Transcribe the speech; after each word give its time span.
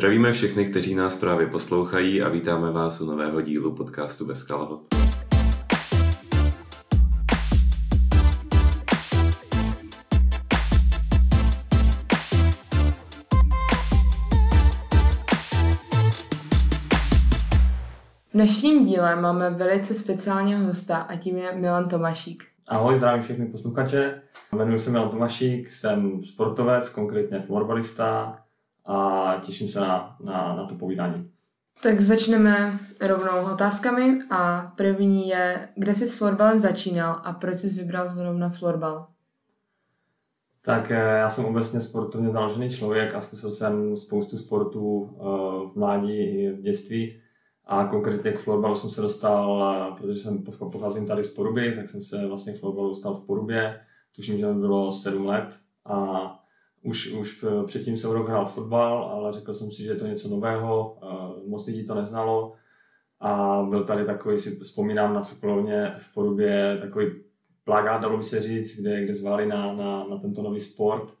Zdravíme 0.00 0.32
všechny, 0.32 0.64
kteří 0.64 0.94
nás 0.94 1.16
právě 1.16 1.46
poslouchají 1.46 2.22
a 2.22 2.28
vítáme 2.28 2.70
vás 2.70 3.00
u 3.00 3.06
nového 3.06 3.40
dílu 3.40 3.74
podcastu 3.74 4.26
Bez 4.26 4.42
kalhot. 4.42 4.94
V 18.28 18.32
dnešním 18.34 18.84
díle 18.84 19.20
máme 19.20 19.50
velice 19.50 19.94
speciálního 19.94 20.60
hosta 20.60 20.96
a 20.96 21.16
tím 21.16 21.36
je 21.36 21.52
Milan 21.52 21.88
Tomašík. 21.88 22.44
Ahoj, 22.68 22.94
zdravím 22.94 23.22
všechny 23.22 23.46
posluchače. 23.46 24.22
Jmenuji 24.52 24.78
se 24.78 24.90
Milan 24.90 25.08
Tomašík, 25.10 25.70
jsem 25.70 26.22
sportovec, 26.22 26.88
konkrétně 26.88 27.40
florbalista 27.40 28.38
a 28.90 29.36
těším 29.40 29.68
se 29.68 29.80
na, 29.80 30.16
na, 30.20 30.56
na 30.56 30.66
to 30.66 30.74
povídání. 30.74 31.30
Tak 31.82 32.00
začneme 32.00 32.78
rovnou 33.00 33.52
otázkami 33.52 34.18
a 34.30 34.72
první 34.76 35.28
je, 35.28 35.68
kde 35.76 35.94
jsi 35.94 36.08
s 36.08 36.18
florbalem 36.18 36.58
začínal 36.58 37.20
a 37.24 37.32
proč 37.32 37.58
jsi 37.58 37.68
vybral 37.68 38.08
zrovna 38.08 38.48
florbal? 38.48 39.06
Tak 40.64 40.90
eh, 40.90 40.94
já 40.94 41.28
jsem 41.28 41.44
obecně 41.44 41.80
sportovně 41.80 42.30
založený 42.30 42.70
člověk 42.70 43.14
a 43.14 43.20
zkusil 43.20 43.50
jsem 43.50 43.96
spoustu 43.96 44.38
sportů 44.38 45.10
eh, 45.12 45.22
v 45.68 45.76
mládí 45.76 46.16
i 46.16 46.52
v 46.52 46.60
dětství. 46.60 47.20
A 47.66 47.84
konkrétně 47.84 48.32
k 48.32 48.40
florbalu 48.40 48.74
jsem 48.74 48.90
se 48.90 49.00
dostal, 49.00 49.64
eh, 49.64 49.96
protože 50.00 50.20
jsem 50.20 50.44
pocházím 50.72 51.06
tady 51.06 51.24
z 51.24 51.34
Poruby, 51.34 51.72
tak 51.76 51.88
jsem 51.88 52.00
se 52.00 52.26
vlastně 52.26 52.52
k 52.52 52.60
florbalu 52.60 52.88
dostal 52.88 53.14
v 53.14 53.26
Porubě. 53.26 53.80
Tuším, 54.16 54.38
že 54.38 54.46
mi 54.46 54.60
bylo 54.60 54.92
7 54.92 55.26
let 55.26 55.58
a 55.84 56.39
už, 56.82 57.12
už 57.12 57.44
předtím 57.66 57.96
jsem 57.96 58.10
rok 58.10 58.28
hrál 58.28 58.46
fotbal, 58.46 59.04
ale 59.04 59.32
řekl 59.32 59.52
jsem 59.52 59.70
si, 59.70 59.82
že 59.82 59.90
je 59.90 59.94
to 59.94 60.06
něco 60.06 60.28
nového, 60.28 60.98
moc 61.46 61.66
lidí 61.66 61.86
to 61.86 61.94
neznalo 61.94 62.52
a 63.20 63.62
byl 63.68 63.84
tady 63.84 64.04
takový, 64.04 64.38
si 64.38 64.50
vzpomínám 64.50 65.14
na 65.14 65.22
Sokolovně 65.22 65.94
v 65.98 66.14
Porubě, 66.14 66.78
takový 66.80 67.06
plagát, 67.64 68.02
dalo 68.02 68.16
by 68.16 68.22
se 68.22 68.42
říct, 68.42 68.80
kde, 68.80 69.04
kde 69.04 69.14
zvali 69.14 69.46
na, 69.46 69.72
na, 69.72 70.06
na 70.10 70.16
tento 70.16 70.42
nový 70.42 70.60
sport, 70.60 71.14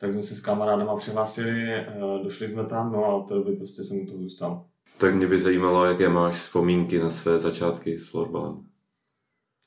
tak 0.00 0.12
jsme 0.12 0.22
se 0.22 0.34
s 0.34 0.40
kamarádama 0.40 0.96
přihlásili, 0.96 1.86
došli 2.22 2.48
jsme 2.48 2.64
tam, 2.64 2.92
no 2.92 3.04
a 3.04 3.14
od 3.14 3.28
té 3.28 3.34
doby 3.34 3.56
prostě 3.56 3.84
jsem 3.84 4.06
toho 4.06 4.18
zůstal. 4.18 4.64
Tak 4.98 5.14
mě 5.14 5.26
by 5.26 5.38
zajímalo, 5.38 5.84
jaké 5.84 6.08
máš 6.08 6.34
vzpomínky 6.34 6.98
na 6.98 7.10
své 7.10 7.38
začátky 7.38 7.98
s 7.98 8.06
florbalem. 8.06 8.64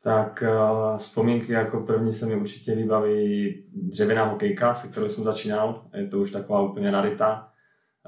Tak 0.04 0.44
uh, 0.48 0.98
vzpomínky 0.98 1.54
jako 1.54 1.80
první 1.80 2.14
se 2.14 2.26
mi 2.26 2.36
určitě 2.36 2.76
vybaví 2.76 3.64
dřevěná 3.74 4.26
hokejka, 4.26 4.74
se 4.74 4.88
kterou 4.88 5.10
jsem 5.10 5.24
začínal. 5.24 5.86
Je 5.94 6.08
to 6.08 6.20
už 6.20 6.32
taková 6.32 6.62
úplně 6.62 6.92
narita. 6.92 7.52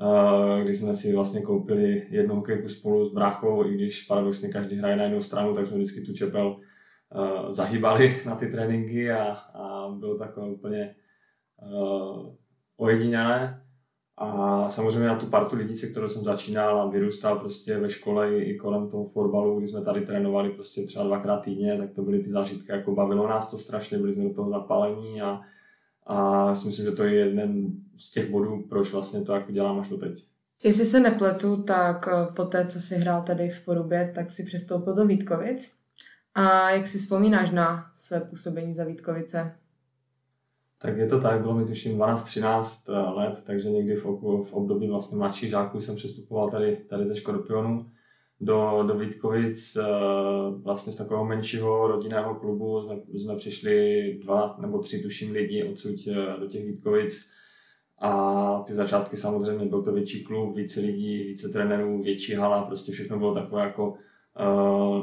Uh, 0.01 0.61
když 0.63 0.77
jsme 0.77 0.93
si 0.93 1.15
vlastně 1.15 1.41
koupili 1.41 2.07
jednu 2.09 2.35
hokejku 2.35 2.67
spolu 2.67 3.05
s 3.05 3.13
bráchou, 3.13 3.65
i 3.65 3.73
když 3.73 4.03
paradoxně 4.03 4.49
každý 4.49 4.75
hraje 4.75 4.95
na 4.95 5.03
jednu 5.03 5.21
stranu, 5.21 5.53
tak 5.53 5.65
jsme 5.65 5.77
vždycky 5.77 6.01
tu 6.01 6.13
čepel 6.13 6.47
uh, 6.47 7.51
zahýbali 7.51 8.21
na 8.25 8.35
ty 8.35 8.47
tréninky 8.47 9.11
a, 9.11 9.31
a 9.33 9.89
bylo 9.99 10.17
takové 10.17 10.47
úplně 10.47 10.95
uh, 11.61 12.35
ojedinělé. 12.77 13.62
A 14.17 14.69
samozřejmě 14.69 15.07
na 15.07 15.15
tu 15.15 15.25
partu 15.25 15.55
lidí, 15.55 15.75
se 15.75 15.87
kterou 15.87 16.07
jsem 16.07 16.23
začínal 16.23 16.81
a 16.81 16.89
vyrůstal 16.89 17.39
prostě 17.39 17.77
ve 17.77 17.89
škole 17.89 18.37
i 18.39 18.55
kolem 18.55 18.87
toho 18.87 19.05
fotbalu, 19.05 19.57
kdy 19.57 19.67
jsme 19.67 19.81
tady 19.81 20.01
trénovali 20.01 20.49
prostě 20.49 20.83
třeba 20.83 21.05
dvakrát 21.05 21.37
týdně, 21.37 21.77
tak 21.77 21.91
to 21.91 22.01
byly 22.01 22.19
ty 22.19 22.29
zážitky, 22.29 22.71
jako 22.71 22.91
bavilo 22.91 23.27
nás 23.27 23.51
to 23.51 23.57
strašně, 23.57 23.97
byli 23.97 24.13
jsme 24.13 24.23
do 24.23 24.33
toho 24.33 24.49
zapálení 24.49 25.21
a, 25.21 25.41
a 26.05 26.55
si 26.55 26.67
myslím, 26.67 26.85
že 26.85 26.91
to 26.91 27.03
je 27.03 27.13
jeden 27.13 27.67
z 27.97 28.11
těch 28.11 28.29
bodů, 28.29 28.63
proč 28.69 28.91
vlastně 28.91 29.21
to 29.21 29.33
jako 29.33 29.51
dělám 29.51 29.79
až 29.79 29.89
do 29.89 29.97
teď. 29.97 30.25
Jestli 30.63 30.85
se 30.85 30.99
nepletu, 30.99 31.63
tak 31.63 32.07
eh, 32.07 32.33
po 32.33 32.43
té, 32.43 32.65
co 32.65 32.79
jsi 32.79 32.95
hrál 32.95 33.23
tady 33.23 33.49
v 33.49 33.65
Porubě, 33.65 34.11
tak 34.15 34.31
si 34.31 34.43
přestoupil 34.43 34.95
do 34.95 35.05
Vítkovic. 35.05 35.77
A 36.35 36.69
jak 36.69 36.87
si 36.87 36.97
vzpomínáš 36.97 37.51
na 37.51 37.91
své 37.95 38.19
působení 38.19 38.75
za 38.75 38.83
Vítkovice? 38.83 39.55
Tak 40.83 40.97
je 40.97 41.07
to 41.07 41.19
tak, 41.19 41.41
bylo 41.41 41.53
mi 41.53 41.65
tuším 41.65 41.97
12-13 41.97 42.93
eh, 42.93 43.09
let, 43.19 43.43
takže 43.45 43.69
někdy 43.69 43.95
v, 43.95 44.05
v 44.43 44.53
období 44.53 44.87
vlastně 44.87 45.17
mladších 45.17 45.49
žáků 45.49 45.81
jsem 45.81 45.95
přestupoval 45.95 46.49
tady, 46.49 46.77
tady 46.89 47.05
ze 47.05 47.15
Škorpionu 47.15 47.77
do, 48.41 48.83
do 48.87 48.97
Vítkovic, 48.97 49.75
eh, 49.75 49.83
vlastně 50.63 50.93
z 50.93 50.95
takového 50.95 51.25
menšího 51.25 51.87
rodinného 51.87 52.35
klubu. 52.35 52.81
Jsme, 52.81 52.95
jsme 53.13 53.35
přišli 53.35 54.19
dva 54.23 54.57
nebo 54.61 54.79
tři 54.79 54.99
tuším 55.03 55.31
lidi 55.31 55.63
odsud 55.63 55.95
eh, 56.11 56.39
do 56.39 56.47
těch 56.47 56.65
Vítkovic. 56.65 57.31
A 58.01 58.63
ty 58.67 58.73
začátky 58.73 59.17
samozřejmě 59.17 59.65
byl 59.65 59.83
to 59.83 59.93
větší 59.93 60.23
klub, 60.23 60.55
více 60.55 60.79
lidí, 60.79 61.23
více 61.23 61.49
trenérů, 61.49 62.01
větší 62.01 62.33
hala, 62.33 62.63
prostě 62.63 62.91
všechno 62.91 63.19
bylo 63.19 63.33
takové 63.33 63.61
jako 63.61 63.93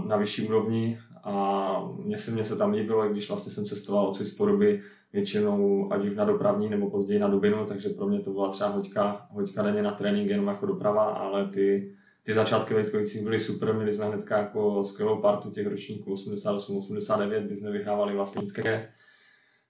na 0.06 0.16
vyšší 0.16 0.48
úrovni. 0.48 0.98
A 1.24 1.92
mně 2.04 2.18
se, 2.18 2.30
mně 2.30 2.44
se 2.44 2.56
tam 2.56 2.72
líbilo, 2.72 3.06
i 3.06 3.10
když 3.10 3.28
vlastně 3.28 3.52
jsem 3.52 3.64
cestoval 3.64 4.08
odsud 4.08 4.24
z 4.24 4.36
Poruby, 4.36 4.80
většinou 5.12 5.92
ať 5.92 6.04
už 6.04 6.14
na 6.14 6.24
dopravní 6.24 6.70
nebo 6.70 6.90
později 6.90 7.20
na 7.20 7.28
Dubinu, 7.28 7.64
takže 7.64 7.88
pro 7.88 8.08
mě 8.08 8.20
to 8.20 8.32
byla 8.32 8.50
třeba 8.50 8.70
hoďka, 8.70 9.26
hoďka 9.30 9.62
denně 9.62 9.82
na 9.82 9.92
trénink 9.92 10.30
jenom 10.30 10.46
jako 10.46 10.66
doprava, 10.66 11.04
ale 11.04 11.48
ty, 11.48 11.94
ty 12.22 12.32
začátky 12.32 12.74
ve 12.74 12.82
Vítkovicích 12.82 13.24
byly 13.24 13.38
super, 13.38 13.74
měli 13.74 13.92
jsme 13.92 14.06
hnedka 14.06 14.38
jako 14.38 14.84
skvělou 14.84 15.20
partu 15.20 15.50
těch 15.50 15.66
ročníků 15.66 16.14
88-89, 16.14 17.42
kdy 17.42 17.56
jsme 17.56 17.70
vyhrávali 17.70 18.14
vždycké. 18.36 18.88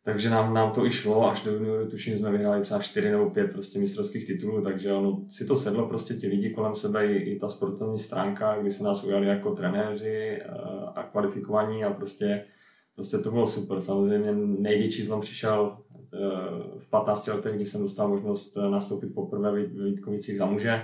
Takže 0.03 0.31
nám, 0.31 0.55
nám 0.55 0.73
to 0.73 0.87
i 0.87 0.91
šlo, 0.91 1.31
až 1.31 1.45
do 1.45 1.53
junioru 1.53 1.89
tuším 1.89 2.17
jsme 2.17 2.33
vyhráli 2.33 2.63
třeba 2.63 2.81
4 2.81 3.11
nebo 3.11 3.31
5 3.31 3.53
prostě 3.53 3.79
mistrovských 3.79 4.27
titulů, 4.27 4.63
takže 4.63 4.93
ono 4.93 5.25
si 5.29 5.47
to 5.47 5.57
sedlo 5.57 5.89
prostě 5.89 6.15
ti 6.15 6.29
lidi 6.29 6.51
kolem 6.51 6.75
sebe 6.75 7.07
i, 7.07 7.17
i 7.17 7.39
ta 7.39 7.49
sportovní 7.49 7.99
stránka, 7.99 8.59
kdy 8.61 8.71
se 8.71 8.85
nás 8.85 9.05
ujali 9.05 9.27
jako 9.27 9.55
trenéři 9.55 10.39
eh, 10.41 10.45
a 10.95 11.03
kvalifikovaní 11.03 11.85
a 11.85 11.91
prostě 11.93 12.45
prostě 13.01 13.19
to 13.19 13.31
bylo 13.31 13.47
super. 13.47 13.81
Samozřejmě 13.81 14.33
největší 14.59 15.03
zlom 15.03 15.21
přišel 15.21 15.77
eh, 16.15 16.19
v 16.79 16.91
15 16.91 17.27
letech, 17.27 17.57
kdy 17.57 17.67
jsem 17.67 17.81
dostal 17.81 18.09
možnost 18.09 18.57
eh, 18.57 18.71
nastoupit 18.71 19.15
poprvé 19.15 19.65
v 19.65 19.85
Vítkovicích 19.85 20.39
za 20.39 20.47
muže. 20.47 20.83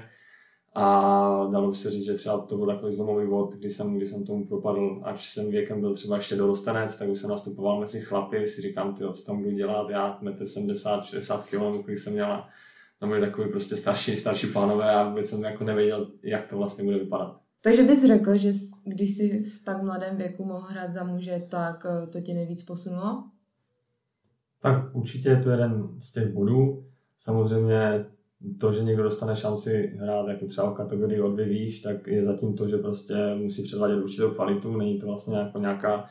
A 0.74 1.48
dalo 1.52 1.68
by 1.68 1.74
se 1.74 1.90
říct, 1.90 2.04
že 2.04 2.14
třeba 2.14 2.38
to 2.38 2.56
byl 2.56 2.66
takový 2.66 2.92
zlomový 2.92 3.26
vod, 3.26 3.54
kdy 3.54 3.70
jsem, 3.70 3.96
kdy 3.96 4.06
jsem 4.06 4.24
tomu 4.24 4.46
propadl, 4.46 5.00
až 5.04 5.28
jsem 5.28 5.50
věkem 5.50 5.80
byl 5.80 5.94
třeba 5.94 6.16
ještě 6.16 6.36
dorostenec, 6.36 6.98
tak 6.98 7.08
už 7.08 7.18
jsem 7.18 7.30
nastupoval 7.30 7.80
mezi 7.80 8.00
chlapy, 8.00 8.46
si 8.46 8.62
říkám, 8.62 8.94
ty, 8.94 9.04
co 9.12 9.26
tam 9.26 9.42
budu 9.42 9.50
dělat, 9.50 9.90
já 9.90 10.18
1,70 10.22 11.02
60 11.02 11.44
kg, 11.44 11.84
kolik 11.84 11.98
jsem 11.98 12.12
měla. 12.12 12.48
Tam 13.00 13.08
byli 13.08 13.20
takový 13.20 13.50
prostě 13.50 13.76
starší, 13.76 14.16
starší 14.16 14.46
pánové 14.46 14.90
a 14.94 15.08
vůbec 15.08 15.28
jsem 15.28 15.44
jako 15.44 15.64
nevěděl, 15.64 16.10
jak 16.22 16.46
to 16.46 16.56
vlastně 16.56 16.84
bude 16.84 16.98
vypadat. 16.98 17.45
Takže 17.66 17.82
bys 17.82 18.06
řekl, 18.06 18.36
že 18.36 18.52
když 18.86 19.16
jsi 19.16 19.38
v 19.38 19.64
tak 19.64 19.82
mladém 19.82 20.16
věku 20.16 20.44
mohl 20.44 20.66
hrát 20.66 20.90
za 20.90 21.04
muže, 21.04 21.46
tak 21.48 21.86
eh, 21.86 22.06
to 22.06 22.20
tě 22.20 22.34
nejvíc 22.34 22.62
posunulo? 22.62 23.24
Tak 24.62 24.94
určitě 24.94 25.28
je 25.28 25.36
to 25.36 25.50
jeden 25.50 25.88
z 25.98 26.12
těch 26.12 26.32
bodů. 26.32 26.84
Samozřejmě 27.16 28.06
to, 28.60 28.72
že 28.72 28.84
někdo 28.84 29.02
dostane 29.02 29.36
šanci 29.36 29.92
hrát 30.00 30.28
jako 30.28 30.46
třeba 30.46 30.70
v 30.70 30.74
kategorii 30.74 31.20
od 31.20 31.40
výš, 31.40 31.80
tak 31.80 32.06
je 32.06 32.22
zatím 32.22 32.54
to, 32.54 32.68
že 32.68 32.78
prostě 32.78 33.14
musí 33.34 33.62
předvádět 33.62 34.02
určitou 34.02 34.30
kvalitu, 34.30 34.76
není 34.76 34.98
to 34.98 35.06
vlastně 35.06 35.38
jako 35.38 35.58
nějaká, 35.58 36.04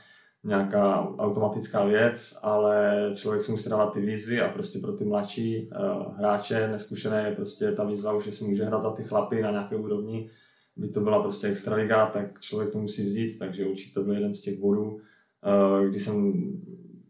nějaká 0.44 1.10
automatická 1.18 1.86
věc, 1.86 2.40
ale 2.44 3.12
člověk 3.16 3.42
si 3.42 3.52
musí 3.52 3.70
dávat 3.70 3.94
ty 3.94 4.02
výzvy 4.02 4.42
a 4.42 4.50
prostě 4.50 4.80
pro 4.80 4.94
ty 4.94 5.06
mladší 5.06 5.70
uh, 5.70 6.18
hráče, 6.18 6.68
neskušené 6.68 7.28
je 7.30 7.36
prostě 7.36 7.72
ta 7.72 7.84
výzva 7.84 8.14
už, 8.14 8.26
že 8.26 8.32
si 8.32 8.46
může 8.46 8.66
hrát 8.66 8.82
za 8.82 8.92
ty 8.92 9.04
chlapy 9.04 9.42
na 9.42 9.52
nějaké 9.52 9.76
úrovni, 9.76 10.30
by 10.76 10.90
to 10.90 11.00
byla 11.00 11.22
prostě 11.22 11.48
extraliga, 11.48 12.06
tak 12.06 12.40
člověk 12.40 12.72
to 12.72 12.80
musí 12.80 13.04
vzít, 13.04 13.40
takže 13.40 13.66
určitě 13.66 13.94
to 13.94 14.04
byl 14.04 14.14
jeden 14.14 14.34
z 14.34 14.42
těch 14.42 14.60
bodů, 14.60 14.98
eh, 15.46 15.88
kdy 15.90 16.00
jsem 16.00 16.34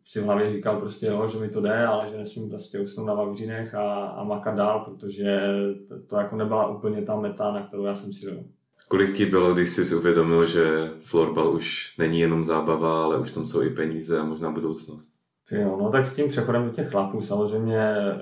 si 0.04 0.22
v 0.22 0.24
hlavě 0.24 0.52
říkal 0.52 0.80
prostě 0.80 1.06
jo, 1.06 1.28
že 1.28 1.40
mi 1.40 1.50
to 1.50 1.62
jde, 1.62 1.86
ale 1.86 2.10
že 2.10 2.18
nesmím 2.18 2.50
prostě 2.50 2.80
usnout 2.80 3.08
na 3.08 3.14
Vavřínech 3.14 3.76
a, 3.76 4.06
a 4.06 4.24
makat 4.24 4.56
dál, 4.56 4.80
protože 4.80 5.40
to, 5.88 6.00
to 6.00 6.18
jako 6.18 6.36
nebyla 6.36 6.78
úplně 6.78 7.02
ta 7.02 7.20
meta, 7.20 7.52
na 7.52 7.68
kterou 7.68 7.86
já 7.86 7.96
jsem 7.96 8.14
si 8.14 8.26
dal. 8.26 8.44
Kolik 8.88 9.16
ti 9.16 9.26
bylo, 9.26 9.54
když 9.54 9.70
jsi 9.70 9.96
uvědomil, 9.96 10.48
že 10.48 10.92
florbal 11.04 11.56
už 11.56 11.98
není 11.98 12.20
jenom 12.20 12.44
zábava, 12.44 13.04
ale 13.04 13.20
už 13.20 13.32
tam 13.32 13.46
jsou 13.46 13.62
i 13.62 13.70
peníze 13.70 14.20
a 14.20 14.24
možná 14.24 14.52
budoucnost? 14.52 15.12
Jo, 15.52 15.78
no 15.82 15.90
tak 15.92 16.06
s 16.06 16.16
tím 16.16 16.28
přechodem 16.28 16.66
do 16.66 16.72
těch 16.72 16.90
chlapů 16.90 17.22
samozřejmě 17.22 17.80
eh, 17.80 18.16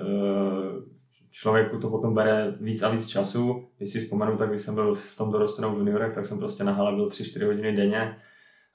člověku 1.34 1.78
to 1.78 1.90
potom 1.90 2.14
bere 2.14 2.54
víc 2.60 2.82
a 2.82 2.88
víc 2.88 3.08
času. 3.08 3.64
Když 3.78 3.90
si 3.90 4.00
vzpomenu, 4.00 4.36
tak 4.36 4.48
když 4.48 4.62
jsem 4.62 4.74
byl 4.74 4.94
v 4.94 5.16
tom 5.16 5.30
dorostu 5.30 5.70
v 5.70 5.78
juniorech, 5.78 6.12
tak 6.12 6.24
jsem 6.24 6.38
prostě 6.38 6.64
na 6.64 6.72
hale 6.72 6.92
byl 6.92 7.06
3-4 7.06 7.46
hodiny 7.46 7.76
denně, 7.76 8.16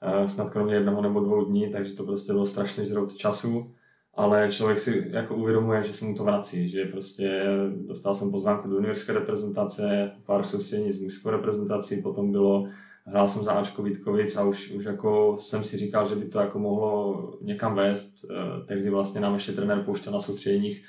eh, 0.02 0.28
snad 0.28 0.50
kromě 0.50 0.74
jednoho 0.74 1.02
nebo 1.02 1.20
dvou 1.20 1.44
dní, 1.44 1.70
takže 1.70 1.92
to 1.92 2.04
prostě 2.04 2.32
bylo 2.32 2.44
strašně 2.44 2.84
žrout 2.84 3.14
času. 3.14 3.74
Ale 4.14 4.50
člověk 4.50 4.78
si 4.78 5.10
jako 5.10 5.36
uvědomuje, 5.36 5.82
že 5.82 5.92
se 5.92 6.04
mu 6.04 6.14
to 6.14 6.24
vrací, 6.24 6.68
že 6.68 6.84
prostě 6.84 7.44
dostal 7.86 8.14
jsem 8.14 8.30
pozvánku 8.30 8.68
do 8.68 8.74
juniorské 8.74 9.12
reprezentace, 9.12 10.10
pár 10.26 10.44
soustředění 10.44 10.92
s 10.92 11.02
mužskou 11.02 11.30
reprezentací, 11.30 12.02
potom 12.02 12.32
bylo 12.32 12.68
hrál 13.06 13.28
jsem 13.28 13.42
za 13.42 13.52
Ačko 13.52 13.82
Vítkovic 13.82 14.36
a 14.36 14.44
už, 14.44 14.70
už 14.70 14.84
jako 14.84 15.36
jsem 15.38 15.64
si 15.64 15.76
říkal, 15.76 16.08
že 16.08 16.14
by 16.14 16.24
to 16.24 16.40
jako 16.40 16.58
mohlo 16.58 17.32
někam 17.40 17.74
vést. 17.74 18.24
Eh, 18.24 18.64
tehdy 18.66 18.90
vlastně 18.90 19.20
nám 19.20 19.34
ještě 19.34 19.52
trenér 19.52 19.82
pouštěl 19.84 20.12
na 20.12 20.18
soustředěních 20.18 20.84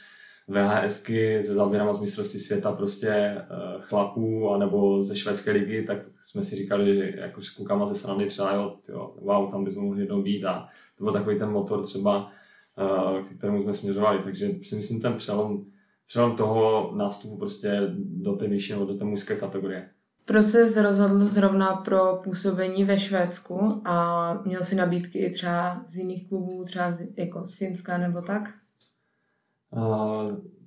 VHSky 0.47 1.41
se 1.41 1.53
záběrama 1.53 1.93
z 1.93 2.01
mistrovství 2.01 2.39
světa 2.39 2.71
prostě 2.71 3.35
uh, 3.41 3.81
chlapů 3.81 4.49
anebo 4.49 5.03
ze 5.03 5.15
švédské 5.15 5.51
ligy, 5.51 5.83
tak 5.83 5.97
jsme 6.19 6.43
si 6.43 6.55
říkali, 6.55 6.95
že 6.95 7.13
jako 7.17 7.41
s 7.41 7.49
klukama 7.49 7.85
ze 7.85 7.95
strany 7.95 8.25
třeba, 8.25 8.53
jo, 8.53 8.75
jo, 8.89 9.15
wow, 9.21 9.51
tam 9.51 9.63
bychom 9.63 9.83
mohli 9.83 10.01
jednou 10.01 10.21
být 10.21 10.45
a 10.45 10.67
to 10.97 11.03
byl 11.03 11.13
takový 11.13 11.39
ten 11.39 11.49
motor 11.49 11.85
třeba, 11.85 12.31
uh, 12.77 13.27
k 13.27 13.37
kterému 13.37 13.61
jsme 13.61 13.73
směřovali, 13.73 14.19
takže 14.23 14.51
si 14.61 14.75
myslím 14.75 15.01
ten 15.01 15.13
přelom, 15.13 15.65
přelom 16.07 16.35
toho 16.35 16.91
nástupu 16.95 17.37
prostě 17.37 17.81
do 17.95 18.33
té 18.33 18.47
vyšší 18.47 18.73
nebo 18.73 18.85
do 18.85 18.93
té 18.93 19.05
mužské 19.05 19.35
kategorie. 19.35 19.89
Proč 20.25 20.45
se 20.45 20.81
rozhodl 20.81 21.19
zrovna 21.19 21.73
pro 21.75 22.21
působení 22.23 22.83
ve 22.83 22.99
Švédsku 22.99 23.81
a 23.85 24.33
měl 24.45 24.63
si 24.63 24.75
nabídky 24.75 25.19
i 25.19 25.29
třeba 25.29 25.83
z 25.87 25.97
jiných 25.97 26.29
klubů, 26.29 26.63
třeba 26.63 26.91
z, 26.91 27.07
jako 27.17 27.45
z 27.45 27.55
Finska 27.55 27.97
nebo 27.97 28.21
tak? 28.21 28.60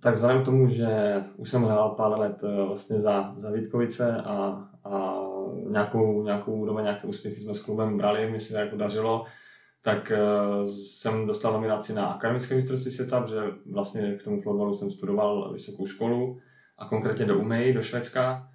Tak 0.01 0.15
vzhledem 0.15 0.43
k 0.43 0.45
tomu, 0.45 0.67
že 0.67 1.23
už 1.37 1.51
jsem 1.51 1.63
hrál 1.63 1.91
pár 1.91 2.19
let 2.19 2.43
uh, 2.43 2.67
vlastně 2.67 3.01
za, 3.01 3.33
za 3.37 3.51
Vítkovice 3.51 4.17
a, 4.17 4.69
a 4.85 5.21
nějakou, 5.71 6.23
nějakou 6.23 6.53
úroveň, 6.53 6.85
nějaké 6.85 7.07
úspěchy 7.07 7.41
jsme 7.41 7.55
s 7.55 7.65
klubem 7.65 7.99
brali, 7.99 8.31
mi 8.31 8.41
se 8.41 8.61
jako 8.61 8.77
dařilo, 8.77 9.25
tak 9.83 10.13
uh, 10.13 10.67
jsem 10.67 11.27
dostal 11.27 11.53
nominaci 11.53 11.95
na 11.95 12.07
akademické 12.07 12.55
mistrovství 12.55 12.91
světa, 12.91 13.21
protože 13.21 13.41
vlastně 13.73 14.15
k 14.15 14.23
tomu 14.23 14.41
florbalu 14.41 14.73
jsem 14.73 14.91
studoval 14.91 15.53
vysokou 15.53 15.87
školu 15.87 16.39
a 16.79 16.89
konkrétně 16.89 17.25
do 17.25 17.39
UMEI, 17.39 17.73
do 17.73 17.83
Švédska, 17.83 18.49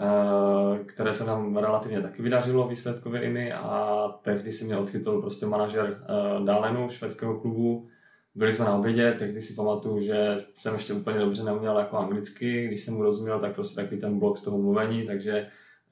uh, 0.00 0.78
které 0.78 1.12
se 1.12 1.24
nám 1.24 1.56
relativně 1.56 2.00
taky 2.00 2.22
vydařilo 2.22 2.68
výsledkově 2.68 3.22
i 3.22 3.30
my 3.30 3.52
a 3.52 4.08
tehdy 4.22 4.52
si 4.52 4.64
mě 4.64 4.76
odchytil 4.76 5.20
prostě 5.20 5.46
manažer 5.46 6.04
Dálenu 6.44 6.88
švédského 6.88 7.40
klubu, 7.40 7.88
byli 8.34 8.52
jsme 8.52 8.64
na 8.64 8.76
obědě, 8.76 9.14
tehdy 9.18 9.40
si 9.40 9.54
pamatuju, 9.54 10.00
že 10.00 10.44
jsem 10.54 10.74
ještě 10.74 10.92
úplně 10.92 11.18
dobře 11.18 11.44
neuměl 11.44 11.78
jako 11.78 11.96
anglicky, 11.96 12.66
když 12.66 12.82
jsem 12.82 12.94
mu 12.94 13.02
rozuměl, 13.02 13.40
tak 13.40 13.54
prostě 13.54 13.80
takový 13.80 14.00
ten 14.00 14.18
blok 14.18 14.36
z 14.36 14.42
toho 14.42 14.58
mluvení, 14.58 15.06
takže 15.06 15.46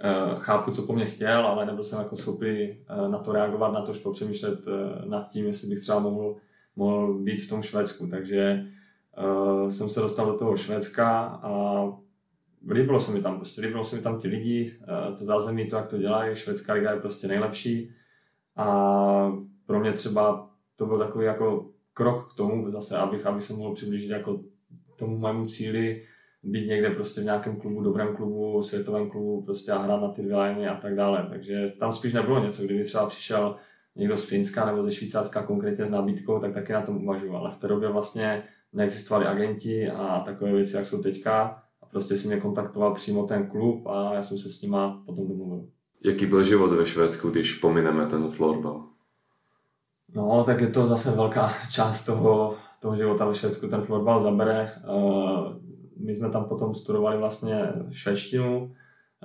uh, 0.04 0.40
chápu, 0.40 0.70
co 0.70 0.82
po 0.82 0.92
mně 0.92 1.06
chtěl, 1.06 1.46
ale 1.46 1.66
nebyl 1.66 1.84
jsem 1.84 1.98
jako 1.98 2.16
schopný 2.16 2.68
uh, 3.02 3.10
na 3.10 3.18
to 3.18 3.32
reagovat, 3.32 3.72
na 3.72 3.82
to 3.82 3.92
popřemýšlet 3.92 4.66
uh, 4.66 4.74
nad 5.08 5.28
tím, 5.28 5.46
jestli 5.46 5.68
bych 5.68 5.80
třeba 5.80 5.98
mohl, 5.98 6.36
mohl 6.76 7.14
být 7.14 7.40
v 7.40 7.48
tom 7.48 7.62
Švédsku, 7.62 8.06
takže 8.06 8.64
uh, 9.24 9.68
jsem 9.68 9.88
se 9.88 10.00
dostal 10.00 10.26
do 10.26 10.38
toho 10.38 10.56
Švédska 10.56 11.20
a 11.20 11.82
líbilo 12.70 13.00
se 13.00 13.12
mi 13.12 13.22
tam, 13.22 13.36
prostě 13.36 13.60
líbilo 13.60 13.84
se 13.84 13.96
mi 13.96 14.02
tam 14.02 14.18
ti 14.18 14.28
lidi, 14.28 14.78
uh, 14.80 15.16
to 15.16 15.24
zázemí, 15.24 15.68
to, 15.68 15.76
jak 15.76 15.86
to 15.86 15.98
dělají, 15.98 16.36
švédská 16.36 16.72
liga 16.72 16.90
je 16.90 17.00
prostě 17.00 17.28
nejlepší. 17.28 17.90
A 18.56 19.32
pro 19.66 19.80
mě 19.80 19.92
třeba 19.92 20.50
to 20.76 20.86
byl 20.86 20.98
takový 20.98 21.24
jako 21.24 21.72
krok 21.94 22.32
k 22.32 22.36
tomu 22.36 22.70
zase, 22.70 22.96
abych, 22.96 23.26
abych 23.26 23.42
se 23.42 23.52
mohl 23.52 23.74
přiblížit 23.74 24.10
jako 24.10 24.40
tomu 24.98 25.18
mému 25.18 25.46
cíli, 25.46 26.02
být 26.42 26.68
někde 26.68 26.90
prostě 26.90 27.20
v 27.20 27.24
nějakém 27.24 27.56
klubu, 27.56 27.82
dobrém 27.82 28.16
klubu, 28.16 28.62
světovém 28.62 29.10
klubu, 29.10 29.42
prostě 29.42 29.72
a 29.72 29.78
hrát 29.78 30.00
na 30.00 30.08
ty 30.08 30.22
dvě 30.22 30.36
liney 30.36 30.68
a 30.68 30.76
tak 30.76 30.94
dále. 30.94 31.26
Takže 31.28 31.64
tam 31.80 31.92
spíš 31.92 32.12
nebylo 32.12 32.44
něco, 32.44 32.62
kdyby 32.62 32.84
třeba 32.84 33.06
přišel 33.06 33.56
někdo 33.96 34.16
z 34.16 34.28
Finska 34.28 34.66
nebo 34.66 34.82
ze 34.82 34.90
Švýcarska 34.90 35.42
konkrétně 35.42 35.86
s 35.86 35.90
nabídkou, 35.90 36.38
tak 36.38 36.52
taky 36.52 36.72
na 36.72 36.82
tom 36.82 37.04
uvažuji. 37.04 37.32
Ale 37.32 37.50
v 37.50 37.56
té 37.56 37.68
době 37.68 37.88
vlastně 37.88 38.42
neexistovali 38.72 39.26
agenti 39.26 39.88
a 39.88 40.20
takové 40.20 40.52
věci, 40.52 40.76
jak 40.76 40.86
jsou 40.86 41.02
teďka. 41.02 41.62
A 41.82 41.86
prostě 41.86 42.16
si 42.16 42.28
mě 42.28 42.36
kontaktoval 42.36 42.94
přímo 42.94 43.26
ten 43.26 43.46
klub 43.46 43.86
a 43.86 44.14
já 44.14 44.22
jsem 44.22 44.38
se 44.38 44.50
s 44.50 44.62
nima 44.62 45.02
potom 45.06 45.28
domluvil. 45.28 45.68
Jaký 46.04 46.26
byl 46.26 46.44
život 46.44 46.72
ve 46.72 46.86
Švédsku, 46.86 47.30
když 47.30 47.54
pomineme 47.54 48.06
ten 48.06 48.30
florbal? 48.30 48.91
No, 50.14 50.44
tak 50.44 50.60
je 50.60 50.66
to 50.66 50.86
zase 50.86 51.10
velká 51.10 51.52
část 51.72 52.04
toho, 52.04 52.56
toho 52.80 52.96
života 52.96 53.24
ve 53.24 53.34
Švédsku, 53.34 53.68
ten 53.68 53.82
florbal 53.82 54.20
zabere. 54.20 54.70
Uh, 54.88 55.52
my 56.06 56.14
jsme 56.14 56.30
tam 56.30 56.44
potom 56.44 56.74
studovali 56.74 57.18
vlastně 57.18 57.72
švédštinu, 57.90 58.74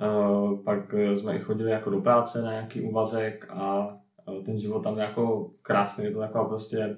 uh, 0.02 0.58
pak 0.64 0.94
jsme 1.14 1.36
i 1.36 1.38
chodili 1.38 1.70
jako 1.70 1.90
do 1.90 2.00
práce 2.00 2.42
na 2.42 2.50
nějaký 2.50 2.80
úvazek 2.80 3.46
a 3.50 3.86
uh, 4.28 4.42
ten 4.42 4.60
život 4.60 4.82
tam 4.82 4.98
je 4.98 5.04
jako 5.04 5.50
krásný, 5.62 6.04
je 6.04 6.12
to 6.12 6.18
taková 6.18 6.44
prostě, 6.44 6.96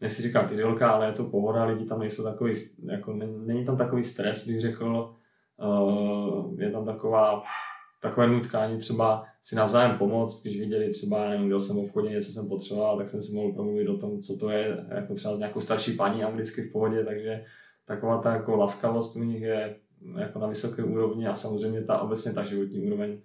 nechci 0.00 0.22
říkat 0.22 0.52
idylka, 0.52 0.90
ale 0.90 1.06
je 1.06 1.12
to 1.12 1.24
pohoda, 1.24 1.64
lidi 1.64 1.84
tam 1.84 2.00
nejsou 2.00 2.24
takový, 2.24 2.52
jako 2.84 3.12
není 3.44 3.64
tam 3.64 3.76
takový 3.76 4.04
stres, 4.04 4.46
bych 4.46 4.60
řekl, 4.60 5.14
je 6.56 6.70
tam 6.70 6.84
taková 6.84 7.42
takové 8.04 8.26
nutkání 8.26 8.78
třeba 8.78 9.24
si 9.42 9.56
navzájem 9.56 9.98
pomoct, 9.98 10.42
když 10.42 10.60
viděli 10.60 10.88
třeba, 10.88 11.30
nevím, 11.30 11.48
byl 11.48 11.60
jsem 11.60 11.76
v 11.76 11.78
obchodě, 11.78 12.08
něco 12.08 12.32
jsem 12.32 12.48
potřeboval, 12.48 12.98
tak 12.98 13.08
jsem 13.08 13.22
si 13.22 13.36
mohl 13.36 13.52
promluvit 13.52 13.88
o 13.88 13.96
tom, 13.96 14.22
co 14.22 14.36
to 14.36 14.50
je, 14.50 14.84
jako 14.88 15.14
třeba 15.14 15.34
s 15.34 15.38
nějakou 15.38 15.60
starší 15.60 15.92
paní 15.92 16.24
anglicky 16.24 16.62
v 16.62 16.72
pohodě, 16.72 17.04
takže 17.04 17.42
taková 17.84 18.18
ta 18.18 18.34
jako 18.34 18.56
laskavost 18.56 19.16
u 19.16 19.24
nich 19.24 19.42
je 19.42 19.76
jako 20.18 20.38
na 20.38 20.46
vysoké 20.46 20.84
úrovni 20.84 21.26
a 21.26 21.34
samozřejmě 21.34 21.82
ta 21.82 21.98
obecně 21.98 22.32
ta 22.32 22.42
životní 22.42 22.86
úroveň, 22.86 23.18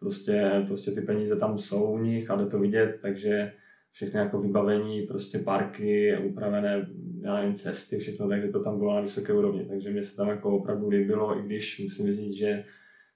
prostě, 0.00 0.64
prostě 0.66 0.90
ty 0.90 1.00
peníze 1.00 1.36
tam 1.36 1.58
jsou 1.58 1.92
u 1.92 1.98
nich 1.98 2.30
a 2.30 2.36
jde 2.36 2.46
to 2.46 2.58
vidět, 2.58 2.98
takže 3.02 3.52
všechny 3.90 4.20
jako 4.20 4.40
vybavení, 4.40 5.02
prostě 5.02 5.38
parky, 5.38 6.18
upravené, 6.18 6.88
já 7.22 7.34
nevím, 7.34 7.54
cesty, 7.54 7.98
všechno, 7.98 8.28
takže 8.28 8.48
to 8.48 8.60
tam 8.60 8.78
bylo 8.78 8.94
na 8.94 9.00
vysoké 9.00 9.32
úrovni, 9.32 9.64
takže 9.64 9.90
mě 9.90 10.02
se 10.02 10.16
tam 10.16 10.28
jako 10.28 10.58
opravdu 10.58 10.88
líbilo, 10.88 11.38
i 11.38 11.42
když 11.42 11.80
musím 11.82 12.12
říct, 12.12 12.32
že 12.32 12.64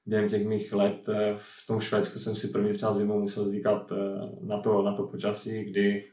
během 0.06 0.29
těch 0.29 0.47
mých 0.47 0.73
let 0.73 1.08
eh, 1.08 1.32
v 1.37 1.67
tom 1.67 1.81
Švédsku 1.81 2.19
jsem 2.19 2.37
si 2.37 2.49
první 2.49 2.73
třeba 2.73 2.93
zimou 2.93 3.20
musel 3.20 3.47
zvykat 3.47 3.93
eh, 3.93 3.97
na 4.41 4.58
to, 4.58 4.82
na 4.82 4.93
to 4.93 5.02
počasí, 5.02 5.64
kdy, 5.64 6.05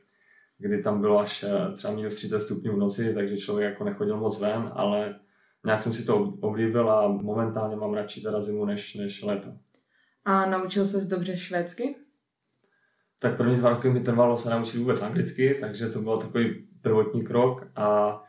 kdy 0.57 0.83
tam 0.83 1.01
bylo 1.01 1.19
až 1.19 1.43
eh, 1.43 1.71
třeba 1.73 1.93
minus 1.93 2.15
30 2.15 2.39
stupňů 2.39 2.75
v 2.75 2.79
noci, 2.79 3.13
takže 3.13 3.37
člověk 3.37 3.69
jako 3.69 3.83
nechodil 3.83 4.17
moc 4.17 4.41
ven, 4.41 4.71
ale 4.73 5.19
nějak 5.65 5.81
jsem 5.81 5.93
si 5.93 6.05
to 6.05 6.33
oblíbil 6.41 6.91
a 6.91 7.07
momentálně 7.07 7.75
mám 7.75 7.93
radši 7.93 8.21
teda 8.21 8.41
zimu 8.41 8.65
než, 8.65 8.95
než 8.95 9.23
léto. 9.23 9.49
A 10.25 10.45
naučil 10.45 10.85
se 10.85 11.09
dobře 11.09 11.37
švédsky? 11.37 11.95
Tak 13.19 13.37
první 13.37 13.55
dva 13.55 13.69
roky 13.69 13.89
mi 13.89 13.99
trvalo 13.99 14.37
se 14.37 14.49
naučit 14.49 14.77
vůbec 14.77 15.01
anglicky, 15.01 15.57
takže 15.61 15.89
to 15.89 16.01
byl 16.01 16.17
takový 16.17 16.67
prvotní 16.81 17.23
krok 17.23 17.67
a 17.75 18.19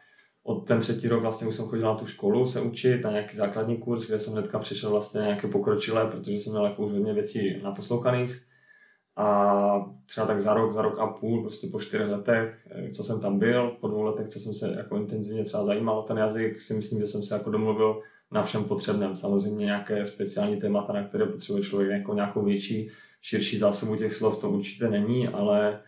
od 0.49 0.67
ten 0.67 0.81
třetí 0.81 1.09
rok 1.09 1.23
vlastně 1.23 1.47
už 1.47 1.55
jsem 1.55 1.65
chodil 1.65 1.87
na 1.87 1.95
tu 1.95 2.07
školu 2.07 2.47
se 2.47 2.61
učit, 2.61 3.05
na 3.05 3.11
nějaký 3.11 3.37
základní 3.37 3.77
kurz, 3.77 4.07
kde 4.07 4.19
jsem 4.19 4.33
hnedka 4.33 4.59
přišel 4.59 4.91
vlastně 4.91 5.21
nějaké 5.21 5.49
pokročilé, 5.49 6.07
protože 6.11 6.33
jsem 6.33 6.53
měl 6.53 6.65
jako 6.65 6.83
už 6.83 6.93
hodně 6.93 7.13
věcí 7.13 7.61
naposlouchaných. 7.63 8.43
A 9.17 9.91
třeba 10.07 10.27
tak 10.27 10.41
za 10.41 10.55
rok, 10.55 10.73
za 10.73 10.83
rok 10.83 10.99
a 10.99 11.07
půl, 11.07 11.43
prostě 11.43 11.67
po 11.73 11.81
čtyřech 11.81 12.09
letech, 12.09 12.69
eh, 12.71 12.91
co 12.91 13.05
jsem 13.05 13.21
tam 13.21 13.39
byl, 13.39 13.77
po 13.81 13.89
dvou 13.89 14.03
letech, 14.03 14.29
co 14.29 14.41
jsem 14.41 14.55
se 14.55 14.75
jako 14.77 14.97
intenzivně 14.97 15.45
třeba 15.45 15.65
zajímal 15.65 15.99
o 15.99 16.03
ten 16.03 16.19
jazyk, 16.19 16.61
si 16.61 16.75
myslím, 16.75 17.01
že 17.01 17.07
jsem 17.07 17.23
se 17.23 17.35
jako 17.35 17.51
domluvil 17.51 18.01
na 18.33 18.43
všem 18.43 18.65
potřebném. 18.65 19.17
Samozřejmě 19.17 19.65
nějaké 19.65 20.07
speciální 20.07 20.57
témata, 20.57 20.93
na 20.93 21.05
které 21.05 21.27
potřebuje 21.27 21.65
člověk 21.65 21.91
jako 21.91 22.15
nějakou 22.15 22.45
větší, 22.45 22.89
širší 23.23 23.59
zásobu 23.59 23.97
těch 23.97 24.15
slov, 24.15 24.41
to 24.41 24.51
určitě 24.51 24.89
není, 24.89 25.29
ale 25.29 25.81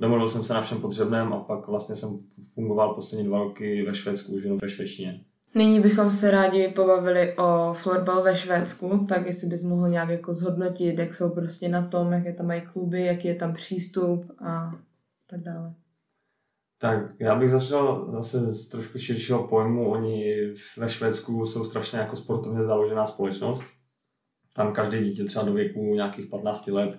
domluvil 0.00 0.28
jsem 0.28 0.42
se 0.42 0.54
na 0.54 0.60
všem 0.60 0.80
potřebném 0.80 1.32
a 1.32 1.40
pak 1.40 1.68
vlastně 1.68 1.96
jsem 1.96 2.18
fungoval 2.54 2.94
poslední 2.94 3.26
dva 3.26 3.38
roky 3.38 3.82
ve 3.82 3.94
Švédsku 3.94 4.32
už 4.32 4.42
jenom 4.42 4.58
ve 4.58 4.68
švédštině. 4.68 5.24
Nyní 5.54 5.80
bychom 5.80 6.10
se 6.10 6.30
rádi 6.30 6.68
pobavili 6.68 7.36
o 7.36 7.72
florbal 7.74 8.22
ve 8.22 8.36
Švédsku, 8.36 9.06
tak 9.08 9.26
jestli 9.26 9.48
bys 9.48 9.64
mohl 9.64 9.88
nějak 9.88 10.08
jako 10.08 10.32
zhodnotit, 10.32 10.98
jak 10.98 11.14
jsou 11.14 11.30
prostě 11.30 11.68
na 11.68 11.86
tom, 11.86 12.12
jaké 12.12 12.32
tam 12.32 12.46
mají 12.46 12.60
kluby, 12.60 13.06
jaký 13.06 13.28
je 13.28 13.34
tam 13.34 13.52
přístup 13.52 14.32
a 14.44 14.70
tak 15.26 15.40
dále. 15.40 15.74
Tak 16.80 17.20
já 17.20 17.36
bych 17.36 17.50
začal 17.50 18.08
zase 18.12 18.40
z 18.40 18.68
trošku 18.68 18.98
širšího 18.98 19.48
pojmu. 19.48 19.90
Oni 19.90 20.34
ve 20.78 20.88
Švédsku 20.88 21.46
jsou 21.46 21.64
strašně 21.64 21.98
jako 21.98 22.16
sportovně 22.16 22.64
založená 22.64 23.06
společnost. 23.06 23.62
Tam 24.54 24.72
každé 24.72 25.02
dítě 25.04 25.24
třeba 25.24 25.44
do 25.44 25.52
věku 25.52 25.94
nějakých 25.94 26.26
15 26.26 26.66
let 26.66 26.98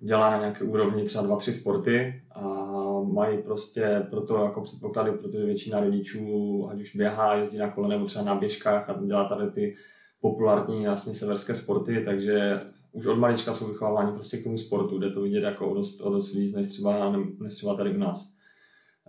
dělá 0.00 0.30
na 0.30 0.38
nějaké 0.38 0.64
úrovni 0.64 1.04
třeba 1.04 1.24
dva, 1.24 1.36
tři 1.36 1.52
sporty 1.52 2.22
a 2.30 2.68
mají 3.12 3.38
prostě 3.38 4.06
proto 4.10 4.44
jako 4.44 4.60
předpoklady, 4.60 5.12
protože 5.12 5.44
většina 5.44 5.80
rodičů, 5.80 6.68
ať 6.70 6.80
už 6.80 6.96
běhá, 6.96 7.34
jezdí 7.34 7.58
na 7.58 7.70
kole 7.70 7.88
nebo 7.88 8.04
třeba 8.04 8.24
na 8.24 8.34
běžkách 8.34 8.90
a 8.90 9.00
dělá 9.04 9.24
tady 9.24 9.50
ty 9.50 9.74
populární 10.20 10.86
vlastně 10.86 11.14
severské 11.14 11.54
sporty, 11.54 12.02
takže 12.04 12.60
už 12.92 13.06
od 13.06 13.18
malička 13.18 13.52
jsou 13.52 13.68
vychováváni 13.68 14.12
prostě 14.12 14.36
k 14.36 14.44
tomu 14.44 14.58
sportu, 14.58 14.98
jde 14.98 15.10
to 15.10 15.22
vidět 15.22 15.44
jako 15.44 15.70
o 15.70 15.74
dost, 15.74 16.00
o 16.00 16.10
dost 16.10 16.34
víc 16.34 16.54
než 16.54 16.68
třeba, 16.68 17.16
než 17.40 17.54
třeba 17.54 17.74
tady 17.74 17.94
u 17.94 17.98
nás. 17.98 18.34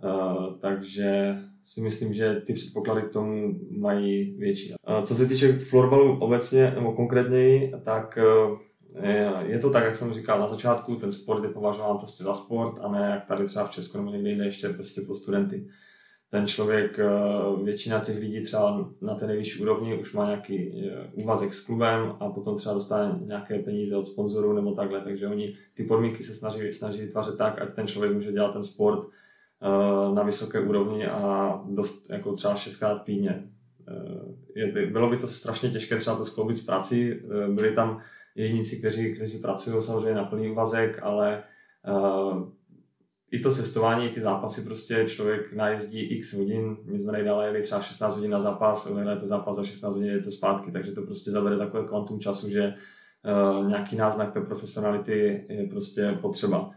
Uh, 0.04 0.58
takže 0.58 1.36
si 1.62 1.80
myslím, 1.80 2.12
že 2.12 2.34
ty 2.34 2.52
předpoklady 2.52 3.02
k 3.02 3.12
tomu 3.12 3.60
mají 3.78 4.36
větší. 4.38 4.72
Uh, 4.88 5.02
co 5.04 5.14
se 5.14 5.26
týče 5.26 5.52
florbalu 5.52 6.18
obecně 6.18 6.70
nebo 6.74 6.92
konkrétněji, 6.92 7.72
tak 7.84 8.18
uh, 8.50 8.58
je 9.42 9.58
to 9.58 9.70
tak, 9.70 9.84
jak 9.84 9.94
jsem 9.94 10.12
říkal 10.12 10.40
na 10.40 10.48
začátku, 10.48 10.96
ten 10.96 11.12
sport 11.12 11.44
je 11.44 11.50
považován 11.50 11.98
prostě 11.98 12.24
za 12.24 12.34
sport 12.34 12.78
a 12.82 12.88
ne 12.88 13.10
jak 13.10 13.24
tady 13.24 13.46
třeba 13.46 13.66
v 13.66 13.70
Česku 13.70 13.98
nebo 13.98 14.10
někde 14.10 14.30
jinde 14.30 14.44
ještě 14.44 14.68
prostě 14.68 15.00
pro 15.00 15.14
studenty. 15.14 15.66
Ten 16.30 16.46
člověk, 16.46 16.98
eh, 16.98 17.64
většina 17.64 18.00
těch 18.00 18.18
lidí 18.18 18.40
třeba 18.40 18.90
na 19.00 19.14
té 19.14 19.26
nejvyšší 19.26 19.62
úrovni 19.62 20.00
už 20.00 20.12
má 20.12 20.26
nějaký 20.26 20.56
eh, 20.56 21.10
úvazek 21.12 21.52
s 21.52 21.66
klubem 21.66 22.16
a 22.20 22.28
potom 22.28 22.56
třeba 22.56 22.74
dostane 22.74 23.18
nějaké 23.26 23.58
peníze 23.58 23.96
od 23.96 24.06
sponzorů 24.06 24.52
nebo 24.52 24.72
takhle, 24.72 25.00
takže 25.00 25.28
oni 25.28 25.54
ty 25.74 25.84
podmínky 25.84 26.22
se 26.22 26.34
snaží, 26.34 26.72
snaží 26.72 27.00
vytvářet 27.00 27.36
tak, 27.36 27.62
ať 27.62 27.74
ten 27.74 27.86
člověk 27.86 28.14
může 28.14 28.32
dělat 28.32 28.52
ten 28.52 28.64
sport 28.64 29.06
eh, 29.06 30.14
na 30.14 30.22
vysoké 30.22 30.60
úrovni 30.60 31.06
a 31.06 31.54
dost 31.68 32.10
jako 32.10 32.32
třeba 32.32 32.54
šestkrát 32.54 33.02
týdně. 33.04 33.48
bylo 34.92 35.10
by 35.10 35.16
to 35.16 35.28
strašně 35.28 35.70
těžké 35.70 35.96
třeba 35.96 36.16
to 36.16 36.24
skloubit 36.24 36.56
s 36.56 36.66
prací. 36.66 37.14
Byli 37.48 37.72
tam 37.72 38.00
jedinci, 38.34 38.78
kteří, 38.78 39.14
kteří 39.14 39.38
pracují 39.38 39.82
samozřejmě 39.82 40.14
na 40.14 40.24
plný 40.24 40.50
úvazek, 40.50 40.98
ale 41.02 41.42
uh, 41.88 42.48
i 43.30 43.38
to 43.38 43.50
cestování, 43.50 44.08
ty 44.08 44.20
zápasy, 44.20 44.62
prostě 44.62 45.04
člověk 45.08 45.52
najezdí 45.52 46.00
x 46.00 46.34
hodin, 46.34 46.76
my 46.84 46.98
jsme 46.98 47.12
nejdále 47.12 47.46
jeli 47.46 47.62
třeba 47.62 47.80
16 47.80 48.16
hodin 48.16 48.30
na 48.30 48.38
zápas, 48.38 48.92
to 49.20 49.26
zápas 49.26 49.56
za 49.56 49.64
16 49.64 49.94
hodin, 49.94 50.12
jdete 50.12 50.30
zpátky, 50.30 50.70
takže 50.70 50.92
to 50.92 51.02
prostě 51.02 51.30
zabere 51.30 51.58
takové 51.58 51.84
kvantum 51.84 52.20
času, 52.20 52.48
že 52.50 52.74
uh, 53.60 53.68
nějaký 53.68 53.96
náznak 53.96 54.32
té 54.32 54.40
profesionality 54.40 55.46
je 55.48 55.66
prostě 55.66 56.18
potřeba. 56.20 56.70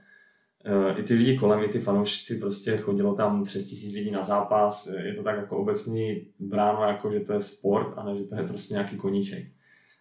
Uh, 0.70 1.00
I 1.00 1.04
ty 1.04 1.14
lidi 1.14 1.38
kolem, 1.38 1.64
i 1.64 1.68
ty 1.68 1.80
fanoušci, 1.80 2.36
prostě 2.36 2.78
chodilo 2.78 3.14
tam 3.14 3.44
přes 3.44 3.66
tisíc 3.66 3.94
lidí 3.94 4.12
na 4.12 4.22
zápas, 4.22 4.94
je 5.04 5.14
to 5.14 5.24
tak 5.24 5.38
jako 5.38 5.58
obecný 5.58 6.28
bráno, 6.40 6.84
jako 6.84 7.12
že 7.12 7.20
to 7.20 7.34
je 7.34 7.42
sport 7.42 7.94
a 7.98 8.04
ne, 8.04 8.16
že 8.16 8.24
to 8.24 8.36
je 8.36 8.44
prostě 8.44 8.74
nějaký 8.74 8.98
koníček. 8.98 9.53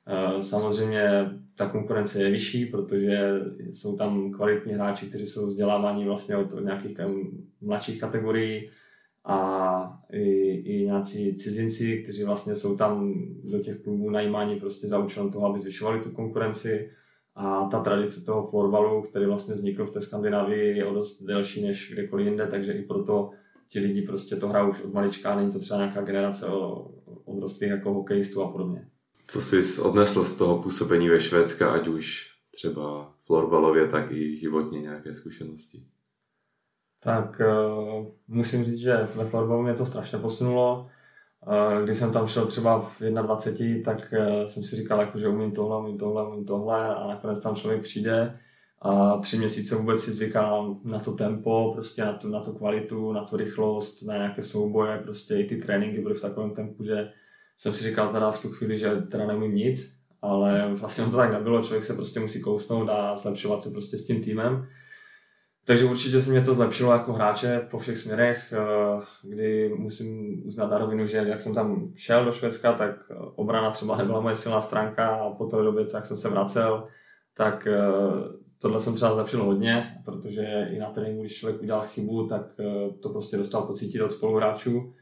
Eh, 0.06 0.42
samozřejmě 0.42 1.30
ta 1.56 1.68
konkurence 1.68 2.22
je 2.22 2.30
vyšší, 2.30 2.66
protože 2.66 3.40
jsou 3.70 3.96
tam 3.96 4.30
kvalitní 4.30 4.72
hráči, 4.72 5.06
kteří 5.06 5.26
jsou 5.26 5.46
vzděláváni 5.46 6.04
vlastně 6.04 6.36
od 6.36 6.64
nějakých 6.64 6.96
mladších 7.60 8.00
kategorií 8.00 8.70
a 9.24 10.00
i, 10.12 10.22
i 10.50 10.86
nějací 10.86 11.34
cizinci, 11.34 12.02
kteří 12.02 12.24
vlastně 12.24 12.56
jsou 12.56 12.76
tam 12.76 13.14
do 13.44 13.58
těch 13.58 13.82
klubů 13.82 14.10
najímáni 14.10 14.56
prostě 14.60 14.88
za 14.88 14.98
účelem 14.98 15.30
toho, 15.30 15.46
aby 15.46 15.58
zvyšovali 15.58 16.00
tu 16.00 16.10
konkurenci. 16.10 16.90
A 17.34 17.64
ta 17.64 17.80
tradice 17.80 18.24
toho 18.24 18.46
florbalu, 18.46 19.02
který 19.02 19.26
vlastně 19.26 19.54
vznikl 19.54 19.84
v 19.84 19.90
té 19.90 20.00
Skandinávii, 20.00 20.76
je 20.76 20.86
o 20.86 20.94
dost 20.94 21.22
delší 21.22 21.62
než 21.62 21.92
kdekoliv 21.92 22.26
jinde, 22.26 22.46
takže 22.46 22.72
i 22.72 22.82
proto 22.82 23.30
ti 23.68 23.80
lidi 23.80 24.02
prostě 24.02 24.36
to 24.36 24.48
hrajou 24.48 24.68
už 24.68 24.80
od 24.80 24.92
malička, 24.92 25.36
není 25.36 25.52
to 25.52 25.58
třeba 25.58 25.80
nějaká 25.80 26.02
generace 26.02 26.46
odrostlých 27.24 27.70
jako 27.70 27.94
hokejistů 27.94 28.42
a 28.42 28.52
podobně. 28.52 28.88
Co 29.26 29.40
jsi 29.40 29.82
odnesl 29.82 30.24
z 30.24 30.36
toho 30.36 30.62
působení 30.62 31.08
ve 31.08 31.20
Švédska, 31.20 31.72
ať 31.72 31.88
už 31.88 32.30
třeba 32.50 33.14
florbalově, 33.20 33.86
tak 33.86 34.12
i 34.12 34.36
životně 34.36 34.80
nějaké 34.80 35.14
zkušenosti? 35.14 35.78
Tak 37.04 37.40
uh, 37.40 38.06
musím 38.28 38.64
říct, 38.64 38.78
že 38.78 39.08
ve 39.14 39.24
florbalu 39.24 39.62
mě 39.62 39.74
to 39.74 39.86
strašně 39.86 40.18
posunulo. 40.18 40.90
Uh, 41.46 41.84
když 41.84 41.96
jsem 41.96 42.12
tam 42.12 42.26
šel 42.26 42.46
třeba 42.46 42.80
v 42.80 43.00
21, 43.00 43.82
tak 43.84 44.14
uh, 44.18 44.44
jsem 44.44 44.62
si 44.62 44.76
říkal, 44.76 45.00
jako, 45.00 45.18
že 45.18 45.28
umím 45.28 45.52
tohle, 45.52 45.78
umím 45.78 45.98
tohle, 45.98 46.28
umím 46.28 46.44
tohle 46.44 46.94
a 46.94 47.06
nakonec 47.06 47.40
tam 47.40 47.54
člověk 47.54 47.82
přijde 47.82 48.38
a 48.84 49.18
tři 49.18 49.38
měsíce 49.38 49.76
vůbec 49.76 50.00
si 50.00 50.12
zvyká 50.12 50.64
na 50.84 50.98
to 50.98 51.12
tempo, 51.12 51.70
prostě 51.72 52.04
na 52.04 52.12
tu, 52.12 52.28
na 52.28 52.40
tu 52.40 52.52
kvalitu, 52.52 53.12
na 53.12 53.24
tu 53.24 53.36
rychlost, 53.36 54.02
na 54.02 54.16
nějaké 54.16 54.42
souboje, 54.42 54.98
prostě 54.98 55.34
i 55.34 55.44
ty 55.44 55.56
tréninky 55.56 56.00
byly 56.00 56.14
v 56.14 56.20
takovém 56.20 56.50
tempu, 56.50 56.84
že 56.84 57.12
jsem 57.56 57.74
si 57.74 57.84
říkal 57.84 58.12
teda 58.12 58.30
v 58.30 58.42
tu 58.42 58.48
chvíli, 58.48 58.78
že 58.78 58.96
teda 58.96 59.26
neumím 59.26 59.54
nic, 59.54 60.02
ale 60.22 60.74
vlastně 60.74 61.04
to 61.04 61.16
tak 61.16 61.32
nebylo, 61.32 61.62
člověk 61.62 61.84
se 61.84 61.94
prostě 61.94 62.20
musí 62.20 62.40
kousnout 62.40 62.88
a 62.88 63.16
zlepšovat 63.16 63.62
se 63.62 63.70
prostě 63.70 63.98
s 63.98 64.06
tím 64.06 64.22
týmem. 64.22 64.68
Takže 65.66 65.84
určitě 65.84 66.20
se 66.20 66.30
mě 66.30 66.40
to 66.40 66.54
zlepšilo 66.54 66.92
jako 66.92 67.12
hráče 67.12 67.66
po 67.70 67.78
všech 67.78 67.98
směrech, 67.98 68.52
eh, 68.52 69.02
kdy 69.22 69.74
musím 69.76 70.42
uznat 70.46 70.70
na 70.70 70.78
rovinu, 70.78 71.06
že 71.06 71.16
jak 71.16 71.42
jsem 71.42 71.54
tam 71.54 71.92
šel 71.96 72.24
do 72.24 72.32
Švédska, 72.32 72.72
tak 72.72 73.12
obrana 73.34 73.70
třeba 73.70 73.96
nebyla 73.96 74.20
moje 74.20 74.34
silná 74.34 74.60
stránka 74.60 75.08
a 75.08 75.30
po 75.30 75.46
té 75.46 75.56
době, 75.56 75.84
jak 75.94 76.06
jsem 76.06 76.16
se 76.16 76.28
vracel, 76.28 76.84
tak 77.34 77.66
eh, 77.66 77.78
tohle 78.62 78.80
jsem 78.80 78.94
třeba 78.94 79.14
zlepšil 79.14 79.44
hodně, 79.44 80.00
protože 80.04 80.68
i 80.70 80.78
na 80.78 80.90
tréninku, 80.90 81.22
když 81.22 81.36
člověk 81.36 81.62
udělal 81.62 81.86
chybu, 81.86 82.26
tak 82.26 82.42
eh, 82.60 82.90
to 83.00 83.08
prostě 83.08 83.36
dostal 83.36 83.62
pocítit 83.62 84.02
od 84.02 84.10
spoluhráčů 84.10 84.94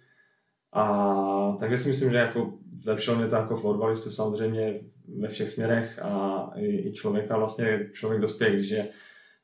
a 0.73 1.57
takže 1.61 1.77
si 1.77 1.89
myslím, 1.89 2.11
že 2.11 2.17
jako 2.17 2.53
zlepšilo 2.79 3.17
mě 3.17 3.27
to 3.27 3.35
jako 3.35 3.57
fotbalistu 3.57 4.11
samozřejmě 4.11 4.75
ve 5.19 5.29
všech 5.29 5.49
směrech 5.49 5.99
a 6.03 6.51
i, 6.57 6.93
člověka 6.93 7.39
vlastně 7.39 7.89
člověk 7.93 8.21
dospěje, 8.21 8.53
když 8.55 8.71
je, 8.71 8.89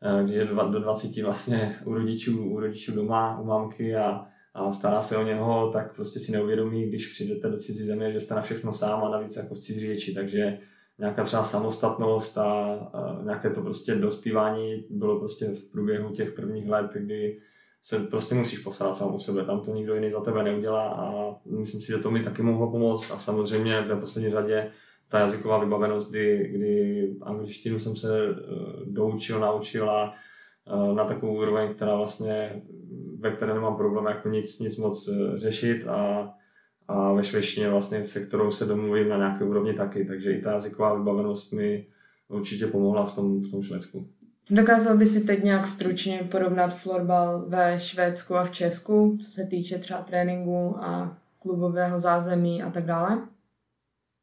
eh, 0.03 0.25
když 0.25 0.37
je 0.37 0.45
do 0.45 0.81
20 0.81 1.23
vlastně 1.23 1.77
u 1.85 1.95
rodičů, 1.95 2.45
u 2.45 2.61
rodičů 2.61 2.95
doma, 2.95 3.41
u 3.41 3.45
mamky 3.45 3.97
a, 3.97 4.27
a 4.55 4.73
stará 4.73 5.03
se 5.03 5.17
o 5.17 5.27
něho, 5.27 5.71
tak 5.73 5.95
prostě 5.95 6.19
si 6.19 6.33
neuvědomí, 6.33 6.89
když 6.89 7.07
přijdete 7.07 7.51
do 7.51 7.57
cizí 7.57 7.85
země, 7.85 8.13
že 8.13 8.21
jste 8.21 8.35
na 8.35 8.41
všechno 8.41 8.73
sám 8.73 9.05
a 9.05 9.11
navíc 9.11 9.37
jako 9.37 9.55
v 9.55 9.59
cizí 9.59 9.87
řeči, 9.87 10.15
takže 10.15 10.59
nějaká 10.99 11.25
třeba 11.25 11.43
samostatnost 11.43 12.39
a, 12.39 12.75
a 12.75 13.23
nějaké 13.25 13.51
to 13.51 13.63
prostě 13.63 13.95
dospívání 13.95 14.87
bylo 14.91 15.19
prostě 15.19 15.47
v 15.47 15.71
průběhu 15.73 16.11
těch 16.11 16.33
prvních 16.33 16.69
let, 16.69 16.91
kdy 16.95 17.39
se 17.87 18.01
prostě 18.01 18.35
musíš 18.35 18.59
postarat 18.59 18.97
sám 18.97 19.15
o 19.15 19.19
sebe, 19.19 19.45
tam 19.45 19.61
to 19.61 19.75
nikdo 19.75 19.95
jiný 19.95 20.11
za 20.11 20.21
tebe 20.21 20.43
neudělá 20.43 20.89
a 20.89 21.35
myslím 21.59 21.81
si, 21.81 21.87
že 21.87 21.99
to 21.99 22.11
mi 22.11 22.23
taky 22.23 22.43
mohlo 22.43 22.71
pomoct 22.71 23.11
a 23.11 23.19
samozřejmě 23.19 23.81
v 23.81 24.01
poslední 24.01 24.31
řadě 24.31 24.71
ta 25.09 25.19
jazyková 25.19 25.59
vybavenost, 25.59 26.11
kdy, 26.11 26.49
kdy 26.53 27.09
angličtinu 27.23 27.79
jsem 27.79 27.97
se 27.97 28.29
uh, 28.29 28.35
doučil, 28.87 29.41
naučil 29.41 29.91
a 29.91 30.15
uh, 30.73 30.97
na 30.97 31.05
takovou 31.05 31.37
úroveň, 31.37 31.75
která 31.75 31.97
vlastně, 31.97 32.63
ve 33.21 33.31
které 33.31 33.55
nemám 33.55 33.77
problém 33.77 34.07
jako 34.07 34.29
nic, 34.29 34.61
nic 34.61 34.77
moc 34.77 35.09
uh, 35.09 35.37
řešit 35.37 35.89
a, 35.89 36.31
a 36.89 37.13
ve 37.13 37.25
švédštině 37.25 37.69
vlastně, 37.69 38.05
se 38.05 38.27
kterou 38.27 38.51
se 38.51 38.67
domluvím 38.67 39.09
na 39.09 39.17
nějaké 39.17 39.45
úrovni 39.45 39.75
taky, 39.75 40.05
takže 40.05 40.33
i 40.33 40.41
ta 40.41 40.53
jazyková 40.53 40.95
vybavenost 40.95 41.53
mi 41.53 41.87
určitě 42.29 42.67
pomohla 42.67 43.05
v 43.05 43.15
tom, 43.15 43.41
v 43.41 43.51
tom 43.51 43.63
Švédsku. 43.63 44.09
Dokázal 44.51 44.97
by 44.97 45.07
si 45.07 45.21
teď 45.21 45.45
nějak 45.45 45.67
stručně 45.67 46.29
porovnat 46.31 46.69
florbal 46.69 47.45
ve 47.49 47.81
Švédsku 47.81 48.37
a 48.37 48.45
v 48.45 48.51
Česku, 48.51 49.19
co 49.21 49.31
se 49.31 49.47
týče 49.51 49.79
třeba 49.79 50.03
tréninku 50.03 50.77
a 50.79 51.17
klubového 51.43 51.99
zázemí 51.99 52.63
a 52.63 52.71
tak 52.71 52.85
dále? 52.85 53.19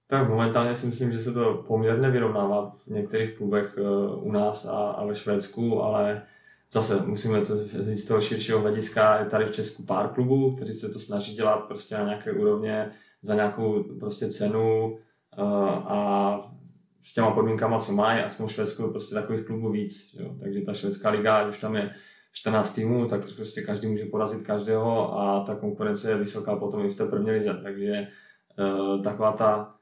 Tak 0.07 0.29
momentálně 0.29 0.75
si 0.75 0.87
myslím, 0.87 1.11
že 1.11 1.19
se 1.19 1.31
to 1.31 1.63
poměrně 1.67 2.09
vyrovnává 2.09 2.69
v 2.69 2.87
některých 2.87 3.37
klubech 3.37 3.75
eh, 3.77 3.81
u 4.15 4.31
nás 4.31 4.65
a, 4.65 4.77
a 4.77 5.05
ve 5.05 5.15
Švédsku, 5.15 5.81
ale 5.81 6.21
zase 6.71 7.05
musíme 7.05 7.41
to 7.41 7.67
říct 7.67 8.03
z 8.03 8.07
toho 8.07 8.21
širšího 8.21 8.59
hlediska. 8.59 9.19
Je 9.19 9.25
tady 9.25 9.45
v 9.45 9.51
Česku 9.51 9.83
pár 9.83 10.07
klubů, 10.07 10.55
kteří 10.55 10.73
se 10.73 10.89
to 10.89 10.99
snaží 10.99 11.35
dělat 11.35 11.63
prostě 11.67 11.97
na 11.97 12.03
nějaké 12.03 12.31
úrovně 12.31 12.91
za 13.21 13.35
nějakou 13.35 13.83
prostě 13.99 14.27
cenu 14.27 14.97
eh, 15.37 15.41
a 15.83 16.41
s 17.03 17.13
těma 17.13 17.31
podmínkama, 17.31 17.79
co 17.79 17.91
mají 17.91 18.23
a 18.23 18.29
v 18.29 18.37
tom 18.37 18.47
Švédsku 18.47 18.83
je 18.83 18.89
prostě 18.89 19.15
takových 19.15 19.45
klubů 19.45 19.71
víc. 19.71 20.15
Jo. 20.19 20.35
Takže 20.39 20.61
ta 20.61 20.73
švédská 20.73 21.09
liga, 21.09 21.37
ať 21.37 21.47
už 21.47 21.59
tam 21.59 21.75
je 21.75 21.89
14 22.31 22.75
týmů, 22.75 23.05
tak 23.05 23.21
prostě 23.35 23.61
každý 23.61 23.87
může 23.87 24.05
porazit 24.05 24.41
každého 24.41 25.19
a 25.19 25.43
ta 25.43 25.55
konkurence 25.55 26.11
je 26.11 26.17
vysoká 26.17 26.55
potom 26.55 26.85
i 26.85 26.89
v 26.89 26.95
té 26.95 27.05
první 27.05 27.31
lize. 27.31 27.59
Takže 27.63 28.07
uh, 28.59 29.01
taková 29.01 29.31
ta, 29.31 29.75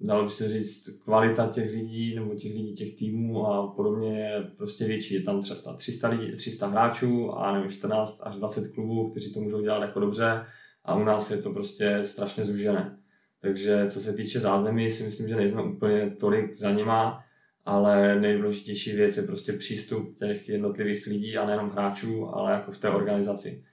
dalo 0.00 0.24
by 0.24 0.30
se 0.30 0.48
říct, 0.48 1.02
kvalita 1.04 1.46
těch 1.46 1.72
lidí 1.72 2.14
nebo 2.14 2.34
těch 2.34 2.54
lidí, 2.54 2.74
těch 2.74 2.96
týmů 2.96 3.46
a 3.46 3.66
podobně 3.66 4.20
je 4.20 4.42
prostě 4.56 4.84
větší. 4.84 5.14
Je 5.14 5.22
tam 5.22 5.40
třeba 5.40 5.74
300, 5.74 6.08
lidí, 6.08 6.32
300 6.32 6.66
hráčů 6.66 7.32
a 7.32 7.52
nevím, 7.52 7.70
14 7.70 8.22
až 8.24 8.36
20 8.36 8.74
klubů, 8.74 9.10
kteří 9.10 9.34
to 9.34 9.40
můžou 9.40 9.60
dělat 9.60 9.82
jako 9.82 10.00
dobře 10.00 10.44
a 10.84 10.94
u 10.94 11.04
nás 11.04 11.30
je 11.30 11.42
to 11.42 11.50
prostě 11.50 11.98
strašně 12.02 12.44
zúžené. 12.44 13.01
Takže 13.42 13.86
co 13.86 14.00
se 14.00 14.12
týče 14.12 14.40
zázemí, 14.40 14.90
si 14.90 15.04
myslím, 15.04 15.28
že 15.28 15.36
nejsme 15.36 15.62
úplně 15.62 16.10
tolik 16.20 16.54
za 16.54 16.70
nima, 16.70 17.24
ale 17.64 18.20
nejdůležitější 18.20 18.96
věc 18.96 19.16
je 19.16 19.22
prostě 19.22 19.52
přístup 19.52 20.14
těch 20.14 20.48
jednotlivých 20.48 21.06
lidí 21.06 21.36
a 21.36 21.46
nejenom 21.46 21.70
hráčů, 21.70 22.28
ale 22.28 22.52
jako 22.52 22.70
v 22.70 22.78
té 22.78 22.90
organizaci. 22.90 23.64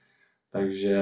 Takže 0.51 0.99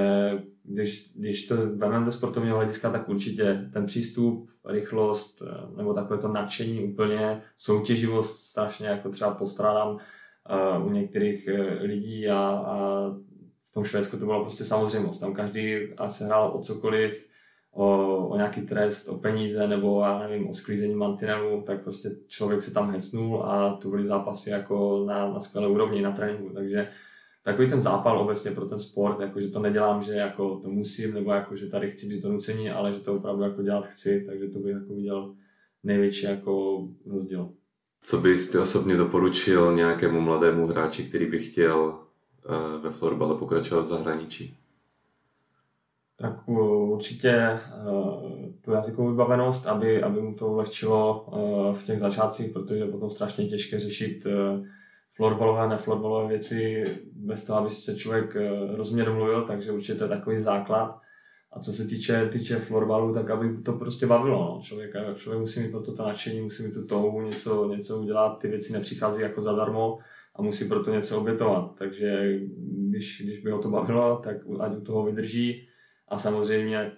když, 0.62 1.12
když 1.16 1.46
to 1.46 1.56
vezmeme 1.56 2.04
ze 2.04 2.12
sportovního 2.12 2.56
hlediska, 2.56 2.90
tak 2.90 3.08
určitě 3.08 3.68
ten 3.72 3.86
přístup, 3.86 4.48
rychlost 4.66 5.42
nebo 5.76 5.94
takové 5.94 6.20
to 6.20 6.28
nadšení 6.28 6.84
úplně, 6.84 7.42
soutěživost 7.56 8.36
strašně 8.36 8.88
jako 8.88 9.08
třeba 9.08 9.34
postrádám 9.34 9.88
uh, 10.80 10.86
u 10.86 10.90
některých 10.90 11.48
uh, 11.52 11.60
lidí 11.80 12.28
a, 12.28 12.38
a 12.38 12.76
v 13.68 13.72
tom 13.74 13.84
Švédsku 13.84 14.16
to 14.16 14.24
bylo 14.24 14.42
prostě 14.42 14.64
samozřejmost. 14.64 15.20
Tam 15.20 15.34
každý 15.34 15.78
se 16.06 16.24
hrál 16.24 16.52
o 16.54 16.60
cokoliv, 16.60 17.28
o, 17.78 18.28
o 18.28 18.36
nějaký 18.36 18.60
trest, 18.60 19.08
o 19.08 19.14
peníze 19.14 19.68
nebo 19.68 20.00
já 20.00 20.18
nevím, 20.18 20.48
o 20.48 20.54
sklízení 20.54 20.94
mantinelu, 20.94 21.62
tak 21.66 21.82
prostě 21.82 22.08
člověk 22.26 22.62
se 22.62 22.74
tam 22.74 22.90
hecnul 22.90 23.42
a 23.42 23.72
to 23.82 23.88
byly 23.88 24.04
zápasy 24.04 24.50
jako 24.50 25.04
na, 25.06 25.32
na 25.32 25.40
skvělé 25.40 25.68
úrovni 25.68 26.02
na 26.02 26.12
tréninku, 26.12 26.50
takže 26.54 26.88
takový 27.44 27.68
ten 27.68 27.80
zápal 27.80 28.18
obecně 28.18 28.50
pro 28.50 28.64
ten 28.64 28.78
sport, 28.78 29.20
jako 29.20 29.40
že 29.40 29.48
to 29.48 29.60
nedělám, 29.60 30.02
že 30.02 30.12
jako 30.12 30.56
to 30.62 30.68
musím, 30.68 31.14
nebo 31.14 31.32
jako 31.32 31.56
že 31.56 31.66
tady 31.66 31.90
chci 31.90 32.06
být 32.06 32.22
donucení, 32.22 32.70
ale 32.70 32.92
že 32.92 33.00
to 33.00 33.12
opravdu 33.12 33.42
jako 33.42 33.62
dělat 33.62 33.86
chci, 33.86 34.24
takže 34.26 34.48
to 34.48 34.58
bych 34.58 34.72
jako 34.72 34.94
viděl 34.94 35.34
největší 35.84 36.26
jako 36.26 36.82
rozdíl. 37.06 37.50
Co 38.02 38.18
bys 38.18 38.50
ty 38.50 38.58
osobně 38.58 38.96
doporučil 38.96 39.74
nějakému 39.76 40.20
mladému 40.20 40.66
hráči, 40.66 41.04
který 41.04 41.26
by 41.26 41.38
chtěl 41.38 41.78
uh, 41.78 42.82
ve 42.82 42.90
florbale 42.90 43.38
pokračovat 43.38 43.80
v 43.80 43.84
zahraničí? 43.84 44.56
Tak 46.20 46.48
určitě 46.48 47.30
eh, 47.30 47.60
tu 48.60 48.72
jazykovou 48.72 49.10
vybavenost, 49.10 49.66
aby, 49.66 50.02
aby 50.02 50.22
mu 50.22 50.34
to 50.34 50.48
ulehčilo 50.48 51.26
eh, 51.32 51.74
v 51.74 51.84
těch 51.84 51.98
začátcích, 51.98 52.52
protože 52.52 52.80
je 52.80 52.90
potom 52.90 53.10
strašně 53.10 53.44
těžké 53.44 53.78
řešit 53.78 54.26
eh, 54.26 54.62
florbalové 55.10 55.60
a 55.60 55.68
neflorbalové 55.68 56.28
věci 56.28 56.84
bez 57.12 57.44
toho, 57.44 57.58
aby 57.58 57.70
se 57.70 57.96
člověk 57.96 58.36
rozumně 58.76 59.04
domluvil, 59.04 59.42
takže 59.42 59.72
určitě 59.72 59.94
to 59.94 60.04
je 60.04 60.08
takový 60.08 60.38
základ. 60.38 61.00
A 61.52 61.60
co 61.60 61.72
se 61.72 61.86
týče, 61.86 62.28
týče 62.28 62.58
florbalu, 62.58 63.14
tak 63.14 63.30
aby 63.30 63.62
to 63.62 63.72
prostě 63.72 64.06
bavilo. 64.06 64.38
No. 64.38 64.60
Člověk, 64.62 64.92
člověk 65.14 65.40
musí 65.40 65.60
mít 65.60 65.70
pro 65.70 65.82
to 65.82 66.02
nadšení, 66.02 66.40
musí 66.40 66.62
mít 66.62 66.74
tu 66.74 66.86
touhu 66.86 67.22
něco, 67.22 67.68
něco 67.68 67.98
udělat, 67.98 68.38
ty 68.38 68.48
věci 68.48 68.72
nepřichází 68.72 69.22
jako 69.22 69.40
zadarmo 69.40 69.98
a 70.34 70.42
musí 70.42 70.68
pro 70.68 70.82
to 70.84 70.94
něco 70.94 71.20
obětovat. 71.20 71.74
Takže 71.78 72.38
když, 72.88 73.22
když 73.24 73.38
by 73.38 73.50
ho 73.50 73.58
to 73.58 73.70
bavilo, 73.70 74.20
tak 74.24 74.36
ať 74.60 74.76
u 74.76 74.80
toho 74.80 75.04
vydrží. 75.04 75.67
A 76.08 76.18
samozřejmě 76.18 76.92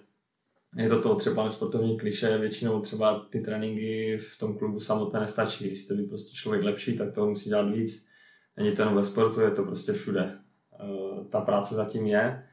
je 0.77 0.89
to 0.89 1.01
to 1.01 1.15
třeba 1.15 1.51
sportovní 1.51 1.97
kliše, 1.97 2.37
většinou 2.37 2.81
třeba 2.81 3.25
ty 3.29 3.39
tréninky 3.39 4.17
v 4.17 4.37
tom 4.37 4.57
klubu 4.57 4.79
samotné 4.79 5.19
nestačí. 5.19 5.67
Když 5.67 5.83
chce 5.83 5.93
být 5.93 6.07
prostě 6.07 6.35
člověk 6.35 6.63
lepší, 6.63 6.97
tak 6.97 7.13
to 7.13 7.25
musí 7.25 7.49
dělat 7.49 7.71
víc. 7.73 8.09
Není 8.57 8.75
to 8.75 8.81
jenom 8.81 8.95
ve 8.95 9.03
sportu, 9.03 9.41
je 9.41 9.51
to 9.51 9.63
prostě 9.63 9.93
všude. 9.93 10.39
Eh, 10.81 11.25
ta 11.29 11.41
práce 11.41 11.75
zatím 11.75 12.07
je 12.07 12.43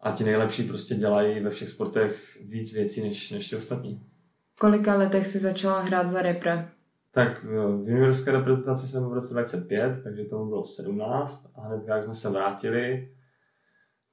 a 0.00 0.10
ti 0.10 0.24
nejlepší 0.24 0.62
prostě 0.62 0.94
dělají 0.94 1.40
ve 1.40 1.50
všech 1.50 1.68
sportech 1.68 2.38
víc 2.42 2.74
věcí 2.74 3.02
než, 3.02 3.30
než 3.30 3.48
ti 3.48 3.56
ostatní. 3.56 4.06
V 4.54 4.58
kolika 4.60 4.94
letech 4.94 5.26
si 5.26 5.38
začala 5.38 5.80
hrát 5.80 6.08
za 6.08 6.22
repre? 6.22 6.68
Tak 7.10 7.44
v 7.44 7.88
juniorské 7.88 8.32
reprezentaci 8.32 8.88
jsem 8.88 9.04
v 9.04 9.12
roce 9.12 9.34
25, 9.34 10.02
takže 10.04 10.24
tomu 10.24 10.48
bylo 10.48 10.64
17 10.64 11.50
a 11.54 11.66
hned 11.66 11.88
jak 11.88 12.02
jsme 12.02 12.14
se 12.14 12.30
vrátili, 12.30 13.13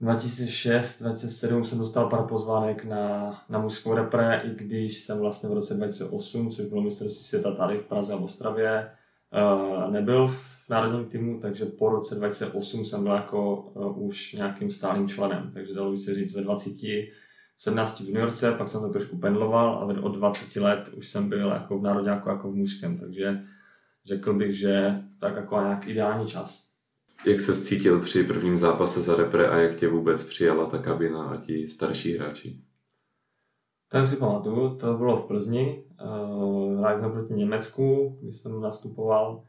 2006, 0.02 1.02
2007 1.02 1.64
jsem 1.64 1.78
dostal 1.78 2.10
pár 2.10 2.24
pozvánek 2.24 2.86
na, 2.86 3.32
na 3.50 3.60
mužskou 3.60 3.94
repre, 3.94 4.42
i 4.46 4.56
když 4.56 4.98
jsem 4.98 5.20
vlastně 5.20 5.50
v 5.50 5.54
roce 5.54 5.74
2008, 5.74 6.50
což 6.50 6.66
bylo 6.66 6.82
mistrovství 6.82 7.24
světa 7.24 7.52
tady 7.52 7.78
v 7.78 7.86
Praze 7.86 8.14
a 8.14 8.18
v 8.18 8.24
Ostravě, 8.24 8.92
uh, 9.86 9.92
nebyl 9.92 10.28
v 10.28 10.70
národním 10.70 11.06
týmu, 11.06 11.40
takže 11.40 11.66
po 11.66 11.90
roce 11.90 12.16
2008 12.16 12.86
jsem 12.86 13.04
byl 13.04 13.12
jako 13.12 13.56
uh, 13.56 14.06
už 14.06 14.34
nějakým 14.34 14.72
stálým 14.72 15.08
členem, 15.08 15.52
takže 15.54 15.74
dalo 15.74 15.92
by 15.92 15.98
se 15.98 16.14
říct 16.14 16.36
ve 16.36 16.42
20 16.42 16.72
17 17.58 18.00
v 18.00 18.08
juniorce, 18.08 18.52
pak 18.52 18.70
jsem 18.70 18.82
to 18.82 18.90
trošku 18.90 19.18
pendloval 19.18 19.76
a 19.76 20.04
od 20.04 20.16
20 20.16 20.62
let 20.62 20.90
už 20.98 21.08
jsem 21.08 21.30
byl 21.30 21.50
jako 21.50 21.80
v 21.80 21.84
národě 21.84 22.10
jako 22.10 22.52
v 22.52 22.56
mužském, 22.56 22.98
takže 22.98 23.42
řekl 24.06 24.34
bych, 24.34 24.58
že 24.58 24.96
tak 25.20 25.36
jako 25.36 25.62
nějak 25.62 25.88
ideální 25.88 26.28
čas. 26.28 26.71
Jak 27.26 27.40
se 27.40 27.56
cítil 27.56 28.00
při 28.00 28.24
prvním 28.24 28.58
zápase 28.58 29.02
za 29.02 29.16
repre 29.16 29.48
a 29.48 29.58
jak 29.58 29.76
tě 29.76 29.88
vůbec 29.88 30.24
přijala 30.24 30.66
ta 30.66 30.78
kabina 30.78 31.24
a 31.24 31.38
ti 31.38 31.68
starší 31.68 32.18
hráči? 32.18 32.62
Ten 33.92 34.06
si 34.06 34.16
pamatuju, 34.16 34.76
to 34.76 34.94
bylo 34.94 35.18
v 35.18 35.26
Plzni, 35.26 35.84
uh, 36.04 36.80
hráli 36.80 37.00
jsme 37.00 37.10
proti 37.10 37.34
Německu, 37.34 38.18
když 38.22 38.36
jsem 38.36 38.62
nastupoval. 38.62 39.44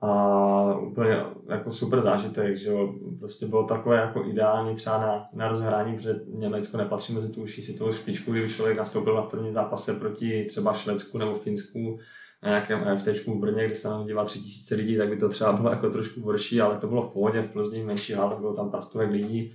A 0.00 0.76
úplně 0.78 1.24
jako 1.48 1.72
super 1.72 2.00
zážitek, 2.00 2.56
že 2.56 2.72
prostě 3.18 3.46
bylo 3.46 3.64
takové 3.64 3.96
jako 3.96 4.24
ideální 4.24 4.74
třeba 4.74 4.98
na, 4.98 5.28
na 5.32 5.48
rozhrání, 5.48 5.96
protože 5.96 6.20
Německo 6.26 6.76
nepatří 6.76 7.14
mezi 7.14 7.32
tu 7.32 7.42
užší 7.42 7.62
světovou 7.62 7.92
špičku, 7.92 8.32
kdyby 8.32 8.48
člověk 8.48 8.78
nastoupil 8.78 9.14
na 9.14 9.22
první 9.22 9.52
zápase 9.52 9.94
proti 9.94 10.46
třeba 10.48 10.72
Švédsku 10.72 11.18
nebo 11.18 11.34
Finsku, 11.34 11.98
na 12.42 12.48
nějakém 12.48 12.96
FT 12.96 13.26
v 13.26 13.40
Brně, 13.40 13.66
kde 13.66 13.74
se 13.74 13.88
nám 13.88 14.06
dívá 14.06 14.24
tři 14.24 14.38
tisíce 14.38 14.74
lidí, 14.74 14.96
tak 14.96 15.08
by 15.08 15.16
to 15.16 15.28
třeba 15.28 15.52
bylo 15.52 15.70
jako 15.70 15.90
trošku 15.90 16.20
horší, 16.20 16.60
ale 16.60 16.78
to 16.78 16.86
bylo 16.86 17.02
v 17.02 17.12
pohodě, 17.12 17.42
v 17.42 17.52
Plzni 17.52 17.84
menší 17.84 18.12
hal, 18.12 18.36
bylo 18.40 18.54
tam 18.54 18.70
prastovek 18.70 19.10
lidí, 19.10 19.54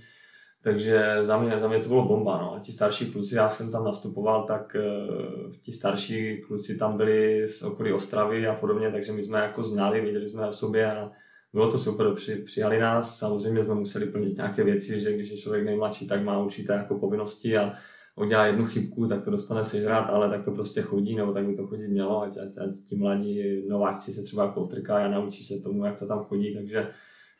takže 0.62 1.16
za 1.20 1.38
mě, 1.38 1.58
za 1.58 1.68
mě 1.68 1.78
to 1.78 1.88
bylo 1.88 2.04
bomba. 2.04 2.38
No. 2.38 2.54
A 2.54 2.58
ti 2.58 2.72
starší 2.72 3.12
kluci, 3.12 3.34
já 3.34 3.50
jsem 3.50 3.72
tam 3.72 3.84
nastupoval, 3.84 4.42
tak 4.42 4.76
uh, 4.76 5.50
ti 5.60 5.72
starší 5.72 6.42
kluci 6.46 6.78
tam 6.78 6.96
byli 6.96 7.48
z 7.48 7.62
okolí 7.62 7.92
Ostravy 7.92 8.46
a 8.46 8.54
podobně, 8.54 8.90
takže 8.90 9.12
my 9.12 9.22
jsme 9.22 9.38
jako 9.38 9.62
znali, 9.62 10.00
věděli 10.00 10.26
jsme 10.26 10.46
o 10.46 10.52
sobě 10.52 10.92
a 10.92 11.10
bylo 11.52 11.70
to 11.70 11.78
super, 11.78 12.14
Při, 12.14 12.36
přijali 12.36 12.78
nás, 12.78 13.18
samozřejmě 13.18 13.62
jsme 13.62 13.74
museli 13.74 14.06
plnit 14.06 14.36
nějaké 14.36 14.64
věci, 14.64 15.00
že 15.00 15.12
když 15.12 15.30
je 15.30 15.36
člověk 15.36 15.64
nejmladší, 15.64 16.06
tak 16.06 16.22
má 16.22 16.38
určité 16.38 16.72
jako 16.72 16.98
povinnosti 16.98 17.56
a 17.56 17.72
udělá 18.20 18.46
jednu 18.46 18.66
chybku, 18.66 19.06
tak 19.06 19.24
to 19.24 19.30
dostane 19.30 19.64
sežrat, 19.64 20.06
ale 20.06 20.28
tak 20.28 20.44
to 20.44 20.50
prostě 20.50 20.82
chodí, 20.82 21.16
nebo 21.16 21.32
tak 21.32 21.46
by 21.46 21.54
to 21.54 21.66
chodit 21.66 21.88
mělo, 21.88 22.22
ať, 22.22 22.38
ať, 22.38 22.58
ať 22.58 22.76
ti 22.88 22.96
mladí 22.96 23.62
nováčci 23.68 24.12
se 24.12 24.22
třeba 24.22 24.44
jako 24.44 24.60
otrkají 24.60 25.04
a 25.04 25.08
naučí 25.08 25.44
se 25.44 25.60
tomu, 25.60 25.84
jak 25.84 25.98
to 25.98 26.06
tam 26.06 26.24
chodí, 26.24 26.54
takže 26.54 26.88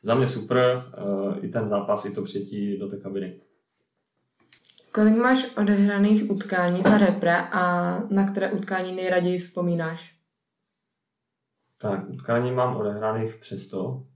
za 0.03 0.15
mě 0.15 0.27
super, 0.27 0.85
uh, 1.05 1.45
i 1.45 1.49
ten 1.49 1.69
zápas, 1.69 2.05
i 2.05 2.15
to 2.15 2.23
přijetí 2.23 2.79
do 2.79 2.89
té 2.89 2.97
kabiny. 2.97 3.41
Kolik 4.93 5.17
máš 5.17 5.57
odehraných 5.57 6.31
utkání 6.31 6.83
za 6.83 6.99
repre 6.99 7.37
a 7.53 7.95
na 8.11 8.31
které 8.31 8.53
utkání 8.53 8.95
nejraději 8.95 9.39
vzpomínáš? 9.39 10.15
Tak, 11.81 12.11
utkání 12.11 12.53
mám 12.53 12.77
odehraných 12.77 13.37
přes 13.37 13.63
100. 13.63 14.07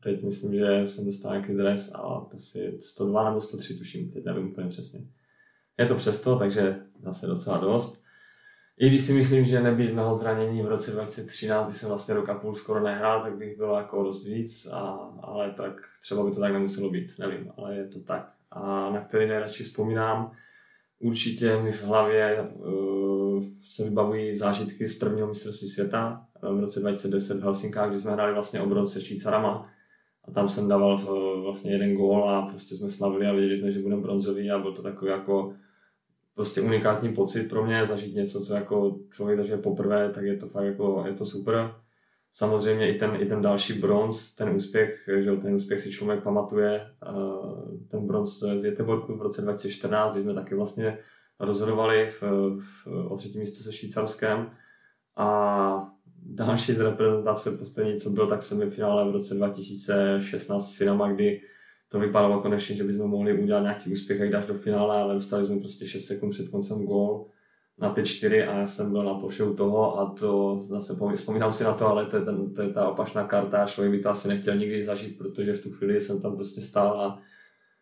Teď 0.00 0.22
myslím, 0.22 0.54
že 0.54 0.86
jsem 0.86 1.04
dostal 1.04 1.32
nějaký 1.32 1.52
dres 1.54 1.92
a 1.94 2.20
to 2.30 2.38
si 2.38 2.76
102 2.80 3.28
nebo 3.28 3.40
103 3.40 3.74
tuším, 3.74 4.10
teď 4.10 4.24
nevím 4.24 4.48
úplně 4.48 4.68
přesně. 4.68 5.00
Je 5.78 5.86
to 5.86 5.94
přesto, 5.94 6.36
takže 6.36 6.76
zase 7.02 7.26
docela 7.26 7.58
dost. 7.58 8.06
I 8.78 8.88
když 8.88 9.02
si 9.02 9.12
myslím, 9.12 9.44
že 9.44 9.60
nebýt 9.60 9.94
mého 9.94 10.14
zranění 10.14 10.62
v 10.62 10.66
roce 10.66 10.90
2013, 10.90 11.66
kdy 11.66 11.74
jsem 11.74 11.88
vlastně 11.88 12.14
rok 12.14 12.28
a 12.28 12.34
půl 12.34 12.54
skoro 12.54 12.82
nehrál, 12.82 13.22
tak 13.22 13.36
bych 13.36 13.56
byl 13.56 13.74
jako 13.74 14.02
dost 14.02 14.26
víc, 14.26 14.66
a, 14.72 14.80
ale 15.22 15.50
tak 15.50 15.72
třeba 16.02 16.24
by 16.24 16.30
to 16.30 16.40
tak 16.40 16.52
nemuselo 16.52 16.90
být, 16.90 17.18
nevím, 17.18 17.52
ale 17.56 17.76
je 17.76 17.88
to 17.88 18.00
tak. 18.00 18.32
A 18.50 18.90
na 18.90 19.00
který 19.00 19.28
nejradši 19.28 19.62
vzpomínám, 19.62 20.32
určitě 21.00 21.56
mi 21.56 21.72
v 21.72 21.84
hlavě 21.84 22.42
uh, 22.42 23.42
se 23.68 23.84
vybavují 23.84 24.34
zážitky 24.34 24.88
z 24.88 24.98
prvního 24.98 25.28
mistrovství 25.28 25.68
světa 25.68 26.26
v 26.42 26.60
roce 26.60 26.80
2010 26.80 27.38
v 27.38 27.42
Helsinkách, 27.42 27.90
kdy 27.90 28.00
jsme 28.00 28.12
hráli 28.12 28.34
vlastně 28.34 28.60
o 28.60 28.66
bronz 28.66 28.92
se 28.92 29.00
Švýcarama 29.00 29.70
a 30.24 30.30
tam 30.30 30.48
jsem 30.48 30.68
dával 30.68 30.94
uh, 30.94 31.42
vlastně 31.42 31.72
jeden 31.72 31.94
gól 31.94 32.30
a 32.30 32.42
prostě 32.42 32.76
jsme 32.76 32.90
slavili 32.90 33.26
a 33.26 33.32
věděli 33.32 33.56
jsme, 33.56 33.70
že 33.70 33.82
budeme 33.82 34.02
bronzový 34.02 34.50
a 34.50 34.58
byl 34.58 34.72
to 34.72 34.82
takový 34.82 35.10
jako 35.10 35.54
prostě 36.36 36.60
unikátní 36.60 37.12
pocit 37.14 37.48
pro 37.48 37.66
mě, 37.66 37.84
zažít 37.84 38.14
něco, 38.14 38.40
co 38.40 38.54
jako 38.54 38.98
člověk 39.10 39.36
zažije 39.36 39.58
poprvé, 39.58 40.10
tak 40.10 40.24
je 40.24 40.36
to 40.36 40.46
fakt 40.46 40.64
jako, 40.64 41.04
je 41.06 41.14
to 41.14 41.26
super. 41.26 41.74
Samozřejmě 42.32 42.94
i 42.94 42.98
ten, 42.98 43.16
i 43.20 43.26
ten 43.26 43.42
další 43.42 43.72
bronz, 43.72 44.34
ten 44.34 44.48
úspěch, 44.48 45.08
že 45.18 45.32
ten 45.32 45.54
úspěch 45.54 45.80
si 45.80 45.90
člověk 45.90 46.22
pamatuje, 46.22 46.86
ten 47.88 48.06
bronz 48.06 48.38
z 48.38 48.64
Jeteborku 48.64 49.16
v 49.16 49.22
roce 49.22 49.42
2014, 49.42 50.12
kdy 50.12 50.22
jsme 50.22 50.34
taky 50.34 50.54
vlastně 50.54 50.98
rozhodovali 51.40 52.08
v, 52.20 52.22
v, 52.58 52.86
o 53.08 53.16
třetí 53.16 53.38
místo 53.38 53.62
se 53.62 53.72
Švýcarskem 53.72 54.50
a 55.16 55.92
další 56.22 56.72
z 56.72 56.80
reprezentace 56.80 57.50
poslední, 57.50 57.96
co 57.96 58.10
byl, 58.10 58.26
tak 58.26 58.42
semifinále 58.42 59.10
v 59.10 59.12
roce 59.12 59.34
2016 59.34 60.72
s 60.72 60.78
Finama, 60.78 61.12
kdy 61.12 61.40
to 61.88 62.00
vypadalo 62.00 62.40
konečně, 62.40 62.76
že 62.76 62.84
bychom 62.84 63.10
mohli 63.10 63.42
udělat 63.42 63.60
nějaký 63.60 63.92
úspěch, 63.92 64.20
jak 64.20 64.30
dáš 64.30 64.46
do 64.46 64.54
finále, 64.54 64.96
ale 64.96 65.14
dostali 65.14 65.44
jsme 65.44 65.60
prostě 65.60 65.86
6 65.86 66.04
sekund 66.04 66.30
před 66.30 66.48
koncem 66.48 66.86
gól 66.86 67.26
na 67.78 67.94
5-4 67.94 68.50
a 68.50 68.58
já 68.58 68.66
jsem 68.66 68.92
byl 68.92 69.04
na 69.04 69.14
ploše 69.14 69.44
u 69.44 69.54
toho 69.54 70.00
a 70.00 70.14
to 70.20 70.58
zase 70.62 70.96
vzpomínám 71.14 71.52
si 71.52 71.64
na 71.64 71.74
to, 71.74 71.86
ale 71.86 72.06
to 72.06 72.16
je, 72.16 72.22
ten, 72.22 72.54
to 72.54 72.62
je 72.62 72.68
ta 72.68 72.88
opačná 72.88 73.24
karta 73.24 73.62
a 73.62 73.66
člověk 73.66 73.92
by 73.92 74.02
to 74.02 74.10
asi 74.10 74.28
nechtěl 74.28 74.56
nikdy 74.56 74.82
zažít, 74.82 75.18
protože 75.18 75.52
v 75.52 75.62
tu 75.62 75.70
chvíli 75.70 76.00
jsem 76.00 76.22
tam 76.22 76.36
prostě 76.36 76.60
stál 76.60 77.00
a 77.00 77.22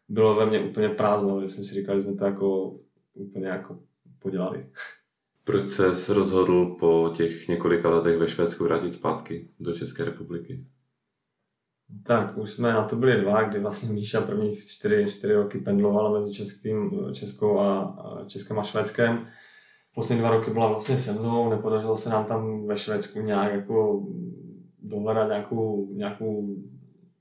bylo 0.09 0.35
ve 0.35 0.47
mně 0.47 0.61
úplně 0.61 0.89
prázdno, 0.89 1.41
že 1.41 1.49
jsem 1.49 1.65
si 1.65 1.75
říkal, 1.75 1.99
že 1.99 2.05
jsme 2.05 2.15
to 2.15 2.25
jako 2.25 2.77
úplně 3.15 3.47
jako 3.47 3.79
podělali. 4.19 4.67
Proč 5.45 5.69
se 5.69 6.15
rozhodl 6.15 6.67
po 6.67 7.13
těch 7.17 7.49
několika 7.49 7.91
letech 7.91 8.19
ve 8.19 8.29
Švédsku 8.29 8.65
vrátit 8.65 8.93
zpátky 8.93 9.49
do 9.61 9.75
České 9.75 10.05
republiky? 10.05 10.67
Tak, 12.03 12.39
už 12.39 12.51
jsme 12.51 12.73
na 12.73 12.85
to 12.85 12.97
byli 12.97 13.21
dva, 13.21 13.43
kdy 13.43 13.61
vlastně 13.61 13.93
Míša 13.95 14.21
prvních 14.21 14.67
čtyři, 14.67 15.07
čtyři 15.09 15.35
roky 15.35 15.59
pendlovala 15.59 16.21
mezi 16.21 16.35
Českým, 16.35 16.91
Českou 17.13 17.59
a, 17.59 17.83
a 17.83 18.25
Českém 18.25 18.59
a 18.59 18.63
Švédskem. 18.63 19.27
Poslední 19.95 20.21
dva 20.21 20.31
roky 20.31 20.51
byla 20.51 20.67
vlastně 20.67 20.97
se 20.97 21.13
mnou, 21.13 21.51
nepodařilo 21.51 21.97
se 21.97 22.11
nám 22.11 22.25
tam 22.25 22.67
ve 22.67 22.77
Švédsku 22.77 23.21
nějak 23.21 23.53
jako 23.53 24.07
dohledat 24.83 25.29
nějakou, 25.29 25.89
nějakou 25.93 26.57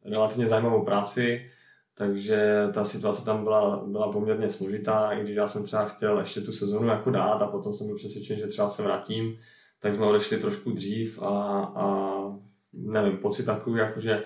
relativně 0.06 0.48
zajímavou 0.48 0.86
práci, 0.86 1.46
takže 1.98 2.68
ta 2.74 2.84
situace 2.84 3.26
tam 3.26 3.44
byla, 3.44 3.84
byla 3.88 4.12
poměrně 4.12 4.50
složitá, 4.50 5.12
i 5.12 5.24
když 5.24 5.36
já 5.36 5.48
jsem 5.48 5.64
třeba 5.64 5.86
chtěl 5.86 6.20
ještě 6.20 6.42
tu 6.42 6.52
sezonu 6.52 6.88
jako 6.88 7.12
dát 7.12 7.42
a 7.42 7.48
potom 7.48 7.74
jsem 7.74 7.88
byl 7.88 7.96
přesvědčen, 7.96 8.38
že 8.38 8.48
třeba 8.48 8.70
se 8.70 8.84
vrátím, 8.84 9.38
tak 9.80 9.94
jsme 9.94 10.06
odešli 10.06 10.38
trošku 10.38 10.72
dřív 10.72 11.22
a, 11.22 11.28
a 11.76 12.08
nevím, 12.74 13.18
pocit 13.18 13.46
takový, 13.46 13.80
jako 13.80 14.00
že 14.00 14.24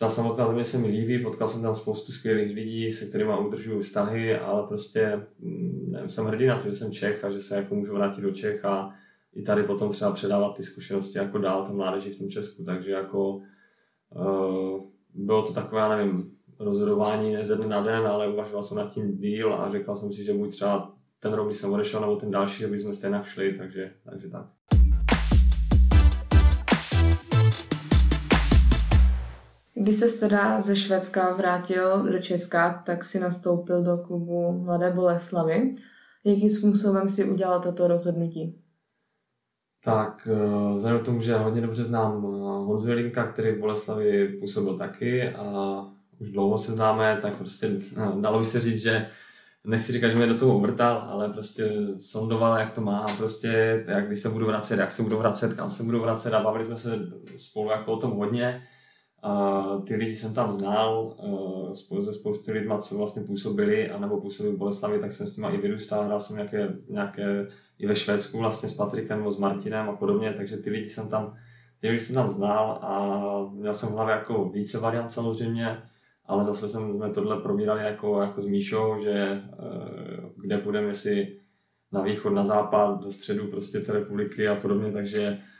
ta 0.00 0.08
samotná 0.08 0.46
země 0.46 0.64
se 0.64 0.78
mi 0.78 0.88
líbí, 0.88 1.18
potkal 1.18 1.48
jsem 1.48 1.62
tam 1.62 1.74
spoustu 1.74 2.12
skvělých 2.12 2.54
lidí, 2.54 2.90
se 2.90 3.06
kterými 3.06 3.32
udržuju 3.46 3.80
vztahy, 3.80 4.38
ale 4.38 4.66
prostě 4.66 5.26
mm, 5.38 5.88
nevím, 5.92 6.10
jsem 6.10 6.24
hrdý 6.24 6.46
na 6.46 6.56
to, 6.56 6.68
že 6.68 6.76
jsem 6.76 6.92
Čech 6.92 7.24
a 7.24 7.30
že 7.30 7.40
se 7.40 7.56
jako 7.56 7.74
můžu 7.74 7.94
vrátit 7.94 8.20
do 8.20 8.30
Čech 8.30 8.64
a 8.64 8.94
i 9.34 9.42
tady 9.42 9.62
potom 9.62 9.90
třeba 9.90 10.12
předávat 10.12 10.56
ty 10.56 10.62
zkušenosti 10.62 11.18
jako 11.18 11.38
dál 11.38 11.64
tam 11.66 11.76
mládeži 11.76 12.10
v 12.10 12.18
tom 12.18 12.28
Česku, 12.28 12.64
takže 12.64 12.92
jako 12.92 13.36
uh, 13.36 14.80
bylo 15.14 15.42
to 15.42 15.52
takové, 15.52 15.80
já 15.80 15.96
nevím, 15.96 16.36
rozhodování 16.58 17.32
ne 17.32 17.44
ze 17.44 17.56
dne 17.56 17.66
na 17.66 17.82
den, 17.82 18.06
ale 18.06 18.28
uvažoval 18.28 18.62
jsem 18.62 18.78
nad 18.78 18.92
tím 18.92 19.16
díl 19.18 19.54
a 19.54 19.70
řekl 19.70 19.96
jsem 19.96 20.12
si, 20.12 20.24
že 20.24 20.34
buď 20.34 20.50
třeba 20.50 20.94
ten 21.18 21.32
rok, 21.32 21.46
kdy 21.46 21.54
jsem 21.54 21.72
odešel, 21.72 22.00
nebo 22.00 22.16
ten 22.16 22.30
další, 22.30 22.58
že 22.58 22.68
bychom 22.68 22.94
stejně 22.94 23.20
šli, 23.22 23.52
takže, 23.52 23.92
takže 24.04 24.28
tak. 24.28 24.46
Když 29.80 29.96
se 29.96 30.18
teda 30.18 30.60
ze 30.60 30.76
Švédska 30.76 31.34
vrátil 31.34 32.12
do 32.12 32.18
Česka, 32.18 32.82
tak 32.86 33.04
si 33.04 33.20
nastoupil 33.20 33.82
do 33.82 33.98
klubu 33.98 34.52
Mladé 34.52 34.90
Boleslavy. 34.90 35.74
Jakým 36.24 36.48
způsobem 36.48 37.08
si 37.08 37.24
udělal 37.24 37.60
toto 37.60 37.88
rozhodnutí? 37.88 38.62
Tak 39.84 40.28
eh, 40.32 40.74
vzhledem 40.74 41.00
k 41.00 41.04
tomu, 41.04 41.20
že 41.20 41.36
hodně 41.36 41.60
dobře 41.60 41.84
znám 41.84 42.12
eh, 42.12 42.38
Honzu 42.38 42.88
Jelinka, 42.88 43.26
který 43.26 43.52
v 43.52 43.60
Boleslavi 43.60 44.28
působil 44.40 44.78
taky 44.78 45.28
a 45.28 45.78
už 46.20 46.30
dlouho 46.30 46.58
se 46.58 46.72
známe, 46.72 47.18
tak 47.22 47.36
prostě 47.36 47.70
no, 47.96 48.20
dalo 48.20 48.38
by 48.38 48.44
se 48.44 48.60
říct, 48.60 48.82
že 48.82 49.06
nechci 49.64 49.92
říkat, 49.92 50.08
že 50.08 50.16
mě 50.16 50.26
do 50.26 50.38
toho 50.38 50.56
obrtal, 50.56 51.06
ale 51.10 51.28
prostě 51.28 51.70
sondoval, 51.96 52.58
jak 52.58 52.72
to 52.72 52.80
má, 52.80 53.06
prostě 53.18 53.84
jak 53.88 54.06
když 54.06 54.18
se 54.18 54.28
budu 54.28 54.46
vracet, 54.46 54.80
jak 54.80 54.90
se 54.90 55.02
budu 55.02 55.18
vracet, 55.18 55.54
kam 55.54 55.70
se 55.70 55.82
budu 55.82 56.00
vracet 56.00 56.34
a 56.34 56.42
bavili 56.42 56.64
jsme 56.64 56.76
se 56.76 56.98
spolu 57.36 57.70
jako 57.70 57.92
o 57.92 57.96
tom 57.96 58.10
hodně. 58.10 58.62
A 59.26 59.64
ty 59.86 59.96
lidi 59.96 60.16
jsem 60.16 60.34
tam 60.34 60.52
znal, 60.52 61.16
spolu 61.72 62.02
se 62.02 62.12
spousty 62.12 62.52
lidmi, 62.52 62.74
co 62.78 62.98
vlastně 62.98 63.22
působili, 63.22 63.90
anebo 63.90 64.20
působili 64.20 64.54
v 64.54 64.58
Boleslavi, 64.58 64.98
tak 64.98 65.12
jsem 65.12 65.26
s 65.26 65.36
nimi 65.36 65.54
i 65.54 65.56
vyrůstal, 65.60 66.04
hrál 66.04 66.20
jsem 66.20 66.36
nějaké, 66.36 66.68
nějaké 66.88 67.46
i 67.78 67.86
ve 67.86 67.96
Švédsku 67.96 68.38
vlastně 68.38 68.68
s 68.68 68.74
Patrikem 68.74 69.18
nebo 69.18 69.32
s 69.32 69.38
Martinem 69.38 69.88
a 69.88 69.96
podobně, 69.96 70.32
takže 70.32 70.56
ty 70.56 70.70
lidi 70.70 70.88
jsem 70.88 71.08
tam, 71.08 71.36
ty 71.80 71.88
lidi 71.88 71.98
jsem 71.98 72.14
tam 72.14 72.30
znal 72.30 72.78
a 72.82 73.50
měl 73.52 73.74
jsem 73.74 73.88
v 73.88 73.92
hlavě 73.92 74.14
jako 74.14 74.48
více 74.48 74.80
variant 74.80 75.08
samozřejmě, 75.08 75.78
ale 76.24 76.44
zase 76.44 76.68
jsem, 76.68 76.94
jsme 76.94 77.10
tohle 77.10 77.40
probírali 77.40 77.84
jako, 77.84 78.20
jako 78.20 78.40
s 78.40 78.46
Míšou, 78.46 78.96
že 79.02 79.12
eh, 79.12 79.42
kde 80.36 80.58
budeme, 80.58 80.88
jestli 80.88 81.36
na 81.92 82.02
východ, 82.02 82.30
na 82.30 82.44
západ, 82.44 83.04
do 83.04 83.10
středu 83.10 83.46
prostě 83.46 83.80
té 83.80 83.92
republiky 83.92 84.48
a 84.48 84.54
podobně, 84.54 84.92
takže 84.92 85.22
eh, 85.22 85.55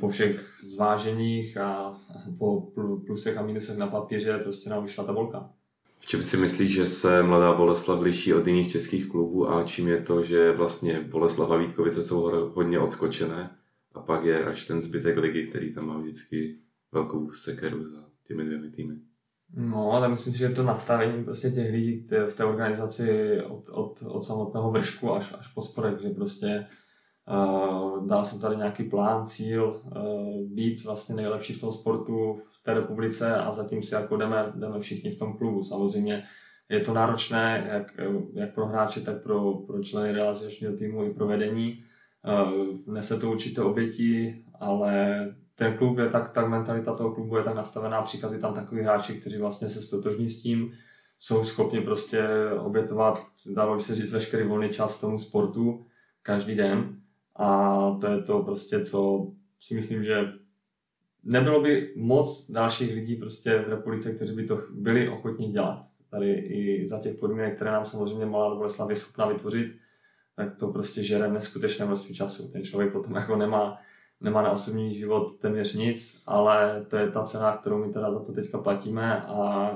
po 0.00 0.08
všech 0.08 0.60
zváženích 0.64 1.56
a 1.56 2.00
po 2.38 2.60
plusech 3.06 3.38
a 3.38 3.42
minusech 3.42 3.78
na 3.78 3.86
papíře 3.86 4.38
prostě 4.38 4.70
nám 4.70 4.82
vyšla 4.82 5.04
ta 5.04 5.12
volka. 5.12 5.50
V 5.98 6.06
čem 6.06 6.22
si 6.22 6.36
myslíš, 6.36 6.72
že 6.72 6.86
se 6.86 7.22
Mladá 7.22 7.52
Boleslav 7.52 8.00
liší 8.00 8.34
od 8.34 8.46
jiných 8.46 8.70
českých 8.70 9.08
klubů 9.08 9.50
a 9.50 9.64
čím 9.64 9.88
je 9.88 10.00
to, 10.00 10.22
že 10.22 10.52
vlastně 10.52 11.00
Boleslav 11.00 11.50
a 11.50 11.56
Vítkovice 11.56 12.02
jsou 12.02 12.50
hodně 12.54 12.78
odskočené 12.78 13.50
a 13.94 14.00
pak 14.00 14.24
je 14.24 14.44
až 14.44 14.64
ten 14.64 14.82
zbytek 14.82 15.16
ligy, 15.16 15.46
který 15.46 15.74
tam 15.74 15.86
má 15.86 15.98
vždycky 15.98 16.58
velkou 16.92 17.32
sekeru 17.32 17.84
za 17.84 18.04
těmi 18.22 18.44
dvěmi 18.44 18.70
týmy? 18.70 18.94
No, 19.54 19.92
ale 19.92 20.08
myslím 20.08 20.32
si, 20.32 20.38
že 20.38 20.48
to 20.48 20.62
nastavení 20.62 21.24
prostě 21.24 21.50
těch 21.50 21.70
lidí 21.70 22.04
v 22.26 22.34
té 22.34 22.44
organizaci 22.44 23.40
od, 23.48 23.68
od, 23.72 24.02
od 24.08 24.22
samotného 24.22 24.70
vršku 24.70 25.12
až, 25.12 25.34
až 25.38 25.48
po 25.48 25.60
spodek, 25.60 26.00
že 26.02 26.08
prostě 26.08 26.66
dá 28.06 28.24
se 28.24 28.40
tady 28.40 28.56
nějaký 28.56 28.84
plán, 28.84 29.26
cíl, 29.26 29.82
uh, 29.84 30.42
být 30.46 30.84
vlastně 30.84 31.14
nejlepší 31.14 31.52
v 31.52 31.60
tom 31.60 31.72
sportu 31.72 32.34
v 32.34 32.62
té 32.62 32.74
republice 32.74 33.36
a 33.36 33.52
zatím 33.52 33.82
si 33.82 33.94
jako 33.94 34.16
jdeme, 34.16 34.52
jdeme 34.56 34.80
všichni 34.80 35.10
v 35.10 35.18
tom 35.18 35.32
klubu. 35.32 35.62
Samozřejmě 35.62 36.22
je 36.68 36.80
to 36.80 36.94
náročné 36.94 37.68
jak, 37.72 38.00
jak 38.34 38.54
pro 38.54 38.66
hráče, 38.66 39.00
tak 39.00 39.22
pro, 39.22 39.54
pro 39.54 39.82
členy 39.82 40.12
realizačního 40.12 40.72
týmu 40.72 41.04
i 41.04 41.14
pro 41.14 41.26
vedení. 41.26 41.84
Nese 42.86 43.20
to 43.20 43.30
určité 43.30 43.62
oběti, 43.62 44.44
ale 44.60 45.26
ten 45.54 45.76
klub 45.76 45.98
je 45.98 46.08
tak, 46.08 46.30
tak 46.30 46.48
mentalita 46.48 46.96
toho 46.96 47.14
klubu 47.14 47.36
je 47.36 47.42
tak 47.42 47.54
nastavená, 47.54 48.02
přichází 48.02 48.40
tam 48.40 48.54
takový 48.54 48.82
hráči, 48.82 49.14
kteří 49.14 49.38
vlastně 49.38 49.68
se 49.68 49.82
stotožní 49.82 50.28
s 50.28 50.42
tím, 50.42 50.72
jsou 51.18 51.44
schopni 51.44 51.80
prostě 51.80 52.28
obětovat, 52.58 53.22
dalo 53.54 53.74
by 53.74 53.80
se 53.80 53.94
říct, 53.94 54.12
veškerý 54.12 54.48
volný 54.48 54.68
čas 54.68 55.00
tomu 55.00 55.18
sportu 55.18 55.86
každý 56.22 56.54
den 56.54 57.02
a 57.36 57.78
to 58.00 58.06
je 58.06 58.22
to 58.22 58.42
prostě, 58.42 58.84
co 58.84 59.26
si 59.58 59.74
myslím, 59.74 60.04
že 60.04 60.32
nebylo 61.24 61.60
by 61.60 61.94
moc 61.96 62.50
dalších 62.50 62.94
lidí 62.94 63.16
prostě 63.16 63.58
v 63.58 63.68
republice, 63.68 64.14
kteří 64.14 64.34
by 64.34 64.44
to 64.44 64.58
byli 64.74 65.08
ochotní 65.08 65.48
dělat. 65.48 65.80
Tady 66.10 66.32
i 66.32 66.86
za 66.86 66.98
těch 66.98 67.14
podmínek, 67.14 67.56
které 67.56 67.70
nám 67.70 67.86
samozřejmě 67.86 68.26
Malá 68.26 68.54
Boleslav 68.54 68.90
je 68.90 68.96
schopná 68.96 69.26
vytvořit, 69.26 69.76
tak 70.36 70.58
to 70.58 70.68
prostě 70.72 71.02
žere 71.02 71.28
neskutečné 71.28 71.86
množství 71.86 72.14
času. 72.14 72.52
Ten 72.52 72.62
člověk 72.62 72.92
potom 72.92 73.14
jako 73.14 73.36
nemá 73.36 73.78
nemá 74.22 74.42
na 74.42 74.50
osobní 74.50 74.94
život 74.94 75.38
téměř 75.38 75.74
nic, 75.74 76.22
ale 76.26 76.86
to 76.88 76.96
je 76.96 77.10
ta 77.10 77.22
cena, 77.22 77.56
kterou 77.56 77.78
my 77.78 77.92
teda 77.92 78.10
za 78.10 78.20
to 78.20 78.32
teďka 78.32 78.58
platíme 78.58 79.22
a 79.22 79.70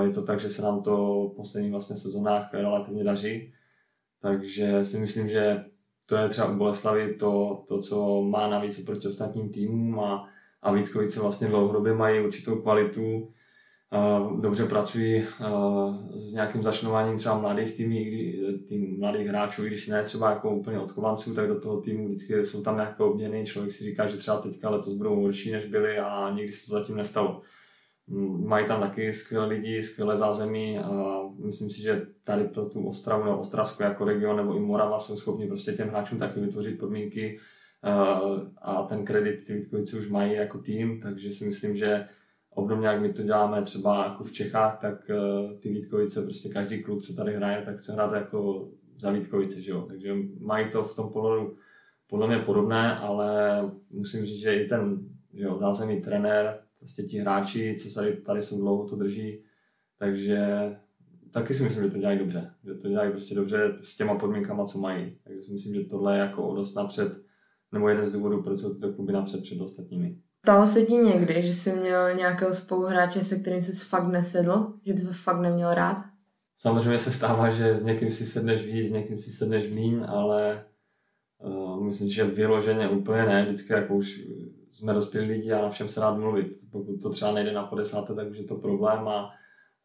je 0.00 0.10
to 0.10 0.22
tak, 0.22 0.40
že 0.40 0.50
se 0.50 0.62
nám 0.62 0.82
to 0.82 1.28
v 1.32 1.36
posledních 1.36 1.70
vlastně 1.70 1.96
sezónách 1.96 2.54
relativně 2.54 3.04
daří. 3.04 3.52
Takže 4.20 4.84
si 4.84 4.98
myslím, 4.98 5.28
že 5.28 5.64
to 6.12 6.18
je 6.18 6.28
třeba 6.28 6.48
u 6.48 6.56
Boleslavy 6.56 7.14
to, 7.14 7.62
to 7.68 7.78
co 7.78 8.22
má 8.22 8.48
navíc 8.48 8.84
proti 8.84 9.08
ostatním 9.08 9.48
týmům 9.48 10.00
a, 10.00 10.28
a 10.62 10.72
Vítkovice 10.72 11.20
vlastně 11.20 11.48
dlouhodobě 11.48 11.94
mají 11.94 12.24
určitou 12.24 12.56
kvalitu, 12.56 13.28
dobře 14.40 14.66
pracují 14.66 15.24
s 16.14 16.34
nějakým 16.34 16.62
začnováním 16.62 17.18
třeba 17.18 17.38
mladých 17.38 17.76
týmů, 17.76 17.96
tým 18.68 18.96
mladých 18.98 19.26
hráčů, 19.26 19.64
i 19.64 19.66
když 19.66 19.88
ne 19.88 20.02
třeba 20.02 20.30
jako 20.30 20.50
úplně 20.50 20.80
odkovanců, 20.80 21.34
tak 21.34 21.48
do 21.48 21.60
toho 21.60 21.80
týmu 21.80 22.08
vždycky 22.08 22.44
jsou 22.44 22.62
tam 22.62 22.76
nějaké 22.76 23.02
obměny. 23.02 23.46
Člověk 23.46 23.72
si 23.72 23.84
říká, 23.84 24.06
že 24.06 24.16
třeba 24.16 24.36
teďka 24.36 24.70
letos 24.70 24.94
budou 24.94 25.20
horší, 25.20 25.52
než 25.52 25.64
byli 25.64 25.98
a 25.98 26.30
nikdy 26.30 26.52
se 26.52 26.66
to 26.66 26.78
zatím 26.78 26.96
nestalo. 26.96 27.40
Mají 28.46 28.66
tam 28.66 28.80
taky 28.80 29.12
skvělé 29.12 29.46
lidi, 29.46 29.82
skvělé 29.82 30.16
zázemí 30.16 30.78
a 30.78 31.22
myslím 31.44 31.70
si, 31.70 31.82
že 31.82 32.06
tady 32.24 32.44
pro 32.44 32.66
tu 32.66 32.86
Ostravu 32.86 33.24
nebo 33.24 33.38
Ostravsko 33.38 33.82
jako 33.82 34.04
region 34.04 34.36
nebo 34.36 34.56
i 34.56 34.60
Morava 34.60 34.98
jsou 34.98 35.16
schopni 35.16 35.46
prostě 35.46 35.72
těm 35.72 35.88
hráčům 35.88 36.18
taky 36.18 36.40
vytvořit 36.40 36.78
podmínky 36.78 37.38
a 38.62 38.82
ten 38.82 39.04
kredit 39.04 39.46
ty 39.46 39.54
Vítkovice 39.54 39.98
už 39.98 40.08
mají 40.08 40.34
jako 40.34 40.58
tým, 40.58 41.00
takže 41.00 41.30
si 41.30 41.44
myslím, 41.44 41.76
že 41.76 42.06
obdobně 42.50 42.86
jak 42.86 43.00
my 43.00 43.12
to 43.12 43.22
děláme 43.22 43.62
třeba 43.62 44.04
jako 44.04 44.24
v 44.24 44.32
Čechách, 44.32 44.78
tak 44.80 45.10
uh, 45.10 45.52
ty 45.58 45.68
Vítkovice, 45.68 46.22
prostě 46.22 46.48
každý 46.48 46.82
klub, 46.82 47.02
co 47.02 47.14
tady 47.14 47.34
hraje, 47.34 47.62
tak 47.62 47.76
chce 47.76 47.92
hrát 47.92 48.12
jako 48.12 48.68
za 48.96 49.10
Vítkovice, 49.10 49.60
že 49.60 49.72
jo? 49.72 49.84
takže 49.88 50.14
mají 50.40 50.70
to 50.70 50.82
v 50.82 50.96
tom 50.96 51.08
pohledu 51.08 51.56
podle 52.06 52.26
mě 52.26 52.38
podobné, 52.38 52.96
ale 52.96 53.60
musím 53.90 54.24
říct, 54.24 54.40
že 54.40 54.54
i 54.54 54.66
ten 54.66 54.98
že 55.34 55.44
jo, 55.44 55.56
zázemí 55.56 56.00
trenér, 56.00 56.58
prostě 56.82 57.02
ti 57.02 57.18
hráči, 57.18 57.76
co 57.78 58.00
tady, 58.00 58.16
tady 58.16 58.42
jsou 58.42 58.60
dlouho, 58.60 58.88
to 58.88 58.96
drží, 58.96 59.44
takže 59.98 60.40
taky 61.32 61.54
si 61.54 61.62
myslím, 61.62 61.84
že 61.84 61.90
to 61.90 61.98
dělají 61.98 62.18
dobře, 62.18 62.50
že 62.64 62.74
to 62.74 62.88
dělají 62.88 63.10
prostě 63.10 63.34
dobře 63.34 63.74
s 63.82 63.96
těma 63.96 64.14
podmínkama, 64.14 64.64
co 64.64 64.78
mají, 64.78 65.16
takže 65.24 65.40
si 65.40 65.52
myslím, 65.52 65.74
že 65.74 65.84
tohle 65.84 66.14
je 66.14 66.20
jako 66.20 66.48
o 66.48 66.54
dost 66.54 66.74
napřed, 66.74 67.24
nebo 67.72 67.88
jeden 67.88 68.04
z 68.04 68.12
důvodů, 68.12 68.42
proč 68.42 68.60
jsou 68.60 68.74
tyto 68.74 68.92
kluby 68.92 69.12
napřed 69.12 69.42
před 69.42 69.60
ostatními. 69.60 70.16
Stalo 70.44 70.66
se 70.66 70.82
ti 70.82 70.94
někdy, 70.94 71.42
že 71.42 71.54
jsi 71.54 71.72
měl 71.72 72.14
nějakého 72.14 72.54
spoluhráče, 72.54 73.24
se 73.24 73.36
kterým 73.36 73.62
jsi 73.62 73.84
fakt 73.84 74.08
nesedl? 74.08 74.72
Že 74.86 74.92
bys 74.92 75.06
to 75.06 75.12
fakt 75.12 75.40
neměl 75.40 75.74
rád? 75.74 75.96
Samozřejmě 76.56 76.98
se 76.98 77.10
stává, 77.10 77.50
že 77.50 77.74
s 77.74 77.84
někým 77.84 78.10
si 78.10 78.26
sedneš 78.26 78.62
víc, 78.62 78.88
s 78.88 78.92
někým 78.92 79.18
si 79.18 79.30
sedneš 79.30 79.70
míň, 79.70 80.04
ale 80.08 80.64
uh, 81.38 81.84
myslím, 81.84 82.08
že 82.08 82.24
vyloženě 82.24 82.88
úplně 82.88 83.26
ne. 83.26 83.44
Vždycky 83.46 83.72
jako 83.72 83.94
už 83.94 84.22
jsme 84.72 84.92
dospělí 84.92 85.28
lidi 85.28 85.52
a 85.52 85.62
na 85.62 85.68
všem 85.68 85.88
se 85.88 86.00
rád 86.00 86.18
mluvit. 86.18 86.52
Pokud 86.70 87.02
to 87.02 87.10
třeba 87.10 87.32
nejde 87.32 87.52
na 87.52 87.62
50, 87.62 88.16
tak 88.16 88.30
už 88.30 88.38
je 88.38 88.44
to 88.44 88.56
problém 88.56 89.08
a, 89.08 89.30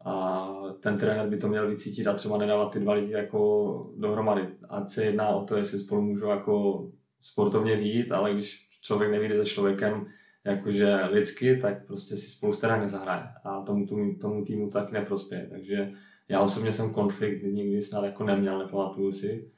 a 0.05 0.49
ten 0.79 0.97
trenér 0.97 1.29
by 1.29 1.37
to 1.37 1.47
měl 1.47 1.67
vycítit 1.67 2.07
a 2.07 2.13
třeba 2.13 2.37
nedávat 2.37 2.73
ty 2.73 2.79
dva 2.79 2.93
lidi 2.93 3.13
jako 3.13 3.91
dohromady. 3.97 4.47
Ať 4.69 4.89
se 4.89 5.05
jedná 5.05 5.29
o 5.29 5.45
to, 5.45 5.57
jestli 5.57 5.79
spolu 5.79 6.01
můžou 6.01 6.29
jako 6.29 6.87
sportovně 7.21 7.75
vít, 7.75 8.11
ale 8.11 8.33
když 8.33 8.69
člověk 8.81 9.11
nevíde 9.11 9.35
se 9.35 9.45
člověkem, 9.45 10.05
jakože 10.45 10.99
lidsky, 11.11 11.57
tak 11.57 11.87
prostě 11.87 12.15
si 12.15 12.29
spolu 12.29 12.55
teda 12.55 12.77
nezahraje 12.77 13.23
a 13.43 13.61
tomu, 13.61 13.85
tomu, 13.85 14.15
tomu 14.15 14.43
týmu 14.43 14.69
tak 14.69 14.91
neprospěje. 14.91 15.47
Takže 15.49 15.91
já 16.29 16.41
osobně 16.41 16.73
jsem 16.73 16.93
konflikt 16.93 17.43
nikdy 17.43 17.81
snad 17.81 18.05
jako 18.05 18.23
neměl, 18.23 18.59
nepamatuju 18.59 19.11
si. 19.11 19.51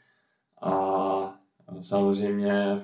A 0.61 1.39
samozřejmě 1.79 2.77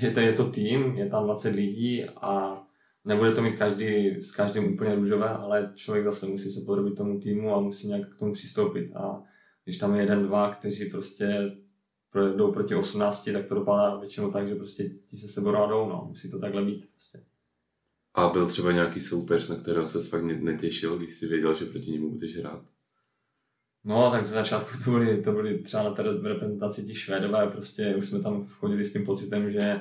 je 0.00 0.10
to, 0.10 0.20
je 0.20 0.32
to 0.32 0.50
tým, 0.50 0.96
je 0.96 1.10
tam 1.10 1.24
20 1.24 1.48
lidí 1.48 2.04
a 2.04 2.62
nebude 3.04 3.32
to 3.32 3.42
mít 3.42 3.56
každý, 3.56 4.20
s 4.20 4.30
každým 4.30 4.72
úplně 4.72 4.94
růžové, 4.94 5.28
ale 5.28 5.72
člověk 5.74 6.04
zase 6.04 6.26
musí 6.26 6.50
se 6.50 6.60
podrobit 6.66 6.96
tomu 6.96 7.20
týmu 7.20 7.54
a 7.54 7.60
musí 7.60 7.88
nějak 7.88 8.14
k 8.14 8.18
tomu 8.18 8.32
přistoupit. 8.32 8.96
A 8.96 9.22
když 9.64 9.78
tam 9.78 9.94
je 9.94 10.02
jeden, 10.02 10.22
dva, 10.22 10.50
kteří 10.50 10.90
prostě 10.90 11.52
jdou 12.36 12.52
proti 12.52 12.74
18, 12.74 13.30
tak 13.32 13.46
to 13.46 13.54
dopadá 13.54 13.96
většinou 13.96 14.30
tak, 14.30 14.48
že 14.48 14.54
prostě 14.54 14.84
ti 14.88 15.16
se 15.16 15.28
sebou 15.28 15.50
rádou, 15.50 15.88
no, 15.88 16.04
musí 16.08 16.30
to 16.30 16.38
takhle 16.38 16.64
být. 16.64 16.90
Prostě. 16.90 17.20
A 18.14 18.28
byl 18.28 18.46
třeba 18.46 18.72
nějaký 18.72 19.00
soupeř, 19.00 19.48
na 19.48 19.56
kterého 19.56 19.86
se 19.86 20.00
fakt 20.08 20.22
netěšil, 20.22 20.98
když 20.98 21.14
si 21.14 21.26
věděl, 21.26 21.54
že 21.54 21.64
proti 21.64 21.90
němu 21.90 22.10
budeš 22.10 22.36
hrát? 22.36 22.62
No, 23.88 24.10
tak 24.10 24.24
ze 24.24 24.34
začátku 24.34 24.78
to 24.84 24.90
byly, 24.90 25.22
to 25.22 25.32
byly 25.32 25.58
třeba 25.58 25.82
na 25.82 25.90
té 25.90 26.02
reprezentaci 26.02 26.82
ti 26.82 26.94
Švédové, 26.94 27.46
prostě 27.46 27.96
už 27.96 28.06
jsme 28.06 28.20
tam 28.20 28.44
chodili 28.44 28.84
s 28.84 28.92
tím 28.92 29.04
pocitem, 29.04 29.50
že 29.50 29.80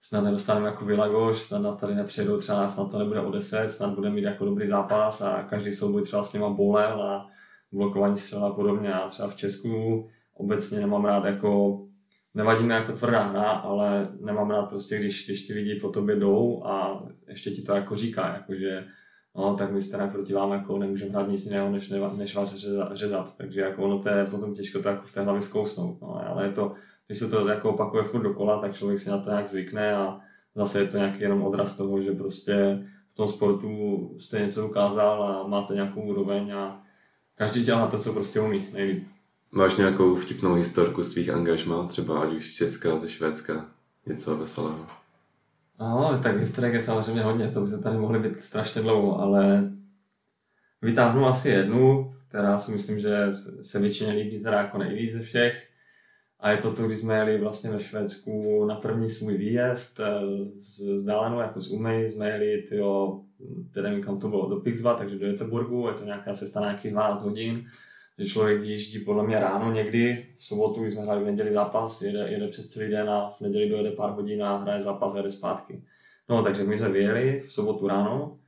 snad 0.00 0.24
nedostaneme 0.24 0.66
jako 0.66 0.84
Vilagoš, 0.84 1.40
snad 1.40 1.58
nás 1.58 1.76
tady 1.76 1.94
nepřijedou, 1.94 2.36
třeba 2.36 2.68
snad 2.68 2.90
to 2.90 2.98
nebude 2.98 3.20
o 3.20 3.30
10, 3.30 3.68
snad 3.68 3.94
budeme 3.94 4.14
mít 4.14 4.24
jako 4.24 4.44
dobrý 4.44 4.66
zápas 4.66 5.20
a 5.20 5.42
každý 5.42 5.72
souboj 5.72 6.02
třeba 6.02 6.22
s 6.22 6.32
něma 6.32 6.48
bolel 6.48 7.02
a 7.02 7.30
blokování 7.72 8.16
střela 8.16 8.48
a 8.48 8.52
podobně. 8.52 8.92
A 8.92 9.08
třeba 9.08 9.28
v 9.28 9.36
Česku 9.36 10.08
obecně 10.34 10.80
nemám 10.80 11.04
rád 11.04 11.24
jako 11.24 11.82
nevadí 12.34 12.64
mi 12.64 12.74
jako 12.74 12.92
tvrdá 12.92 13.22
hra, 13.22 13.50
ale 13.50 14.08
nemám 14.20 14.50
rád 14.50 14.62
prostě, 14.62 14.98
když, 14.98 15.26
když 15.26 15.46
ti 15.46 15.54
lidi 15.54 15.74
po 15.74 15.88
tobě 15.88 16.16
jdou 16.16 16.62
a 16.64 17.04
ještě 17.28 17.50
ti 17.50 17.62
to 17.62 17.74
jako 17.74 17.96
říká, 17.96 18.34
jako 18.34 18.54
že 18.54 18.84
no, 19.36 19.54
tak 19.54 19.72
my 19.72 19.80
teda 19.80 20.06
proti 20.06 20.34
vám 20.34 20.52
jako 20.52 20.78
nemůžeme 20.78 21.10
hrát 21.10 21.28
nic 21.28 21.46
jiného, 21.46 21.70
než, 21.70 21.92
než 22.18 22.36
vás 22.36 22.54
řezat. 22.92 23.36
Takže 23.36 23.60
jako 23.60 23.82
ono 23.82 23.98
to 23.98 24.08
je 24.08 24.24
potom 24.24 24.54
těžko 24.54 24.82
to 24.82 24.88
jako 24.88 25.02
v 25.02 25.12
té 25.12 25.20
hlavě 25.20 25.42
zkousnout. 25.42 26.00
No, 26.02 26.28
ale 26.28 26.44
je 26.44 26.52
to, 26.52 26.72
když 27.06 27.18
se 27.18 27.28
to 27.28 27.48
jako 27.48 27.70
opakuje 27.70 28.04
furt 28.04 28.22
dokola, 28.22 28.60
tak 28.60 28.76
člověk 28.76 28.98
si 28.98 29.10
na 29.10 29.18
to 29.18 29.30
nějak 29.30 29.46
zvykne 29.46 29.96
a 29.96 30.20
zase 30.54 30.80
je 30.80 30.86
to 30.86 30.96
nějaký 30.96 31.22
jenom 31.22 31.42
odraz 31.42 31.76
toho, 31.76 32.00
že 32.00 32.12
prostě 32.12 32.86
v 33.08 33.14
tom 33.14 33.28
sportu 33.28 33.70
jste 34.18 34.40
něco 34.40 34.68
ukázal 34.68 35.22
a 35.22 35.46
máte 35.46 35.74
nějakou 35.74 36.00
úroveň 36.00 36.52
a 36.52 36.82
každý 37.34 37.62
dělá 37.62 37.86
to, 37.86 37.98
co 37.98 38.12
prostě 38.12 38.40
umí 38.40 38.66
nejlíp. 38.72 39.06
Máš 39.52 39.76
nějakou 39.76 40.16
vtipnou 40.16 40.54
historku 40.54 41.02
z 41.02 41.12
tvých 41.12 41.30
angažmá, 41.30 41.86
třeba 41.86 42.20
ať 42.20 42.32
už 42.32 42.46
z 42.46 42.54
Česka, 42.54 42.98
ze 42.98 43.08
Švédska, 43.08 43.66
něco 44.06 44.36
veselého? 44.36 45.01
No, 45.80 46.20
tak 46.22 46.38
historek 46.38 46.74
je 46.74 46.80
samozřejmě 46.80 47.22
hodně, 47.22 47.48
to 47.48 47.60
by 47.60 47.66
se 47.66 47.78
tady 47.78 47.98
mohly 47.98 48.18
být 48.18 48.40
strašně 48.40 48.82
dlouho, 48.82 49.20
ale 49.20 49.70
vytáhnu 50.82 51.26
asi 51.26 51.48
jednu, 51.48 52.14
která 52.28 52.58
si 52.58 52.72
myslím, 52.72 52.98
že 52.98 53.32
se 53.62 53.80
většině 53.80 54.12
líbí 54.12 54.42
teda 54.42 54.58
jako 54.58 54.78
nejvíc 54.78 55.12
ze 55.12 55.20
všech. 55.20 55.68
A 56.40 56.50
je 56.50 56.56
to 56.56 56.74
to, 56.74 56.86
když 56.86 56.98
jsme 56.98 57.16
jeli 57.16 57.38
vlastně 57.38 57.70
ve 57.70 57.80
Švédsku 57.80 58.64
na 58.66 58.74
první 58.74 59.10
svůj 59.10 59.36
výjezd 59.36 60.00
eh, 60.00 60.10
z, 60.54 60.98
z 60.98 61.04
Dálenu, 61.04 61.40
jako 61.40 61.60
z 61.60 61.70
Umej, 61.70 62.08
jsme 62.08 62.28
jeli, 62.28 62.62
tyjo, 62.68 63.20
teda 63.74 63.88
nevím, 63.88 64.04
kam 64.04 64.18
to 64.18 64.28
bylo, 64.28 64.48
do 64.48 64.56
Pixba, 64.56 64.94
takže 64.94 65.18
do 65.18 65.26
Göteborgu, 65.26 65.88
je 65.88 65.94
to 65.94 66.04
nějaká 66.04 66.32
cesta 66.32 66.60
na 66.60 66.66
nějakých 66.66 66.90
12 66.90 67.22
hodin, 67.22 67.66
že 68.18 68.24
člověk 68.24 68.60
vyjíždí 68.60 68.98
podle 68.98 69.26
mě 69.26 69.40
ráno 69.40 69.72
někdy, 69.72 70.26
v 70.34 70.44
sobotu, 70.44 70.84
jsme 70.84 71.02
hráli 71.02 71.22
v 71.22 71.26
neděli 71.26 71.52
zápas, 71.52 72.02
jede, 72.02 72.28
jede 72.28 72.48
přes 72.48 72.68
celý 72.68 72.90
den 72.90 73.10
a 73.10 73.30
v 73.30 73.40
neděli 73.40 73.68
dojede 73.68 73.90
pár 73.90 74.10
hodin 74.10 74.44
a 74.44 74.56
hraje 74.56 74.80
zápas 74.80 75.14
a 75.14 75.16
jede 75.16 75.30
zpátky. 75.30 75.82
No, 76.28 76.42
takže 76.42 76.64
my 76.64 76.78
jsme 76.78 76.88
vyjeli 76.88 77.40
v 77.40 77.52
sobotu 77.52 77.88
ráno, 77.88 78.38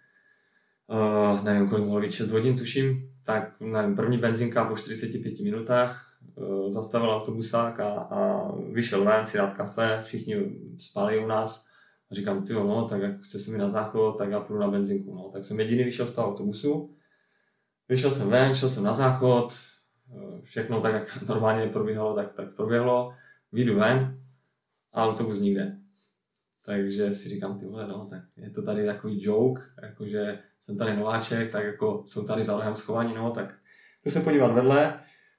uh, 0.88 1.44
nevím, 1.44 1.68
kolik 1.68 1.85
mohlo 1.85 2.00
být, 2.00 2.12
6 2.12 2.31
hodin 2.31 2.59
tuším, 2.59 3.11
tak 3.24 3.61
nevím, 3.61 3.96
první 3.96 4.18
benzinka 4.18 4.64
po 4.64 4.77
45 4.77 5.40
minutách, 5.40 6.18
uh, 6.37 6.70
zastavil 6.70 7.11
autobusák 7.11 7.81
a, 7.81 7.88
a 7.90 8.48
vyšel 8.72 9.05
ven 9.05 9.27
si 9.27 9.38
dát 9.38 9.55
kafe, 9.55 10.00
všichni 10.05 10.37
spali 10.79 11.24
u 11.24 11.27
nás. 11.27 11.74
A 12.11 12.14
říkám, 12.14 12.42
ty 12.42 12.53
no, 12.53 12.88
tak 12.88 13.03
jak 13.03 13.20
chce 13.20 13.38
se 13.38 13.50
mi 13.50 13.59
na 13.59 13.68
záchod, 13.68 14.18
tak 14.18 14.31
já 14.31 14.40
půjdu 14.40 14.61
na 14.61 14.68
benzinku. 14.68 15.14
No. 15.14 15.31
Tak 15.33 15.44
jsem 15.44 15.61
jediný 15.61 15.85
vyšel 15.85 16.07
z 16.07 16.14
toho 16.14 16.29
autobusu, 16.29 16.90
vyšel 17.88 18.11
jsem 18.11 18.29
ven, 18.29 18.55
šel 18.55 18.68
jsem 18.68 18.85
na 18.85 18.92
záchod, 18.92 19.53
všechno 20.42 20.81
tak, 20.81 20.94
jak 20.94 21.23
normálně 21.29 21.66
probíhalo, 21.66 22.14
tak, 22.14 22.33
tak 22.33 22.55
proběhlo. 22.55 23.14
Vyjdu 23.53 23.79
ven 23.79 24.20
a 24.92 25.05
autobus 25.05 25.40
nikde. 25.40 25.77
Takže 26.66 27.12
si 27.12 27.29
říkám, 27.29 27.59
ty 27.59 27.66
vole, 27.66 27.88
no, 27.88 28.07
tak 28.11 28.23
je 28.37 28.51
to 28.51 28.62
tady 28.62 28.87
takový 28.87 29.25
joke, 29.25 29.62
jakože 29.83 30.38
jsem 30.61 30.77
tady 30.77 30.97
nováček, 30.97 31.53
tak 31.53 31.64
jako 31.64 32.03
jsou 32.07 32.27
tady 32.27 32.44
za 32.44 32.57
rohem 32.57 32.75
schovaní, 32.75 33.14
no, 33.14 33.31
tak 33.31 33.55
jdu 34.05 34.11
se 34.11 34.20
podívat 34.20 34.53
vedle, 34.53 34.94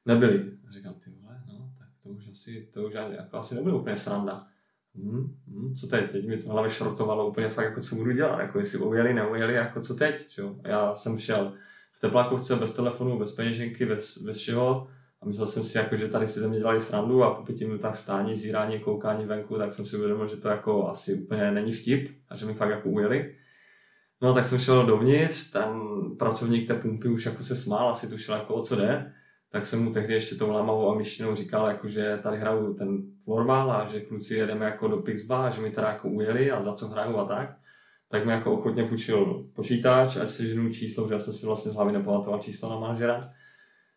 nebyli. 0.06 0.52
A 0.68 0.72
říkám, 0.72 0.94
ty 0.94 1.10
vole, 1.10 1.44
no, 1.48 1.74
tak 1.80 1.88
to 2.04 2.10
už 2.10 2.30
asi, 2.30 2.70
to 2.74 2.84
už 2.84 2.94
jako 2.94 3.38
asi 3.38 3.56
nebude 3.56 3.76
úplně 3.76 3.98
sranda. 3.98 4.38
Hmm, 4.96 5.38
hmm, 5.48 5.74
co 5.76 5.88
teď? 5.88 6.12
Teď 6.12 6.28
mi 6.28 6.38
to 6.38 6.50
hlavě 6.50 6.70
šrotovalo 6.70 7.30
úplně 7.30 7.50
fakt, 7.50 7.66
jako 7.66 7.82
co 7.82 7.96
budu 7.96 8.12
dělat, 8.12 8.40
jako 8.40 8.60
jestli 8.60 8.80
ujeli, 8.80 9.14
neujeli, 9.14 9.54
jako 9.54 9.82
co 9.82 9.96
teď, 9.96 10.28
čo? 10.28 10.60
Já 10.64 10.96
jsem 10.96 11.20
šel 11.20 11.54
v 11.98 12.00
teplákovce 12.00 12.56
bez 12.56 12.72
telefonu, 12.72 13.20
bez 13.20 13.32
peněženky, 13.32 13.86
bez, 13.86 14.18
bez 14.18 14.38
všeho 14.38 14.88
a 15.22 15.26
myslel 15.26 15.48
jsem 15.48 15.64
si, 15.64 15.78
jako, 15.78 15.96
že 15.96 16.08
tady 16.08 16.28
si 16.28 16.40
ze 16.40 16.48
mě 16.48 16.60
dělali 16.60 16.80
srandu 16.80 17.24
a 17.24 17.34
po 17.34 17.44
pěti 17.44 17.66
minutách 17.66 17.96
stání, 17.96 18.36
zírání, 18.36 18.80
koukání 18.80 19.26
venku, 19.26 19.58
tak 19.58 19.74
jsem 19.74 19.86
si 19.86 19.98
uvědomil, 19.98 20.28
že 20.28 20.36
to 20.36 20.48
jako 20.48 20.88
asi 20.88 21.14
úplně 21.14 21.52
není 21.52 21.72
vtip 21.72 22.10
a 22.30 22.36
že 22.36 22.46
mi 22.46 22.54
fakt 22.54 22.70
jako 22.70 22.90
ujeli. 22.90 23.36
No 24.22 24.34
tak 24.34 24.46
jsem 24.46 24.60
šel 24.60 24.86
dovnitř, 24.86 25.52
tam 25.52 26.02
pracovník 26.20 26.68
té 26.68 26.74
pumpy 26.74 27.08
už 27.08 27.26
jako 27.26 27.44
se 27.44 27.56
smál, 27.56 27.90
asi 27.90 28.10
tušil 28.10 28.34
jako 28.34 28.54
o 28.54 28.62
co 28.62 28.76
jde, 28.76 29.14
tak 29.52 29.66
jsem 29.66 29.84
mu 29.84 29.92
tehdy 29.92 30.14
ještě 30.14 30.36
tou 30.36 30.52
lámavou 30.52 30.90
a 30.92 30.96
myštinou 30.96 31.36
říkal, 31.36 31.68
jako, 31.68 31.88
že 31.88 32.20
tady 32.24 32.38
hraju 32.38 32.74
ten 32.74 33.04
florbal 33.24 33.72
a 33.72 33.88
že 33.88 34.02
kluci 34.02 34.36
jedeme 34.36 34.66
jako 34.66 34.88
do 34.88 34.98
Pixba 34.98 35.48
a 35.48 35.50
že 35.50 35.62
mi 35.62 35.72
teda 35.72 35.88
jako 35.88 36.10
ujeli 36.10 36.52
a 36.52 36.60
za 36.60 36.74
co 36.74 36.88
hraju 36.88 37.18
a 37.18 37.26
tak. 37.26 37.58
Tak 38.16 38.26
mi 38.26 38.32
jako 38.32 38.54
ochotně 38.54 38.84
půjčil 38.84 39.46
počítač, 39.54 40.18
ať 40.18 40.30
seženu 40.30 40.70
číslo, 40.70 41.08
že 41.08 41.14
já 41.14 41.20
jsem 41.20 41.34
si 41.34 41.46
vlastně 41.46 41.72
z 41.72 41.76
hlavy 41.76 41.92
nepamatoval 41.92 42.40
číslo 42.40 42.70
na 42.70 42.80
manažera. 42.80 43.20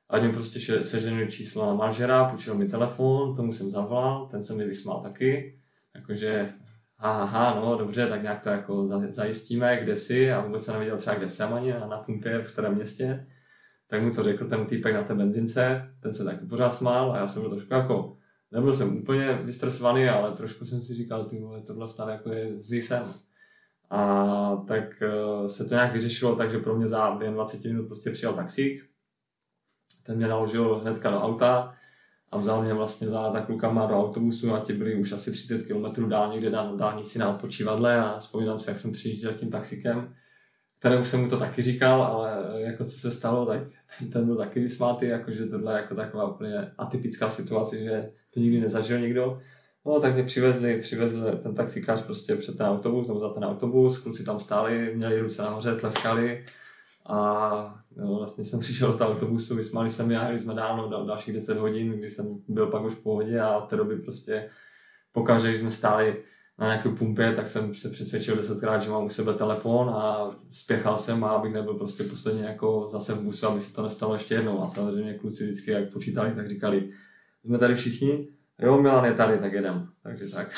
Ať 0.09 0.23
mi 0.23 0.33
prostě 0.33 0.85
seženu 0.85 1.27
číslo 1.27 1.67
na 1.67 1.75
manažera, 1.75 2.25
půjčil 2.25 2.55
mi 2.55 2.69
telefon, 2.69 3.35
tomu 3.35 3.53
jsem 3.53 3.71
zavolal, 3.71 4.29
ten 4.31 4.43
se 4.43 4.55
mi 4.55 4.65
vysmál 4.65 5.03
taky. 5.03 5.59
Jakože 5.95 6.49
ha, 6.97 7.25
ha, 7.25 7.61
no 7.61 7.77
dobře, 7.77 8.07
tak 8.07 8.23
nějak 8.23 8.41
to 8.41 8.49
jako 8.49 8.89
zajistíme, 9.09 9.79
kde 9.83 9.97
jsi 9.97 10.33
a 10.33 10.41
vůbec 10.41 10.65
se 10.65 10.73
nevěděl 10.73 10.97
třeba, 10.97 11.17
kde 11.17 11.29
jsem 11.29 11.55
ani 11.55 11.73
a 11.73 11.87
na 11.87 11.99
pumpě, 11.99 12.43
v 12.43 12.53
kterém 12.53 12.75
městě. 12.75 13.27
Tak 13.87 14.03
mu 14.03 14.11
to 14.11 14.23
řekl 14.23 14.49
ten 14.49 14.67
týpek 14.67 14.95
na 14.95 15.03
té 15.03 15.15
benzince, 15.15 15.91
ten 16.01 16.15
se 16.15 16.25
taky 16.25 16.47
pořád 16.47 16.75
smál 16.75 17.13
a 17.13 17.17
já 17.17 17.27
jsem 17.27 17.43
byl 17.43 17.51
trošku 17.51 17.75
jako, 17.75 18.17
nebyl 18.53 18.73
jsem 18.73 18.97
úplně 18.97 19.39
vystresovaný, 19.43 20.09
ale 20.09 20.33
trošku 20.33 20.65
jsem 20.65 20.81
si 20.81 20.95
říkal, 20.95 21.25
ty 21.25 21.39
vole, 21.39 21.61
tohle 21.61 21.89
stále 21.89 22.13
jako 22.13 22.33
je 22.33 22.61
zlý 22.61 22.83
sen. 22.83 23.03
A 23.91 24.65
tak 24.67 25.03
eh, 25.03 25.49
se 25.49 25.65
to 25.65 25.75
nějak 25.75 25.93
vyřešilo, 25.93 26.37
takže 26.37 26.59
pro 26.59 26.77
mě 26.77 26.89
za 26.89 27.11
během 27.11 27.35
20 27.35 27.65
minut 27.65 27.87
prostě 27.87 28.11
přijel 28.11 28.33
taxík, 28.33 28.85
ten 30.07 30.17
mě 30.17 30.29
naložil 30.29 30.75
hnedka 30.75 31.11
do 31.11 31.21
auta 31.21 31.75
a 32.31 32.39
vzal 32.39 32.63
mě 32.63 32.75
vlastně 32.75 33.09
za, 33.09 33.31
za 33.31 33.41
klukama 33.41 33.87
do 33.87 33.99
autobusu 33.99 34.55
a 34.55 34.61
ti 34.61 34.73
byli 34.73 34.95
už 34.95 35.13
asi 35.13 35.33
30 35.33 35.63
km 35.63 36.09
dál 36.09 36.33
někde 36.33 36.51
na 36.51 36.77
dálnici 36.77 37.19
na 37.19 37.31
odpočívadle 37.31 37.99
a 37.99 38.19
vzpomínám 38.19 38.59
si, 38.59 38.71
jak 38.71 38.79
jsem 38.79 38.93
přijížděl 38.93 39.33
tím 39.33 39.51
taxikem, 39.51 40.15
kterému 40.79 41.05
jsem 41.05 41.21
mu 41.21 41.29
to 41.29 41.39
taky 41.39 41.63
říkal, 41.63 42.03
ale 42.03 42.45
jako 42.61 42.85
co 42.85 42.99
se 42.99 43.11
stalo, 43.11 43.47
tak 43.47 43.61
ten, 43.99 44.11
ten 44.11 44.27
byl 44.27 44.37
taky 44.37 44.61
vysmátý, 44.61 45.07
jakože 45.07 45.47
tohle 45.47 45.73
je 45.73 45.77
jako 45.77 45.95
taková 45.95 46.35
úplně 46.35 46.73
atypická 46.79 47.31
situace, 47.31 47.79
že 47.79 48.11
to 48.35 48.41
nikdy 48.41 48.61
nezažil 48.61 49.01
nikdo. 49.01 49.41
No 49.89 50.01
tak 50.01 50.15
mě 50.15 50.23
přivezli, 50.23 50.79
přivezli 50.81 51.21
ten 51.43 51.55
taxikář 51.55 52.03
prostě 52.03 52.37
před 52.37 52.57
ten 52.57 52.67
autobus, 52.67 53.09
nebo 53.09 53.21
za 53.21 53.29
ten 53.29 53.45
autobus, 53.45 53.99
kluci 53.99 54.25
tam 54.25 54.41
stáli, 54.41 54.93
měli 54.95 55.21
ruce 55.21 55.43
nahoře, 55.43 55.77
tleskali 55.77 56.45
a 57.07 57.85
no, 57.97 58.17
vlastně 58.19 58.45
jsem 58.45 58.61
přišel 58.61 58.93
do 58.93 59.07
autobusu, 59.07 59.57
vysmáli 59.57 59.91
se 59.91 60.05
mi 60.05 60.17
a 60.17 60.27
jeli 60.27 60.39
jsme 60.39 60.55
dál, 60.55 60.89
dal 60.89 61.07
dalších 61.07 61.35
10 61.35 61.57
hodin, 61.57 61.93
kdy 61.93 62.11
jsem 62.11 62.43
byl 62.49 62.67
pak 62.67 62.85
už 62.85 62.93
v 62.93 63.03
pohodě 63.03 63.41
a 63.41 63.57
od 63.57 63.69
té 63.69 63.77
doby 63.77 63.97
prostě 63.97 64.49
pokaždé, 65.13 65.49
když 65.49 65.61
jsme 65.61 65.71
stáli 65.71 66.17
na 66.59 66.67
nějaké 66.67 66.89
pumpě, 66.89 67.33
tak 67.33 67.49
jsem 67.49 67.75
se 67.75 67.91
přesvědčil 67.91 68.37
desetkrát, 68.37 68.83
že 68.83 68.91
mám 68.91 69.05
u 69.05 69.09
sebe 69.09 69.35
telefon 69.35 69.91
a 69.91 70.29
spěchal 70.51 70.97
jsem 70.97 71.25
a 71.25 71.29
abych 71.29 71.53
nebyl 71.53 71.75
prostě 71.75 72.05
posledně 72.05 72.45
jako 72.45 72.87
zase 72.89 73.15
v 73.15 73.23
busu, 73.23 73.47
aby 73.47 73.61
se 73.61 73.75
to 73.75 73.83
nestalo 73.83 74.15
ještě 74.15 74.35
jednou. 74.35 74.63
A 74.63 74.69
samozřejmě 74.69 75.15
kluci 75.15 75.45
vždycky, 75.45 75.71
jak 75.71 75.93
počítali, 75.93 76.33
tak 76.35 76.49
říkali, 76.49 76.91
jsme 77.45 77.59
tady 77.59 77.75
všichni, 77.75 78.29
jo, 78.59 78.83
Milan 78.83 79.05
je 79.05 79.13
tady, 79.13 79.39
tak 79.39 79.53
jedem. 79.53 79.89
Takže 80.03 80.25
tak. 80.35 80.49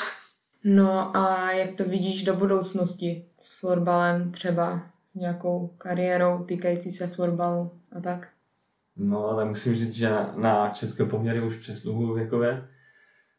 No 0.63 1.17
a 1.17 1.51
jak 1.51 1.75
to 1.75 1.83
vidíš 1.83 2.23
do 2.23 2.35
budoucnosti 2.35 3.25
s 3.39 3.59
florbalem 3.59 4.31
třeba 4.31 4.83
s 5.05 5.15
nějakou 5.15 5.67
kariérou 5.77 6.43
týkající 6.43 6.91
se 6.91 7.07
florbalu 7.07 7.71
a 7.91 7.99
tak? 7.99 8.27
No, 8.95 9.25
ale 9.25 9.45
musím 9.45 9.75
říct, 9.75 9.93
že 9.93 10.09
na, 10.35 10.69
české 10.69 11.05
poměry 11.05 11.41
už 11.41 11.57
přesluhu 11.57 12.13
věkové. 12.13 12.67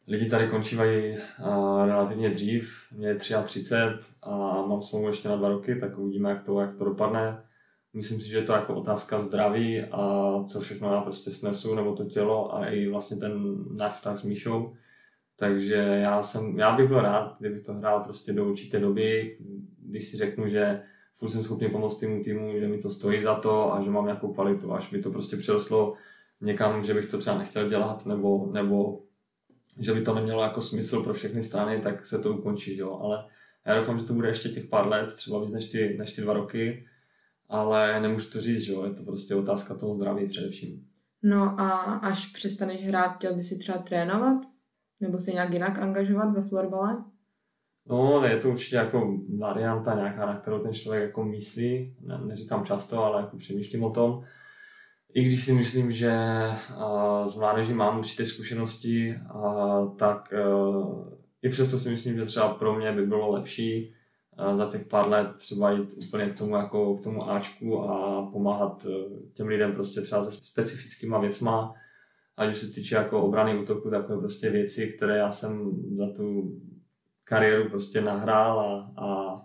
Lidi 0.07 0.29
tady 0.29 0.47
končívají 0.47 1.17
uh, 1.17 1.85
relativně 1.85 2.29
dřív, 2.29 2.87
mě 2.91 3.07
je 3.07 3.15
33 3.15 3.61
a 4.23 4.35
mám 4.61 4.81
smlouvu 4.81 5.07
ještě 5.07 5.29
na 5.29 5.35
dva 5.35 5.49
roky, 5.49 5.75
tak 5.75 5.97
uvidíme, 5.97 6.29
jak 6.29 6.41
to, 6.41 6.61
jak 6.61 6.73
to 6.73 6.85
dopadne. 6.85 7.37
Myslím 7.93 8.21
si, 8.21 8.27
že 8.29 8.37
je 8.37 8.43
to 8.43 8.53
jako 8.53 8.75
otázka 8.75 9.19
zdraví 9.19 9.81
a 9.81 10.33
co 10.43 10.59
všechno 10.59 10.93
já 10.93 11.01
prostě 11.01 11.31
snesu, 11.31 11.75
nebo 11.75 11.93
to 11.93 12.05
tělo 12.05 12.55
a 12.55 12.65
i 12.65 12.87
vlastně 12.87 13.17
ten 13.17 13.65
náš 13.79 13.91
vztah 13.93 14.17
s 14.17 14.23
Míšou. 14.23 14.73
Takže 15.35 15.75
já, 15.75 16.23
jsem, 16.23 16.59
já 16.59 16.75
bych 16.75 16.87
byl 16.87 17.01
rád, 17.01 17.35
kdybych 17.39 17.59
to 17.59 17.73
hrál 17.73 18.03
prostě 18.03 18.33
do 18.33 18.45
určité 18.45 18.79
doby, 18.79 19.37
když 19.79 20.05
si 20.07 20.17
řeknu, 20.17 20.47
že 20.47 20.81
furt 21.13 21.29
jsem 21.29 21.43
schopný 21.43 21.69
pomoct 21.69 21.99
týmu 21.99 22.21
týmu, 22.21 22.57
že 22.59 22.67
mi 22.67 22.77
to 22.77 22.89
stojí 22.89 23.19
za 23.19 23.35
to 23.35 23.73
a 23.73 23.81
že 23.81 23.89
mám 23.89 24.05
nějakou 24.05 24.33
kvalitu, 24.33 24.73
až 24.73 24.91
mi 24.91 24.99
to 24.99 25.11
prostě 25.11 25.37
přerostlo 25.37 25.93
někam, 26.41 26.83
že 26.83 26.93
bych 26.93 27.05
to 27.05 27.17
třeba 27.17 27.37
nechtěl 27.37 27.69
dělat, 27.69 28.05
nebo, 28.05 28.49
nebo 28.51 29.01
že 29.79 29.93
by 29.93 30.01
to 30.01 30.15
nemělo 30.15 30.43
jako 30.43 30.61
smysl 30.61 31.03
pro 31.03 31.13
všechny 31.13 31.41
strany, 31.41 31.79
tak 31.79 32.05
se 32.05 32.19
to 32.19 32.33
ukončí, 32.33 32.77
jo. 32.77 32.99
Ale 33.01 33.25
já 33.65 33.75
doufám, 33.75 33.99
že 33.99 34.05
to 34.05 34.13
bude 34.13 34.27
ještě 34.27 34.49
těch 34.49 34.65
pár 34.65 34.87
let, 34.87 35.15
třeba 35.15 35.39
víc 35.39 35.51
než 35.51 35.65
ty, 35.65 35.95
než 35.97 36.11
ty 36.11 36.21
dva 36.21 36.33
roky, 36.33 36.85
ale 37.53 37.99
nemůžu 37.99 38.29
to 38.29 38.41
říct, 38.41 38.61
že 38.61 38.73
jo, 38.73 38.85
je 38.85 38.93
to 38.93 39.03
prostě 39.03 39.35
otázka 39.35 39.75
toho 39.75 39.93
zdraví 39.93 40.27
především. 40.27 40.87
No 41.23 41.59
a 41.59 41.69
až 41.81 42.25
přestaneš 42.25 42.87
hrát, 42.87 43.15
chtěl 43.15 43.33
by 43.33 43.41
si 43.41 43.57
třeba 43.57 43.77
trénovat? 43.77 44.37
Nebo 44.99 45.19
se 45.19 45.31
nějak 45.31 45.53
jinak 45.53 45.79
angažovat 45.79 46.33
ve 46.33 46.41
florbale? 46.41 47.03
No, 47.89 48.25
je 48.25 48.39
to 48.39 48.49
určitě 48.49 48.75
jako 48.75 49.17
varianta 49.39 49.95
nějaká, 49.95 50.25
na 50.25 50.35
kterou 50.35 50.59
ten 50.59 50.73
člověk 50.73 51.03
jako 51.03 51.23
myslí, 51.23 51.95
ne, 52.01 52.19
neříkám 52.25 52.65
často, 52.65 53.03
ale 53.03 53.21
jako 53.21 53.37
přemýšlím 53.37 53.83
o 53.83 53.93
tom. 53.93 54.21
I 55.13 55.23
když 55.23 55.43
si 55.43 55.53
myslím, 55.53 55.91
že 55.91 56.13
uh, 56.77 57.27
z 57.27 57.35
mládeží 57.35 57.73
mám 57.73 57.99
určité 57.99 58.25
zkušenosti, 58.25 59.15
uh, 59.35 59.95
tak 59.97 60.33
uh, 60.47 61.09
i 61.41 61.49
přesto 61.49 61.79
si 61.79 61.89
myslím, 61.89 62.15
že 62.15 62.25
třeba 62.25 62.49
pro 62.49 62.75
mě 62.75 62.91
by 62.91 63.05
bylo 63.05 63.31
lepší 63.31 63.95
za 64.53 64.65
těch 64.65 64.85
pár 64.85 65.09
let 65.09 65.33
třeba 65.33 65.71
jít 65.71 65.93
úplně 66.07 66.25
k 66.25 66.37
tomu, 66.37 66.55
jako 66.55 66.95
k 66.95 67.03
tomu 67.03 67.29
Ačku 67.29 67.83
a 67.83 68.21
pomáhat 68.31 68.85
eh, 68.89 69.31
těm 69.33 69.47
lidem 69.47 69.73
prostě 69.73 70.01
třeba 70.01 70.21
se 70.21 70.31
specifickýma 70.31 71.19
věcma, 71.19 71.73
ať 72.37 72.49
už 72.49 72.57
se 72.57 72.67
týče 72.67 72.95
jako 72.95 73.21
obrany 73.21 73.59
útoku, 73.59 73.89
takové 73.89 74.19
prostě 74.19 74.49
věci, 74.49 74.93
které 74.97 75.17
já 75.17 75.31
jsem 75.31 75.71
za 75.97 76.07
tu 76.07 76.51
kariéru 77.23 77.69
prostě 77.69 78.01
nahrál 78.01 78.59
a, 78.59 78.91
a, 78.97 79.35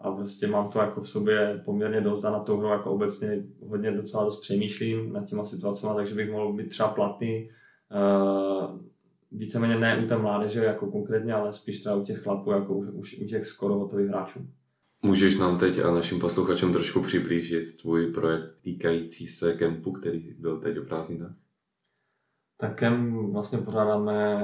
a 0.00 0.12
prostě 0.12 0.46
mám 0.46 0.70
to 0.70 0.78
jako 0.78 1.00
v 1.00 1.08
sobě 1.08 1.62
poměrně 1.64 2.00
dost 2.00 2.24
a 2.24 2.30
na 2.30 2.38
tou 2.38 2.56
hru 2.56 2.68
jako 2.68 2.92
obecně 2.92 3.44
hodně 3.68 3.92
docela 3.92 4.24
dost 4.24 4.40
přemýšlím 4.40 5.12
nad 5.12 5.24
těma 5.24 5.44
situacemi, 5.44 5.92
takže 5.96 6.14
bych 6.14 6.30
mohl 6.30 6.52
být 6.52 6.68
třeba 6.68 6.88
platný 6.88 7.48
uh, 7.90 8.80
víceméně 9.32 9.78
ne 9.78 9.98
u 10.04 10.06
té 10.06 10.18
mládeže 10.18 10.64
jako 10.64 10.90
konkrétně, 10.90 11.34
ale 11.34 11.52
spíš 11.52 11.80
třeba 11.80 11.94
u 11.94 12.02
těch 12.02 12.18
chlapů, 12.18 12.50
jako 12.50 12.74
už, 12.74 12.86
už 12.86 13.18
u 13.18 13.24
těch 13.24 13.46
skoro 13.46 13.74
hotových 13.74 14.08
hráčů. 14.08 14.48
Můžeš 15.02 15.38
nám 15.38 15.58
teď 15.58 15.78
a 15.78 15.90
našim 15.90 16.20
posluchačům 16.20 16.72
trošku 16.72 17.02
přiblížit 17.02 17.80
tvůj 17.80 18.06
projekt 18.12 18.60
týkající 18.62 19.26
se 19.26 19.52
kempu, 19.52 19.92
který 19.92 20.34
byl 20.38 20.60
teď 20.60 20.78
o 20.78 20.82
prázdninách? 20.82 21.34
Tak 22.56 22.78
kemp 22.78 23.32
vlastně 23.32 23.58
pořádáme 23.58 24.40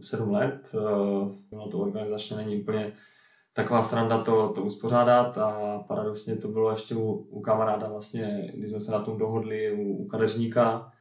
sedm 0.00 0.30
let. 0.30 0.74
Bylo 1.50 1.68
to 1.70 1.78
organizačně 1.78 2.36
není 2.36 2.62
úplně 2.62 2.92
taková 3.52 3.82
stranda 3.82 4.22
to, 4.22 4.48
to 4.48 4.62
uspořádat 4.62 5.38
a 5.38 5.78
paradoxně 5.88 6.36
to 6.36 6.48
bylo 6.48 6.70
ještě 6.70 6.94
u, 6.94 7.12
u 7.12 7.40
kamaráda 7.40 7.88
vlastně, 7.88 8.52
když 8.54 8.70
jsme 8.70 8.80
se 8.80 8.92
na 8.92 9.00
tom 9.00 9.18
dohodli 9.18 9.72
u, 9.72 9.82
u 9.82 10.08
kadeřníka, 10.08 10.92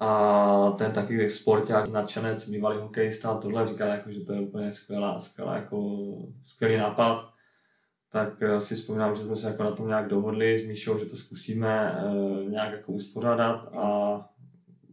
a 0.00 0.70
ten 0.78 0.92
taky 0.92 1.28
sporták, 1.28 1.88
nadšenec, 1.88 2.48
bývalý 2.48 2.78
hokejista, 2.78 3.34
tohle 3.34 3.66
říkal, 3.66 3.88
jako, 3.88 4.10
že 4.10 4.20
to 4.20 4.32
je 4.32 4.40
úplně 4.40 4.72
skvělá, 4.72 5.18
skvělá, 5.18 5.56
jako, 5.56 6.06
skvělý 6.42 6.76
nápad. 6.76 7.30
Tak 8.12 8.42
eh, 8.42 8.60
si 8.60 8.74
vzpomínám, 8.74 9.16
že 9.16 9.24
jsme 9.24 9.36
se 9.36 9.48
jako 9.48 9.62
na 9.62 9.70
tom 9.70 9.88
nějak 9.88 10.08
dohodli 10.08 10.58
s 10.58 10.68
Míšou, 10.68 10.98
že 10.98 11.04
to 11.04 11.16
zkusíme 11.16 11.92
e, 11.92 12.50
nějak 12.50 12.72
jako 12.72 12.92
uspořádat 12.92 13.76
a 13.76 14.20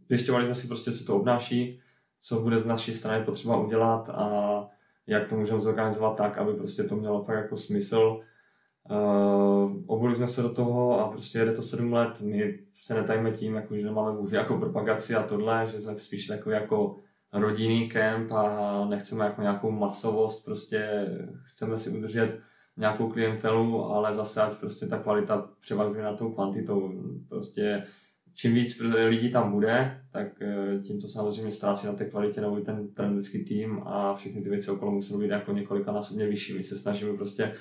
zjišťovali 0.08 0.44
jsme 0.44 0.54
si 0.54 0.68
prostě, 0.68 0.92
co 0.92 1.04
to 1.04 1.16
obnáší, 1.16 1.80
co 2.20 2.40
bude 2.40 2.58
z 2.58 2.66
naší 2.66 2.92
strany 2.92 3.24
potřeba 3.24 3.56
udělat 3.56 4.08
a 4.08 4.68
jak 5.06 5.28
to 5.28 5.36
můžeme 5.36 5.60
zorganizovat 5.60 6.16
tak, 6.16 6.38
aby 6.38 6.54
prostě 6.54 6.82
to 6.82 6.96
mělo 6.96 7.22
fakt 7.22 7.36
jako 7.36 7.56
smysl. 7.56 8.20
Uh, 8.90 9.82
obuli 9.86 10.14
jsme 10.14 10.26
se 10.26 10.42
do 10.42 10.54
toho 10.54 11.00
a 11.00 11.08
prostě 11.08 11.38
jede 11.38 11.52
to 11.52 11.62
sedm 11.62 11.92
let. 11.92 12.20
My 12.20 12.58
se 12.82 12.94
netajme 12.94 13.30
tím, 13.30 13.54
jako, 13.54 13.76
že 13.76 13.90
máme 13.90 14.18
jako 14.30 14.58
propagaci 14.58 15.14
a 15.14 15.22
tohle, 15.22 15.66
že 15.66 15.80
jsme 15.80 15.98
spíš 15.98 16.26
takový 16.26 16.54
jako 16.54 16.96
rodinný 17.32 17.88
kemp 17.88 18.32
a 18.32 18.84
nechceme 18.88 19.24
jako 19.24 19.42
nějakou 19.42 19.70
masovost, 19.70 20.44
prostě 20.44 21.06
chceme 21.42 21.78
si 21.78 21.98
udržet 21.98 22.40
nějakou 22.76 23.10
klientelu, 23.10 23.84
ale 23.84 24.12
zase 24.12 24.42
ať 24.42 24.58
prostě 24.58 24.86
ta 24.86 24.98
kvalita 24.98 25.48
převažuje 25.60 26.02
na 26.02 26.12
tou 26.12 26.32
kvantitou. 26.32 26.92
Prostě 27.28 27.82
čím 28.34 28.54
víc 28.54 28.82
lidí 29.06 29.30
tam 29.30 29.52
bude, 29.52 30.00
tak 30.12 30.42
eh, 30.42 30.78
tím 30.78 31.00
to 31.00 31.08
samozřejmě 31.08 31.50
ztrácí 31.50 31.86
na 31.86 31.92
té 31.92 32.04
kvalitě 32.04 32.40
nebo 32.40 32.60
ten 32.60 32.88
trenerský 32.88 33.44
tým 33.44 33.82
a 33.84 34.14
všechny 34.14 34.42
ty 34.42 34.50
věci 34.50 34.70
okolo 34.70 34.92
musí 34.92 35.18
být 35.18 35.30
jako 35.30 35.52
několika 35.52 35.92
násobně 35.92 36.26
vyšší. 36.26 36.56
My 36.56 36.64
se 36.64 36.78
snažíme 36.78 37.16
prostě 37.16 37.52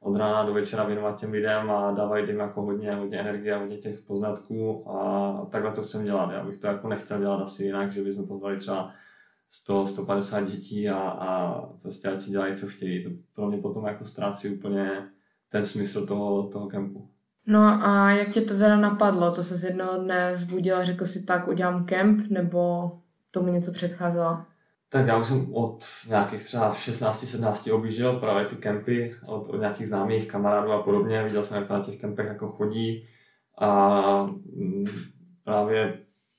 od 0.00 0.16
rána 0.16 0.42
do 0.44 0.54
večera 0.54 0.84
věnovat 0.84 1.20
těm 1.20 1.30
lidem 1.30 1.70
a 1.70 1.90
dávají 1.90 2.28
jim 2.28 2.38
jako 2.38 2.62
hodně, 2.62 2.94
hodně 2.94 3.20
energie 3.20 3.54
a 3.54 3.58
hodně 3.58 3.76
těch 3.76 4.00
poznatků 4.00 4.90
a 4.90 5.32
takhle 5.50 5.72
to 5.72 5.82
chcem 5.82 6.04
dělat. 6.04 6.32
Já 6.32 6.44
bych 6.44 6.56
to 6.56 6.66
jako 6.66 6.88
nechtěl 6.88 7.18
dělat 7.18 7.42
asi 7.42 7.64
jinak, 7.64 7.92
že 7.92 8.02
bychom 8.02 8.26
pozvali 8.26 8.56
třeba 8.56 8.92
100, 9.48 9.86
150 9.86 10.40
dětí 10.40 10.88
a, 10.88 10.98
a 10.98 11.60
prostě 11.82 12.08
ať 12.08 12.20
si 12.20 12.30
dělají, 12.30 12.54
co 12.54 12.66
chtějí. 12.66 13.04
To 13.04 13.10
pro 13.34 13.48
mě 13.48 13.58
potom 13.58 13.86
jako 13.86 14.04
ztrácí 14.04 14.48
úplně 14.48 14.90
ten 15.48 15.64
smysl 15.64 16.06
toho, 16.06 16.42
toho 16.42 16.66
kempu. 16.66 17.08
No 17.46 17.60
a 17.60 18.10
jak 18.10 18.28
tě 18.28 18.40
to 18.40 18.58
teda 18.58 18.76
napadlo? 18.76 19.30
Co 19.30 19.44
se 19.44 19.56
z 19.56 19.64
jednoho 19.64 19.98
dne 19.98 20.36
zbudil 20.36 20.76
a 20.76 20.84
řekl 20.84 21.06
si 21.06 21.24
tak, 21.24 21.48
udělám 21.48 21.84
kemp, 21.84 22.30
nebo 22.30 22.90
tomu 23.30 23.52
něco 23.52 23.72
předcházelo? 23.72 24.38
Tak 24.92 25.06
já 25.06 25.16
už 25.16 25.26
jsem 25.26 25.54
od 25.54 25.84
nějakých 26.08 26.44
třeba 26.44 26.74
16-17 26.74 27.74
objížděl 27.74 28.20
právě 28.20 28.44
ty 28.44 28.56
kempy 28.56 29.16
od, 29.26 29.48
od 29.48 29.60
nějakých 29.60 29.88
známých 29.88 30.28
kamarádů 30.28 30.72
a 30.72 30.82
podobně. 30.82 31.24
Viděl 31.24 31.42
jsem, 31.42 31.56
jak 31.56 31.66
to 31.66 31.72
na 31.74 31.82
těch 31.82 32.00
kempech 32.00 32.26
jako 32.26 32.48
chodí. 32.48 33.06
A 33.58 34.26
mm, 34.56 34.86
právě 35.44 35.98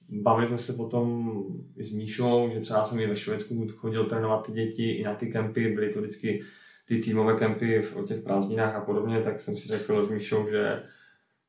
bavili 0.10 0.48
jsme 0.48 0.58
se 0.58 0.74
potom 0.74 1.34
i 1.78 1.84
s 1.84 1.94
Míšou, 1.94 2.50
že 2.54 2.60
třeba 2.60 2.86
jsem 2.86 3.00
i 3.00 3.08
ve 3.08 3.16
Švédsku 3.16 3.68
chodil 3.76 4.06
trénovat 4.06 4.46
ty 4.46 4.52
děti 4.52 4.92
i 4.92 5.04
na 5.04 5.16
ty 5.16 5.28
kempy, 5.28 5.72
byly 5.72 5.94
to 5.94 6.02
vždycky 6.02 6.42
ty 6.88 7.00
týmové 7.00 7.34
kempy 7.34 7.82
o 7.96 8.04
těch 8.04 8.22
prázdninách 8.22 8.76
a 8.76 8.82
podobně, 8.82 9.20
tak 9.20 9.42
jsem 9.42 9.58
si 9.58 9.68
řekl 9.68 10.04
s 10.04 10.10
Míšou, 10.10 10.48
že 10.50 10.84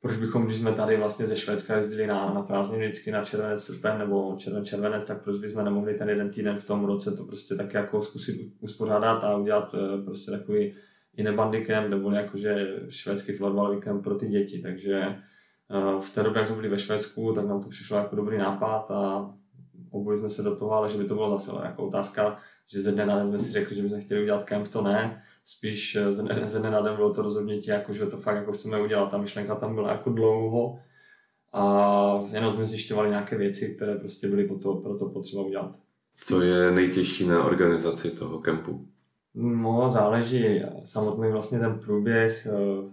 proč 0.02 0.16
bychom, 0.16 0.46
když 0.46 0.58
jsme 0.58 0.72
tady 0.72 0.96
vlastně 0.96 1.26
ze 1.26 1.36
Švédska 1.36 1.76
jezdili 1.76 2.06
na, 2.06 2.34
na 2.34 2.42
prázdniny 2.42 2.84
vždycky 2.84 3.10
na 3.10 3.24
červenec, 3.24 3.64
srpen 3.64 3.98
nebo 3.98 4.34
červen, 4.38 4.64
červenec, 4.64 5.04
tak 5.04 5.22
proč 5.22 5.38
bychom 5.38 5.64
nemohli 5.64 5.94
ten 5.94 6.08
jeden 6.08 6.30
týden 6.30 6.56
v 6.56 6.66
tom 6.66 6.84
roce 6.84 7.16
to 7.16 7.24
prostě 7.24 7.54
tak 7.54 7.74
jako 7.74 8.02
zkusit 8.02 8.52
uspořádat 8.60 9.24
a 9.24 9.36
udělat 9.36 9.74
eh, 9.74 10.02
prostě 10.02 10.30
takový 10.30 10.74
jiný 11.16 11.36
bandicamp 11.36 11.88
nebo 11.88 12.10
jakože 12.10 12.80
švédský 12.88 13.32
florbalový 13.32 13.80
kemp 13.80 14.04
pro 14.04 14.14
ty 14.14 14.26
děti, 14.26 14.62
takže 14.62 15.00
eh, 15.00 16.00
v 16.00 16.14
té 16.14 16.22
době, 16.22 16.38
jak 16.38 16.46
jsme 16.46 16.56
byli 16.56 16.68
ve 16.68 16.78
Švédsku, 16.78 17.32
tak 17.32 17.46
nám 17.46 17.62
to 17.62 17.68
přišlo 17.68 17.96
jako 17.96 18.16
dobrý 18.16 18.38
nápad 18.38 18.90
a 18.90 19.34
obuli 19.90 20.18
jsme 20.18 20.30
se 20.30 20.42
do 20.42 20.56
toho, 20.56 20.72
ale 20.72 20.88
že 20.88 20.98
by 20.98 21.04
to 21.04 21.14
bylo 21.14 21.38
zase 21.38 21.52
jako 21.64 21.82
otázka 21.82 22.38
že 22.72 22.80
ze 22.80 22.92
dne 22.92 23.06
na 23.06 23.16
den 23.16 23.28
jsme 23.28 23.38
si 23.38 23.52
řekli, 23.52 23.76
že 23.76 23.82
bychom 23.82 24.00
chtěli 24.00 24.22
udělat 24.22 24.44
kemp, 24.44 24.68
to 24.68 24.82
ne. 24.82 25.22
Spíš 25.44 25.96
eh, 25.96 26.12
ze 26.12 26.22
dne, 26.22 26.40
ze 26.44 26.58
dne 26.58 26.70
na 26.70 26.80
den 26.80 26.96
bylo 26.96 27.14
to 27.14 27.22
rozhodnutí, 27.22 27.70
jako, 27.70 27.92
že 27.92 28.06
to 28.06 28.16
fakt 28.16 28.36
jako 28.36 28.52
chceme 28.52 28.82
udělat. 28.82 29.10
Ta 29.10 29.18
myšlenka 29.18 29.54
tam 29.54 29.74
byla 29.74 29.90
jako 29.92 30.10
dlouho 30.10 30.78
a 31.52 32.24
jenom 32.32 32.52
jsme 32.52 32.66
zjišťovali 32.66 33.08
nějaké 33.08 33.38
věci, 33.38 33.74
které 33.76 33.94
prostě 33.94 34.28
byly 34.28 34.44
pro 34.44 34.58
to, 34.58 34.74
pro 34.74 34.94
to 34.98 35.06
potřeba 35.06 35.42
udělat. 35.42 35.76
Co 36.16 36.42
je 36.42 36.70
nejtěžší 36.70 37.26
na 37.26 37.44
organizaci 37.44 38.10
toho 38.10 38.38
kempu? 38.38 38.86
No, 39.34 39.88
záleží. 39.88 40.62
Samotný 40.84 41.30
vlastně 41.32 41.58
ten 41.58 41.78
průběh 41.78 42.46
eh, 42.46 42.92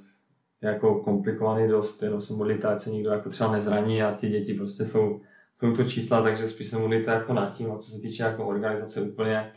jako 0.61 0.95
komplikovaný 0.95 1.67
dost, 1.67 2.03
jenom 2.03 2.21
se 2.21 2.33
modlíte, 2.33 2.67
ať 2.67 2.79
se 2.79 2.89
nikdo 2.89 3.09
jako 3.09 3.29
třeba 3.29 3.51
nezraní 3.51 4.03
a 4.03 4.11
ty 4.11 4.29
děti 4.29 4.53
prostě 4.53 4.85
jsou, 4.85 5.21
jsou 5.55 5.73
to 5.73 5.83
čísla, 5.83 6.21
takže 6.21 6.47
spíš 6.47 6.67
se 6.67 6.77
modlíte 6.77 7.11
jako 7.11 7.33
nad 7.33 7.55
tím, 7.55 7.71
a 7.71 7.77
co 7.77 7.91
se 7.91 8.01
týče 8.01 8.23
jako 8.23 8.47
organizace 8.47 9.01
úplně, 9.01 9.51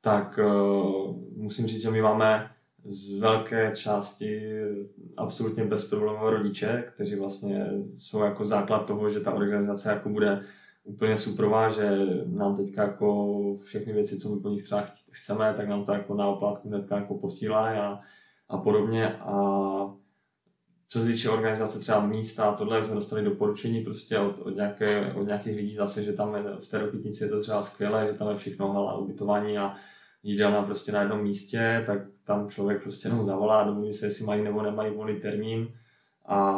tak 0.00 0.38
uh, 0.38 1.16
musím 1.36 1.66
říct, 1.66 1.82
že 1.82 1.90
my 1.90 2.02
máme 2.02 2.50
z 2.84 3.20
velké 3.20 3.72
části 3.76 4.60
absolutně 5.16 5.64
bezproblémové 5.64 6.30
rodiče, 6.30 6.84
kteří 6.86 7.16
vlastně 7.16 7.66
jsou 7.98 8.22
jako 8.22 8.44
základ 8.44 8.86
toho, 8.86 9.08
že 9.08 9.20
ta 9.20 9.32
organizace 9.32 9.90
jako 9.90 10.08
bude 10.08 10.42
úplně 10.84 11.16
superová, 11.16 11.68
že 11.68 11.90
nám 12.26 12.56
teďka 12.56 12.82
jako 12.82 13.38
všechny 13.64 13.92
věci, 13.92 14.18
co 14.18 14.34
my 14.34 14.40
po 14.40 14.48
nich 14.48 14.64
třeba 14.64 14.84
chceme, 15.12 15.54
tak 15.54 15.68
nám 15.68 15.84
to 15.84 15.92
jako 15.92 16.14
na 16.14 16.26
oplátku 16.26 16.68
hnedka 16.68 16.96
jako 16.96 17.14
posílá 17.14 17.70
a, 17.70 18.00
a 18.48 18.58
podobně. 18.58 19.08
A 19.08 19.99
co 20.92 21.00
se 21.00 21.06
týče 21.06 21.30
organizace 21.30 21.78
třeba 21.78 22.06
místa 22.06 22.44
a 22.44 22.54
tohle, 22.54 22.84
jsme 22.84 22.94
dostali 22.94 23.22
doporučení 23.22 23.80
prostě 23.80 24.18
od, 24.18 24.38
od, 24.38 24.56
nějaké, 24.56 25.12
od 25.12 25.22
nějakých 25.22 25.56
lidí 25.56 25.74
zase, 25.74 26.02
že 26.02 26.12
tam 26.12 26.34
je, 26.34 26.42
v 26.58 26.68
té 26.68 26.78
Rokytnici 26.78 27.24
je 27.24 27.30
to 27.30 27.40
třeba 27.40 27.62
skvělé, 27.62 28.06
že 28.06 28.12
tam 28.12 28.28
je 28.28 28.36
všechno 28.36 28.72
hala, 28.72 28.98
ubytování 28.98 29.58
a 29.58 29.74
jídelna 30.22 30.62
prostě 30.62 30.92
na 30.92 31.00
jednom 31.00 31.22
místě, 31.22 31.82
tak 31.86 31.98
tam 32.24 32.48
člověk 32.48 32.82
prostě 32.82 33.08
jenom 33.08 33.22
zavolá, 33.22 33.64
domluví 33.64 33.92
se, 33.92 34.06
jestli 34.06 34.24
mají 34.24 34.42
nebo 34.42 34.62
nemají 34.62 34.94
volný 34.94 35.20
termín 35.20 35.68
a 36.26 36.52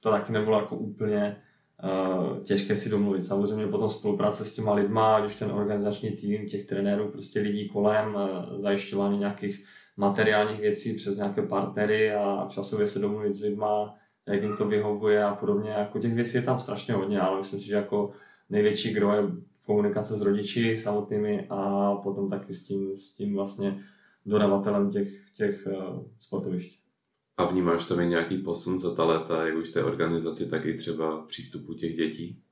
to 0.00 0.10
taky 0.10 0.32
nebylo 0.32 0.60
jako 0.60 0.76
úplně 0.76 1.36
uh, 1.84 2.38
těžké 2.38 2.76
si 2.76 2.90
domluvit. 2.90 3.24
Samozřejmě 3.24 3.66
potom 3.66 3.88
spolupráce 3.88 4.44
s 4.44 4.54
těma 4.54 4.74
lidma, 4.74 5.24
už 5.24 5.36
ten 5.36 5.52
organizační 5.52 6.10
tým, 6.10 6.46
těch 6.46 6.64
trenérů, 6.64 7.08
prostě 7.08 7.40
lidí 7.40 7.68
kolem, 7.68 8.14
uh, 8.14 8.58
zajišťování 8.58 9.18
nějakých 9.18 9.64
materiálních 9.96 10.60
věcí 10.60 10.94
přes 10.94 11.16
nějaké 11.16 11.42
partnery 11.42 12.12
a 12.12 12.46
časově 12.50 12.86
se 12.86 12.98
domluvit 12.98 13.34
s 13.34 13.42
lidma, 13.42 13.94
jak 14.26 14.42
jim 14.42 14.56
to 14.56 14.68
vyhovuje 14.68 15.24
a 15.24 15.34
podobně. 15.34 15.70
Jako 15.70 15.98
těch 15.98 16.14
věcí 16.14 16.36
je 16.36 16.42
tam 16.42 16.60
strašně 16.60 16.94
hodně, 16.94 17.20
ale 17.20 17.38
myslím 17.38 17.60
si, 17.60 17.66
že 17.66 17.74
jako 17.74 18.10
největší 18.50 18.94
gro 18.94 19.14
je 19.14 19.22
komunikace 19.66 20.16
s 20.16 20.20
rodiči 20.20 20.76
samotnými 20.76 21.46
a 21.50 21.94
potom 21.94 22.30
taky 22.30 22.54
s 22.54 22.64
tím, 22.64 22.96
s 22.96 23.12
tím 23.12 23.34
vlastně 23.34 23.78
dodavatelem 24.26 24.90
těch, 24.90 25.08
těch 25.36 25.66
uh, 25.66 26.02
sportovišť. 26.18 26.82
A 27.36 27.44
vnímáš 27.44 27.86
tam 27.86 28.08
nějaký 28.08 28.38
posun 28.38 28.78
za 28.78 28.94
ta 28.94 29.04
léta, 29.04 29.46
jak 29.46 29.56
už 29.56 29.70
té 29.70 29.84
organizaci, 29.84 30.50
tak 30.50 30.66
i 30.66 30.74
třeba 30.74 31.22
přístupu 31.26 31.74
těch 31.74 31.94
dětí? 31.94 32.42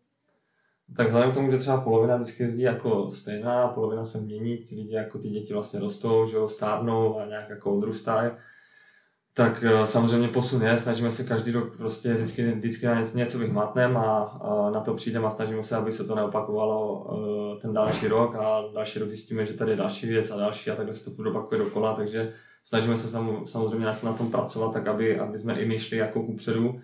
Tak 0.97 1.07
vzhledem 1.07 1.31
k 1.31 1.35
tomu, 1.35 1.51
že 1.51 1.59
třeba 1.59 1.81
polovina 1.81 2.17
vždycky 2.17 2.43
jezdí 2.43 2.63
jako 2.63 3.11
stejná, 3.11 3.69
polovina 3.69 4.05
se 4.05 4.21
mění, 4.21 4.57
ty 4.57 4.75
lidi 4.75 4.95
jako 4.95 5.19
ty 5.19 5.29
děti 5.29 5.55
vlastně 5.55 5.81
rostou, 5.81 6.27
že 6.27 6.37
jo, 6.37 6.49
stárnou 6.49 7.19
a 7.19 7.27
nějak 7.27 7.51
jako 7.51 7.75
odrůstají, 7.75 8.31
tak 9.35 9.65
eh, 9.65 9.87
samozřejmě 9.87 10.29
posun 10.29 10.63
je, 10.63 10.79
snažíme 10.79 11.11
se 11.11 11.25
každý 11.25 11.51
rok 11.51 11.77
prostě 11.77 12.15
vždycky, 12.15 12.53
vždycky 12.53 12.87
na 12.87 13.01
něco, 13.15 13.39
vyhmatneme 13.39 13.97
a, 13.97 14.19
a, 14.19 14.71
na 14.71 14.81
to 14.81 14.95
přijdeme 14.95 15.27
a 15.27 15.31
snažíme 15.31 15.63
se, 15.63 15.77
aby 15.77 15.93
se 15.93 16.05
to 16.05 16.15
neopakovalo 16.15 17.05
uh, 17.05 17.59
ten 17.59 17.73
další 17.73 18.09
rok 18.09 18.35
a 18.35 18.63
další 18.75 18.99
rok 18.99 19.09
zjistíme, 19.09 19.45
že 19.45 19.53
tady 19.53 19.71
je 19.71 19.77
další 19.77 20.07
věc 20.07 20.31
a 20.31 20.37
další 20.37 20.71
a 20.71 20.75
takhle 20.75 20.95
se 20.95 21.11
to 21.11 21.31
opakuje 21.31 21.59
dokola, 21.59 21.95
takže 21.95 22.33
snažíme 22.65 22.97
se 22.97 23.09
sam, 23.09 23.47
samozřejmě 23.47 23.87
na, 23.87 23.99
na 24.03 24.13
tom 24.13 24.31
pracovat, 24.31 24.73
tak 24.73 24.87
aby, 24.87 25.19
aby 25.19 25.39
jsme 25.39 25.61
i 25.61 25.69
my 25.69 25.79
šli 25.79 25.97
jako 25.97 26.23
kupředu. 26.23 26.81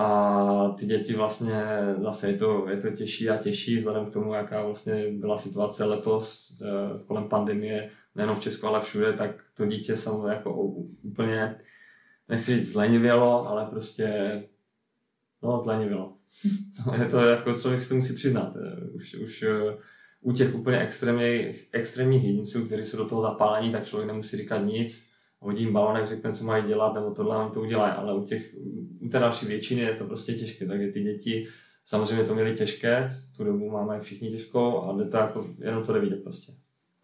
A 0.00 0.74
ty 0.78 0.86
děti 0.86 1.14
vlastně 1.14 1.62
zase 1.98 2.30
je 2.30 2.36
to, 2.36 2.68
je 2.68 2.76
to 2.76 2.90
těžší 2.90 3.30
a 3.30 3.36
těžší 3.36 3.76
vzhledem 3.76 4.06
k 4.06 4.12
tomu, 4.12 4.34
jaká 4.34 4.62
vlastně 4.62 5.10
byla 5.12 5.38
situace 5.38 5.84
letos 5.84 6.52
eh, 6.62 7.04
kolem 7.06 7.28
pandemie, 7.28 7.90
nejenom 8.14 8.36
v 8.36 8.40
Česku, 8.40 8.66
ale 8.66 8.80
všude, 8.80 9.12
tak 9.12 9.44
to 9.56 9.66
dítě 9.66 9.96
samozřejmě 9.96 10.28
jako 10.28 10.54
úplně, 11.02 11.56
nechci 12.28 12.56
říct 12.56 12.72
zlenivělo, 12.72 13.48
ale 13.48 13.66
prostě 13.66 14.42
no 15.42 15.58
zlenivělo. 15.58 16.16
je 16.98 17.06
to 17.06 17.18
jako, 17.18 17.54
člověk 17.54 17.80
si 17.80 17.88
to 17.88 17.94
musí 17.94 18.14
přiznat. 18.14 18.56
Eh, 18.56 18.90
už, 18.94 19.14
už 19.14 19.42
eh, 19.42 19.76
u 20.20 20.32
těch 20.32 20.54
úplně 20.54 20.80
extrémních, 20.80 21.68
extrémních 21.72 22.24
jedinců, 22.24 22.66
kteří 22.66 22.84
jsou 22.84 22.96
do 22.96 23.08
toho 23.08 23.22
zapálení, 23.22 23.72
tak 23.72 23.86
člověk 23.86 24.08
nemusí 24.08 24.36
říkat 24.36 24.58
nic, 24.58 25.17
hodím 25.40 25.72
balonek, 25.72 26.06
řekne, 26.06 26.32
co 26.32 26.44
mají 26.44 26.64
dělat, 26.64 26.94
nebo 26.94 27.10
tohle 27.10 27.36
oni 27.36 27.50
to 27.50 27.60
udělají, 27.60 27.92
ale 27.92 28.14
u, 28.14 28.24
těch, 28.24 28.54
u 29.00 29.08
té 29.08 29.18
další 29.18 29.46
většiny 29.46 29.80
je 29.80 29.94
to 29.94 30.04
prostě 30.04 30.32
těžké, 30.32 30.66
takže 30.66 30.88
ty 30.88 31.00
děti 31.02 31.46
samozřejmě 31.84 32.24
to 32.24 32.34
měli 32.34 32.54
těžké, 32.54 33.20
tu 33.36 33.44
dobu 33.44 33.70
máme 33.70 34.00
všichni 34.00 34.30
těžkou, 34.30 34.78
ale 34.78 35.04
to 35.04 35.16
jako, 35.16 35.46
jenom 35.58 35.84
to 35.84 35.92
jde 35.92 36.00
vidět 36.00 36.22
prostě. 36.22 36.52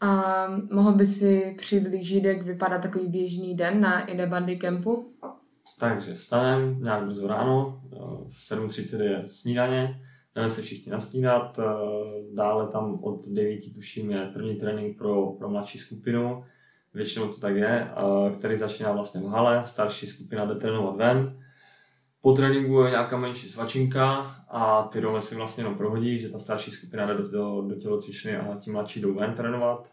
A 0.01 0.47
mohl 0.73 0.93
by 0.93 1.07
si 1.07 1.55
přiblížit, 1.59 2.25
jak 2.25 2.43
vypadá 2.43 2.79
takový 2.79 3.07
běžný 3.07 3.57
den 3.57 3.81
na 3.81 4.07
Ide 4.07 4.27
Bandy 4.27 4.57
Campu? 4.57 5.13
Takže 5.79 6.15
vstanem 6.15 6.83
nějak 6.83 7.05
brzo 7.05 7.27
ráno, 7.27 7.83
v 8.29 8.53
7.30 8.53 9.03
je 9.03 9.25
snídaně, 9.25 10.01
jdeme 10.35 10.51
se 10.51 10.63
všichni 10.63 10.93
nasnídat, 10.93 11.59
eh, 11.59 11.65
dále 12.35 12.69
tam 12.69 13.05
od 13.05 13.29
9 13.29 13.75
tuším 13.75 14.11
je 14.11 14.31
první 14.33 14.57
trénink 14.57 14.99
pro, 14.99 15.27
pro 15.27 15.51
mladší 15.51 15.79
skupinu, 15.79 16.45
většinou 16.95 17.29
to 17.29 17.41
tak 17.41 17.57
je, 17.57 17.89
který 18.39 18.57
začíná 18.57 18.93
vlastně 18.93 19.21
v 19.21 19.27
hale, 19.27 19.65
starší 19.65 20.07
skupina 20.07 20.45
jde 20.45 20.55
trénovat 20.55 20.97
ven, 20.97 21.37
po 22.25 22.33
tréninku 22.33 22.83
je 22.83 22.91
nějaká 22.91 23.17
menší 23.17 23.49
svačinka 23.49 24.37
a 24.49 24.83
ty 24.83 25.01
role 25.01 25.21
si 25.21 25.35
vlastně 25.35 25.61
jenom 25.61 25.75
prohodí, 25.75 26.19
že 26.19 26.29
ta 26.29 26.39
starší 26.39 26.71
skupina 26.71 27.07
jde 27.07 27.15
do, 27.15 27.31
do, 27.31 27.63
do 27.63 27.75
tělocvičny 27.75 28.37
a 28.37 28.57
ti 28.57 28.71
mladší 28.71 29.01
jdou 29.01 29.15
ven 29.15 29.33
trénovat. 29.33 29.93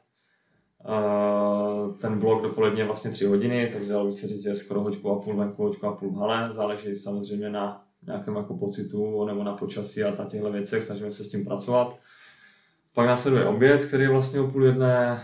Ten 2.01 2.19
blok 2.19 2.43
dopoledne 2.43 2.79
je 2.79 2.85
vlastně 2.85 3.11
3 3.11 3.25
hodiny, 3.25 3.69
takže 3.73 3.91
dalo 3.91 4.05
by 4.05 4.11
se 4.11 4.27
říct, 4.27 4.43
že 4.43 4.49
je 4.49 4.55
skoro 4.55 4.81
hoďku 4.81 5.11
a 5.11 5.19
půl 5.19 5.37
venku, 5.37 5.63
hoďku 5.63 5.87
a 5.87 5.95
půl 5.95 6.11
v 6.11 6.17
hale. 6.17 6.53
Záleží 6.53 6.95
samozřejmě 6.95 7.49
na 7.49 7.83
nějakém 8.05 8.35
jako 8.35 8.57
pocitu 8.57 9.25
nebo 9.25 9.43
na 9.43 9.53
počasí 9.53 10.03
a 10.03 10.25
těchto 10.25 10.51
věcech, 10.51 10.83
snažíme 10.83 11.11
se 11.11 11.23
s 11.23 11.29
tím 11.29 11.45
pracovat. 11.45 11.95
Pak 12.95 13.07
následuje 13.07 13.45
oběd, 13.45 13.85
který 13.85 14.03
je 14.03 14.09
vlastně 14.09 14.39
o 14.39 14.47
půl 14.47 14.65
jedné, 14.65 15.21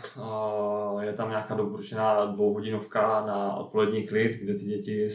je 1.01 1.13
tam 1.13 1.29
nějaká 1.29 1.55
doporučená 1.55 2.25
dvouhodinovka 2.25 3.23
na 3.27 3.55
odpolední 3.55 4.07
klid, 4.07 4.39
kde 4.41 4.53
ty 4.53 4.65
děti, 4.65 5.07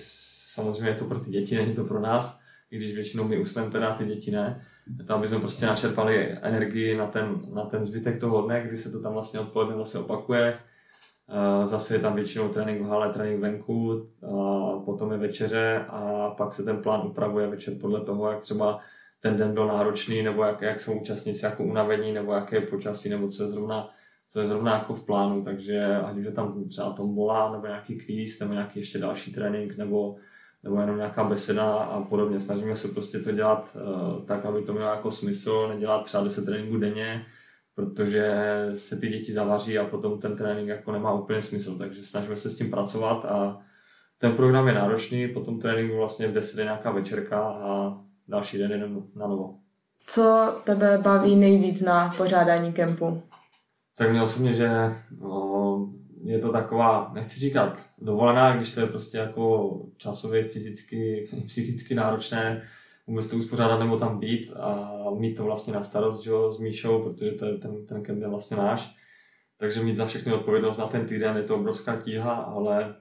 samozřejmě 0.55 0.89
je 0.89 0.95
to 0.95 1.05
pro 1.05 1.21
ty 1.21 1.31
děti, 1.31 1.57
není 1.57 1.75
to 1.75 1.85
pro 1.85 2.01
nás, 2.01 2.41
i 2.71 2.77
když 2.77 2.95
většinou 2.95 3.25
my 3.25 3.39
usneme 3.39 3.71
teda, 3.71 3.93
ty 3.95 4.05
děti 4.05 4.31
ne. 4.31 4.61
Je 4.99 5.05
to, 5.05 5.15
aby 5.15 5.29
jsme 5.29 5.39
prostě 5.39 5.67
načerpali 5.67 6.39
energii 6.43 6.97
na 6.97 7.07
ten, 7.07 7.41
na 7.53 7.65
ten 7.65 7.85
zbytek 7.85 8.21
toho 8.21 8.43
dne, 8.43 8.63
kdy 8.67 8.77
se 8.77 8.91
to 8.91 9.01
tam 9.01 9.13
vlastně 9.13 9.41
odpoledne 9.41 9.77
zase 9.77 9.99
opakuje. 9.99 10.59
Zase 11.65 11.95
je 11.95 11.99
tam 11.99 12.15
většinou 12.15 12.49
trénink 12.49 12.83
v 12.83 12.89
hale, 12.89 13.13
trénink 13.13 13.41
venku, 13.41 14.07
potom 14.85 15.13
je 15.13 15.19
večeře 15.19 15.85
a 15.89 16.31
pak 16.31 16.53
se 16.53 16.63
ten 16.63 16.77
plán 16.77 17.07
upravuje 17.07 17.47
večer 17.47 17.75
podle 17.81 18.01
toho, 18.01 18.31
jak 18.31 18.41
třeba 18.41 18.81
ten 19.23 19.37
den 19.37 19.55
byl 19.55 19.67
náročný, 19.67 20.23
nebo 20.23 20.43
jak, 20.43 20.63
jak 20.63 20.81
jsou 20.81 21.01
účastníci 21.01 21.45
jako 21.45 21.65
unavení, 21.65 22.13
nebo 22.13 22.33
jaké 22.33 22.57
je 22.57 22.61
počasí, 22.61 23.09
nebo 23.09 23.29
co 23.29 23.43
je 23.43 23.49
zrovna, 23.49 23.91
co 24.29 24.41
je 24.41 24.47
zrovna 24.47 24.73
jako 24.73 24.95
v 24.95 25.07
plánu, 25.07 25.43
takže 25.43 25.97
ať 25.97 26.17
už 26.17 26.25
je 26.25 26.33
tam 26.33 26.69
třeba 26.69 26.93
tombola, 26.93 27.53
nebo 27.53 27.67
nějaký 27.67 27.99
kvíz, 27.99 28.41
nebo 28.41 28.53
nějaký 28.53 28.81
ještě 28.81 28.99
další 28.99 29.33
trénink, 29.33 29.77
nebo, 29.77 30.17
nebo 30.63 30.81
jenom 30.81 30.97
nějaká 30.97 31.25
beseda 31.25 31.73
a 31.73 32.01
podobně. 32.01 32.41
Snažíme 32.41 32.75
se 32.75 32.89
prostě 32.89 33.19
to 33.19 33.33
dělat 33.33 33.77
uh, 33.77 34.25
tak, 34.25 34.45
aby 34.45 34.63
to 34.63 34.73
mělo 34.73 34.89
jako 34.89 35.11
smysl, 35.11 35.69
nedělat 35.69 36.05
třeba 36.05 36.25
10 36.25 36.45
tréninků 36.45 36.79
denně, 36.79 37.25
protože 37.75 38.35
se 38.75 38.97
ty 38.97 39.09
děti 39.09 39.33
zavaří 39.33 39.79
a 39.79 39.85
potom 39.85 40.19
ten 40.19 40.37
trénink 40.37 40.69
jako 40.69 40.93
nemá 40.93 41.13
úplně 41.13 41.43
smysl, 41.43 41.79
takže 41.79 42.05
snažíme 42.05 42.37
se 42.37 42.51
s 42.51 42.57
tím 42.57 42.71
pracovat 42.71 43.25
a 43.25 43.59
ten 44.19 44.33
program 44.33 44.69
je 44.69 44.75
náročný, 44.75 45.29
potom 45.29 45.59
tréninku 45.61 45.97
vlastně 45.97 46.29
v 46.29 46.33
10 46.33 46.59
je 46.59 46.65
nějaká 46.65 46.91
večerka 46.91 47.41
a 47.41 48.01
další 48.33 48.59
den 48.59 48.71
jenom 48.71 49.03
na 49.15 49.27
novo. 49.27 49.55
Co 50.07 50.55
tebe 50.65 50.99
baví 50.99 51.37
nejvíc 51.37 51.81
na 51.81 52.15
pořádání 52.17 52.73
kempu? 52.73 53.23
Tak 53.99 54.11
mě 54.11 54.23
osobně, 54.23 54.53
že 54.53 54.71
no, 55.21 55.93
je 56.25 56.39
to 56.39 56.53
taková, 56.53 57.11
nechci 57.15 57.41
říkat 57.41 57.87
dovolená, 57.99 58.57
když 58.57 58.75
to 58.75 58.81
je 58.81 58.87
prostě 58.87 59.19
jako 59.19 59.73
časově, 59.97 60.43
fyzicky, 60.43 61.29
psychicky 61.47 61.95
náročné 61.95 62.63
vůbec 63.07 63.27
to 63.27 63.37
uspořádat 63.37 63.79
nebo 63.79 63.97
tam 63.97 64.19
být 64.19 64.53
a 64.61 64.93
mít 65.19 65.35
to 65.35 65.45
vlastně 65.45 65.73
na 65.73 65.83
starost 65.83 66.25
že, 66.25 66.31
s 66.49 66.59
Míšou, 66.59 67.03
protože 67.03 67.31
to 67.31 67.47
je, 67.47 67.53
ten, 67.53 67.87
ten 67.87 68.03
kemp 68.03 68.23
je 68.23 68.29
vlastně 68.29 68.57
náš. 68.57 68.97
Takže 69.57 69.83
mít 69.83 69.97
za 69.97 70.07
všechny 70.07 70.33
odpovědnost 70.33 70.79
na 70.79 70.87
ten 70.87 71.07
týden 71.07 71.37
je 71.37 71.43
to 71.43 71.57
obrovská 71.57 71.97
tíha, 71.97 72.33
ale 72.33 72.95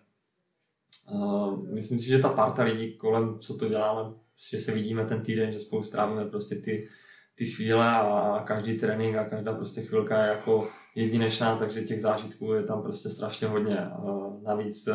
uh, 1.11 1.73
myslím 1.73 1.99
si, 1.99 2.07
že 2.07 2.19
ta 2.19 2.29
parta 2.29 2.63
lidí 2.63 2.93
kolem, 2.93 3.39
co 3.39 3.57
to 3.57 3.69
děláme, 3.69 4.13
že 4.49 4.59
se 4.59 4.71
vidíme 4.71 5.05
ten 5.05 5.21
týden, 5.21 5.51
že 5.51 5.59
spolu 5.59 5.81
strávíme 5.81 6.25
prostě 6.25 6.55
ty, 6.55 6.87
ty 7.35 7.45
chvíle 7.45 7.85
a 7.85 8.43
každý 8.47 8.79
trénink 8.79 9.15
a 9.15 9.29
každá 9.29 9.53
prostě 9.53 9.81
chvilka 9.81 10.23
je 10.23 10.29
jako 10.29 10.67
jedinečná, 10.95 11.55
takže 11.55 11.81
těch 11.81 12.01
zážitků 12.01 12.53
je 12.53 12.63
tam 12.63 12.81
prostě 12.81 13.09
strašně 13.09 13.47
hodně. 13.47 13.77
Navíc 14.43 14.89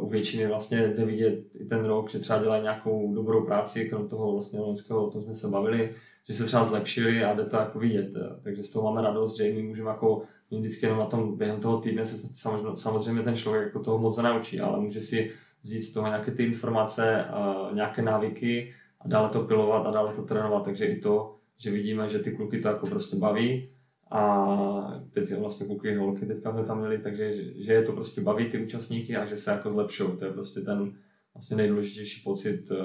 u 0.00 0.08
většiny 0.08 0.46
vlastně 0.46 0.88
jde 0.88 1.04
vidět 1.04 1.40
i 1.60 1.64
ten 1.64 1.84
rok, 1.84 2.10
že 2.10 2.18
třeba 2.18 2.42
dělají 2.42 2.62
nějakou 2.62 3.14
dobrou 3.14 3.46
práci, 3.46 3.88
krom 3.88 4.08
toho 4.08 4.32
vlastně 4.32 4.60
loňského, 4.60 5.06
o 5.06 5.10
tom 5.10 5.22
jsme 5.22 5.34
se 5.34 5.48
bavili, 5.48 5.94
že 6.28 6.34
se 6.34 6.44
třeba 6.44 6.64
zlepšili 6.64 7.24
a 7.24 7.34
jde 7.34 7.44
to 7.44 7.56
jako 7.56 7.78
vidět. 7.78 8.10
Takže 8.42 8.62
z 8.62 8.70
toho 8.70 8.84
máme 8.84 9.02
radost, 9.02 9.36
že 9.36 9.52
my 9.52 9.62
můžeme 9.62 9.90
jako 9.90 10.22
vždycky 10.50 10.86
jenom 10.86 10.98
na 10.98 11.06
tom 11.06 11.36
během 11.36 11.60
toho 11.60 11.78
týdne 11.80 12.06
se 12.06 12.48
samozřejmě 12.74 13.22
ten 13.22 13.36
člověk 13.36 13.64
jako 13.64 13.80
toho 13.80 13.98
moc 13.98 14.16
naučí, 14.16 14.60
ale 14.60 14.80
může 14.80 15.00
si 15.00 15.32
vzít 15.64 15.82
z 15.82 15.92
toho 15.92 16.06
nějaké 16.06 16.30
ty 16.30 16.44
informace, 16.44 17.24
nějaké 17.72 18.02
návyky 18.02 18.74
a 19.00 19.08
dále 19.08 19.28
to 19.28 19.40
pilovat 19.40 19.86
a 19.86 19.90
dále 19.90 20.14
to 20.14 20.22
trénovat. 20.22 20.64
Takže 20.64 20.84
i 20.84 21.00
to, 21.00 21.36
že 21.56 21.70
vidíme, 21.70 22.08
že 22.08 22.18
ty 22.18 22.32
kluky 22.32 22.58
to 22.60 22.68
jako 22.68 22.86
prostě 22.86 23.16
baví 23.16 23.68
a 24.10 25.02
teď 25.10 25.38
vlastně 25.38 25.66
kluky 25.66 25.94
holky 25.94 26.26
teďka 26.26 26.50
jsme 26.50 26.64
tam 26.64 26.78
měli, 26.78 26.98
takže 26.98 27.32
že 27.56 27.72
je 27.72 27.82
to 27.82 27.92
prostě 27.92 28.20
baví 28.20 28.44
ty 28.44 28.64
účastníky 28.64 29.16
a 29.16 29.24
že 29.24 29.36
se 29.36 29.50
jako 29.50 29.70
zlepšou. 29.70 30.16
To 30.16 30.24
je 30.24 30.30
prostě 30.30 30.60
ten 30.60 30.92
vlastně 31.34 31.56
nejdůležitější 31.56 32.22
pocit, 32.22 32.70
eh, 32.70 32.76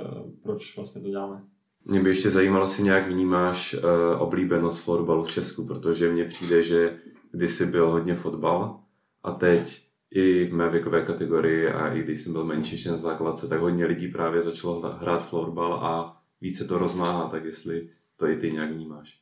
proč 0.43 0.75
vlastně 0.75 1.01
to 1.01 1.09
děláme. 1.09 1.41
Mě 1.85 1.99
by 1.99 2.09
ještě 2.09 2.29
zajímalo, 2.29 2.67
si 2.67 2.83
nějak 2.83 3.07
vnímáš 3.07 3.73
uh, 3.73 3.81
oblíbenost 4.21 4.83
florbalu 4.83 5.23
v 5.23 5.31
Česku, 5.31 5.65
protože 5.65 6.11
mně 6.11 6.25
přijde, 6.25 6.63
že 6.63 6.97
kdysi 7.31 7.65
byl 7.65 7.89
hodně 7.89 8.15
fotbal 8.15 8.79
a 9.23 9.31
teď 9.31 9.88
i 10.11 10.45
v 10.45 10.53
mé 10.53 10.69
věkové 10.69 11.01
kategorii 11.01 11.67
a 11.67 11.93
i 11.93 12.03
když 12.03 12.21
jsem 12.21 12.33
byl 12.33 12.45
menší 12.45 12.73
ještě 12.73 12.89
na 12.89 12.97
základce, 12.97 13.47
tak 13.47 13.59
hodně 13.59 13.85
lidí 13.85 14.07
právě 14.07 14.41
začalo 14.41 14.81
hrát 14.81 15.29
florbal 15.29 15.73
a 15.73 16.21
více 16.41 16.65
to 16.65 16.77
rozmáhá, 16.77 17.27
tak 17.27 17.45
jestli 17.45 17.89
to 18.15 18.27
i 18.27 18.35
ty 18.35 18.51
nějak 18.51 18.71
vnímáš. 18.71 19.19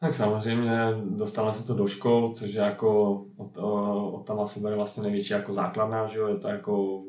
Tak 0.00 0.14
samozřejmě 0.14 0.70
dostane 1.04 1.52
se 1.52 1.66
to 1.66 1.74
do 1.74 1.86
škol, 1.86 2.34
což 2.34 2.54
je 2.54 2.60
jako 2.60 3.12
od, 3.36 3.58
od 3.58 4.24
tam 4.26 4.40
asi 4.40 4.60
bude 4.60 4.74
vlastně 4.74 5.02
největší 5.02 5.32
jako 5.32 5.52
základná, 5.52 6.06
že 6.06 6.18
jo? 6.18 6.28
je 6.28 6.36
to 6.36 6.48
jako 6.48 7.04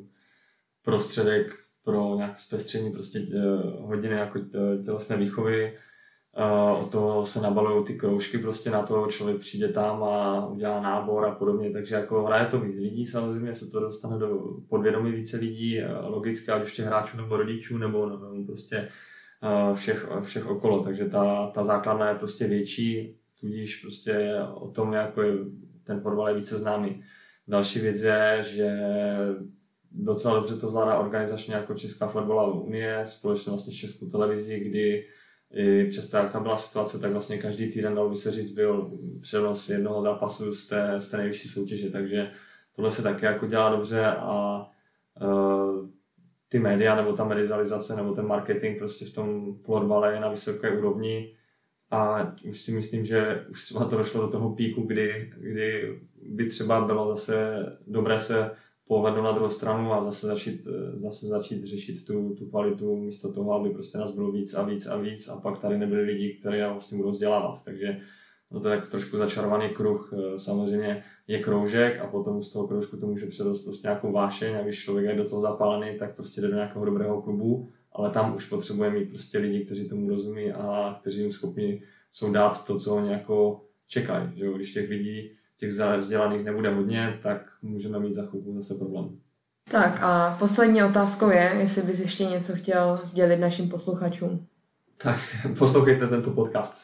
prostředek 0.82 1.56
pro 1.84 2.16
nějaké 2.16 2.38
zpestření 2.38 2.92
prostě 2.92 3.20
eh, 3.20 3.40
hodiny 3.82 4.16
jako 4.16 4.40
eh, 4.40 4.84
tělesné 4.84 5.18
výchovy, 5.18 5.74
Uh, 6.40 6.84
o 6.84 6.88
to 6.88 7.26
se 7.26 7.42
nabalují 7.42 7.86
ty 7.86 7.94
kroužky 7.94 8.38
prostě 8.38 8.70
na 8.70 8.84
to, 8.84 9.08
člověk 9.08 9.38
přijde 9.38 9.68
tam 9.70 10.04
a 10.04 10.48
udělá 10.48 10.82
nábor 10.82 11.26
a 11.26 11.32
podobně, 11.32 11.70
takže 11.72 11.96
jako 11.96 12.24
hraje 12.24 12.46
to 12.46 12.60
víc 12.60 12.80
lidí, 12.80 13.06
samozřejmě 13.06 13.56
se 13.56 13.72
to 13.72 13.80
dostane 13.80 14.20
do 14.20 14.40
podvědomí 14.70 15.12
více 15.12 15.38
lidí, 15.38 15.82
logicky, 16.02 16.52
ať 16.52 16.64
už 16.64 16.74
těch 16.74 16.86
hráčů 16.86 17.18
nebo 17.18 17.38
rodičů, 17.38 17.78
nebo, 17.78 18.10
nebo 18.10 18.46
prostě 18.46 18.88
uh, 19.44 19.74
všech, 19.74 20.10
všech 20.22 20.50
okolo, 20.50 20.84
takže 20.84 21.06
ta, 21.06 21.48
ta 21.48 21.64
základna 21.64 22.10
je 22.10 22.16
prostě 22.16 22.48
větší, 22.48 23.18
tudíž 23.42 23.82
prostě 23.82 24.36
o 24.56 24.68
tom 24.68 24.94
jako 24.94 25.22
je, 25.22 25.34
ten 25.84 26.00
fotbal 26.00 26.30
je 26.30 26.36
více 26.36 26.58
známý. 26.58 27.02
Další 27.48 27.80
věc 27.80 28.02
je, 28.02 28.46
že 28.48 28.80
docela 29.92 30.36
dobře 30.36 30.56
to 30.56 30.70
zvládá 30.70 31.00
organizačně 31.00 31.56
jako 31.56 31.74
Česká 31.74 32.08
fotbalová 32.08 32.54
unie, 32.54 33.02
společně 33.04 33.50
vlastně 33.50 33.74
s 33.74 33.76
Českou 33.76 34.10
televizí, 34.10 34.60
kdy 34.60 35.06
i 35.56 35.86
přesto, 35.86 36.18
jaká 36.18 36.40
byla 36.40 36.58
situace, 36.58 37.00
tak 37.00 37.12
vlastně 37.12 37.38
každý 37.38 37.72
týden, 37.72 37.96
dalo 37.96 38.10
by 38.10 38.16
se 38.16 38.32
říct, 38.32 38.50
byl 38.50 38.92
přenos 39.22 39.70
jednoho 39.70 40.02
zápasu 40.02 40.54
z 40.54 40.68
té, 40.68 40.94
z 41.00 41.08
té 41.08 41.18
nejvyšší 41.18 41.48
soutěže, 41.48 41.90
takže 41.90 42.32
tohle 42.76 42.92
se 42.92 43.04
taky 43.04 43.26
jako 43.26 43.48
dělá 43.48 43.70
dobře 43.70 44.06
a 44.06 44.66
uh, 45.22 45.88
ty 46.50 46.60
média 46.60 46.96
nebo 46.96 47.14
ta 47.14 47.24
medializace 47.24 47.96
nebo 47.96 48.16
ten 48.16 48.28
marketing 48.28 48.78
prostě 48.78 49.06
v 49.06 49.14
tom 49.14 49.56
florbale 49.66 50.14
je 50.14 50.20
na 50.20 50.30
vysoké 50.30 50.72
úrovni. 50.72 51.36
A 51.92 52.34
už 52.44 52.60
si 52.60 52.72
myslím, 52.72 53.06
že 53.06 53.46
už 53.50 53.64
třeba 53.66 53.86
to 53.86 53.98
došlo 53.98 54.22
do 54.22 54.28
toho 54.28 54.50
píku, 54.50 54.82
kdy, 54.82 55.34
kdy 55.38 56.00
by 56.30 56.50
třeba 56.50 56.82
bylo 56.82 57.08
zase 57.08 57.66
dobré 57.88 58.20
se 58.20 58.52
pohledu 58.88 59.22
na 59.22 59.32
druhou 59.32 59.50
stranu 59.50 59.94
a 59.94 60.02
zase 60.02 60.28
začít, 60.28 60.68
zase 60.94 61.26
začít 61.26 61.64
řešit 61.64 62.06
tu, 62.06 62.36
tu 62.36 62.46
kvalitu 62.46 62.96
místo 62.96 63.34
toho, 63.34 63.54
aby 63.54 63.70
prostě 63.70 63.98
nás 63.98 64.12
bylo 64.12 64.32
víc 64.32 64.54
a 64.54 64.64
víc 64.64 64.88
a 64.88 64.98
víc 64.98 65.28
a 65.28 65.42
pak 65.42 65.58
tady 65.58 65.78
nebyli 65.78 66.02
lidi, 66.02 66.38
které 66.40 66.70
vlastně 66.70 66.98
budou 66.98 67.10
vzdělávat. 67.10 67.66
Takže 67.66 67.98
no 68.52 68.60
to 68.60 68.70
je 68.70 68.78
tak 68.78 68.90
trošku 68.90 69.18
začarovaný 69.18 69.70
kruh. 69.70 70.14
Samozřejmě 70.36 71.04
je 71.28 71.40
kroužek 71.40 72.00
a 72.00 72.08
potom 72.08 72.44
z 72.44 72.54
toho 72.54 72.68
kroužku 72.68 72.98
to 72.98 73.08
může 73.08 73.26
předost 73.26 73.64
prostě 73.64 73.88
nějakou 73.88 74.12
vášeň 74.12 74.56
a 74.56 74.64
když 74.64 74.84
člověk 74.84 75.06
je 75.06 75.16
do 75.16 75.26
toho 75.26 75.42
zapálený, 75.42 75.98
tak 75.98 76.16
prostě 76.16 76.42
jde 76.42 76.48
do 76.48 76.56
nějakého 76.56 76.86
dobrého 76.86 77.22
klubu, 77.22 77.70
ale 77.92 78.12
tam 78.12 78.36
už 78.36 78.46
potřebuje 78.46 78.90
mít 78.90 79.10
prostě 79.10 79.38
lidi, 79.38 79.66
kteří 79.66 79.88
tomu 79.90 80.10
rozumí 80.10 80.52
a 80.52 80.96
kteří 81.02 81.22
jim 81.22 81.32
schopni 81.32 81.82
jsou 82.12 82.32
dát 82.32 82.66
to, 82.66 82.80
co 82.80 82.96
oni 82.96 83.12
jako 83.12 83.62
čekají. 83.88 84.30
Že 84.36 84.46
Když 84.56 84.74
těch 84.74 84.90
lidí 84.90 85.32
těch 85.58 85.72
vzdělaných 85.98 86.46
nebude 86.46 86.74
hodně, 86.74 87.20
tak 87.22 87.52
můžeme 87.62 88.00
mít 88.00 88.14
za 88.14 88.26
chvilku 88.26 88.54
zase 88.62 88.76
problém. 88.80 89.10
Tak 89.72 90.00
a 90.04 90.36
poslední 90.40 90.84
otázkou 90.84 91.30
je, 91.30 91.56
jestli 91.60 91.82
bys 91.82 92.00
ještě 92.00 92.26
něco 92.26 92.56
chtěl 92.56 93.00
sdělit 93.04 93.38
našim 93.38 93.70
posluchačům. 93.70 94.48
Tak 94.98 95.20
poslouchejte 95.58 96.08
tento 96.08 96.32
podcast. 96.32 96.78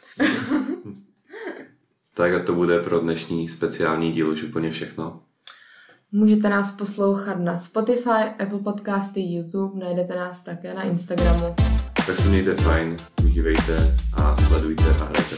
tak 2.13 2.33
a 2.33 2.39
to 2.39 2.55
bude 2.55 2.79
pro 2.79 2.99
dnešní 2.99 3.49
speciální 3.49 4.11
díl 4.11 4.29
už 4.29 4.43
úplně 4.43 4.71
všechno. 4.71 5.21
Můžete 6.11 6.49
nás 6.49 6.71
poslouchat 6.71 7.39
na 7.39 7.57
Spotify, 7.57 8.23
Apple 8.39 8.59
Podcasty, 8.59 9.21
YouTube, 9.21 9.85
najdete 9.85 10.15
nás 10.15 10.41
také 10.41 10.73
na 10.73 10.83
Instagramu. 10.83 11.55
Tak 12.05 12.17
se 12.17 12.29
mějte 12.29 12.55
fajn, 12.55 12.97
užívejte 13.25 13.97
a 14.13 14.35
sledujte 14.35 14.83
a 14.83 15.03
hrajte 15.03 15.35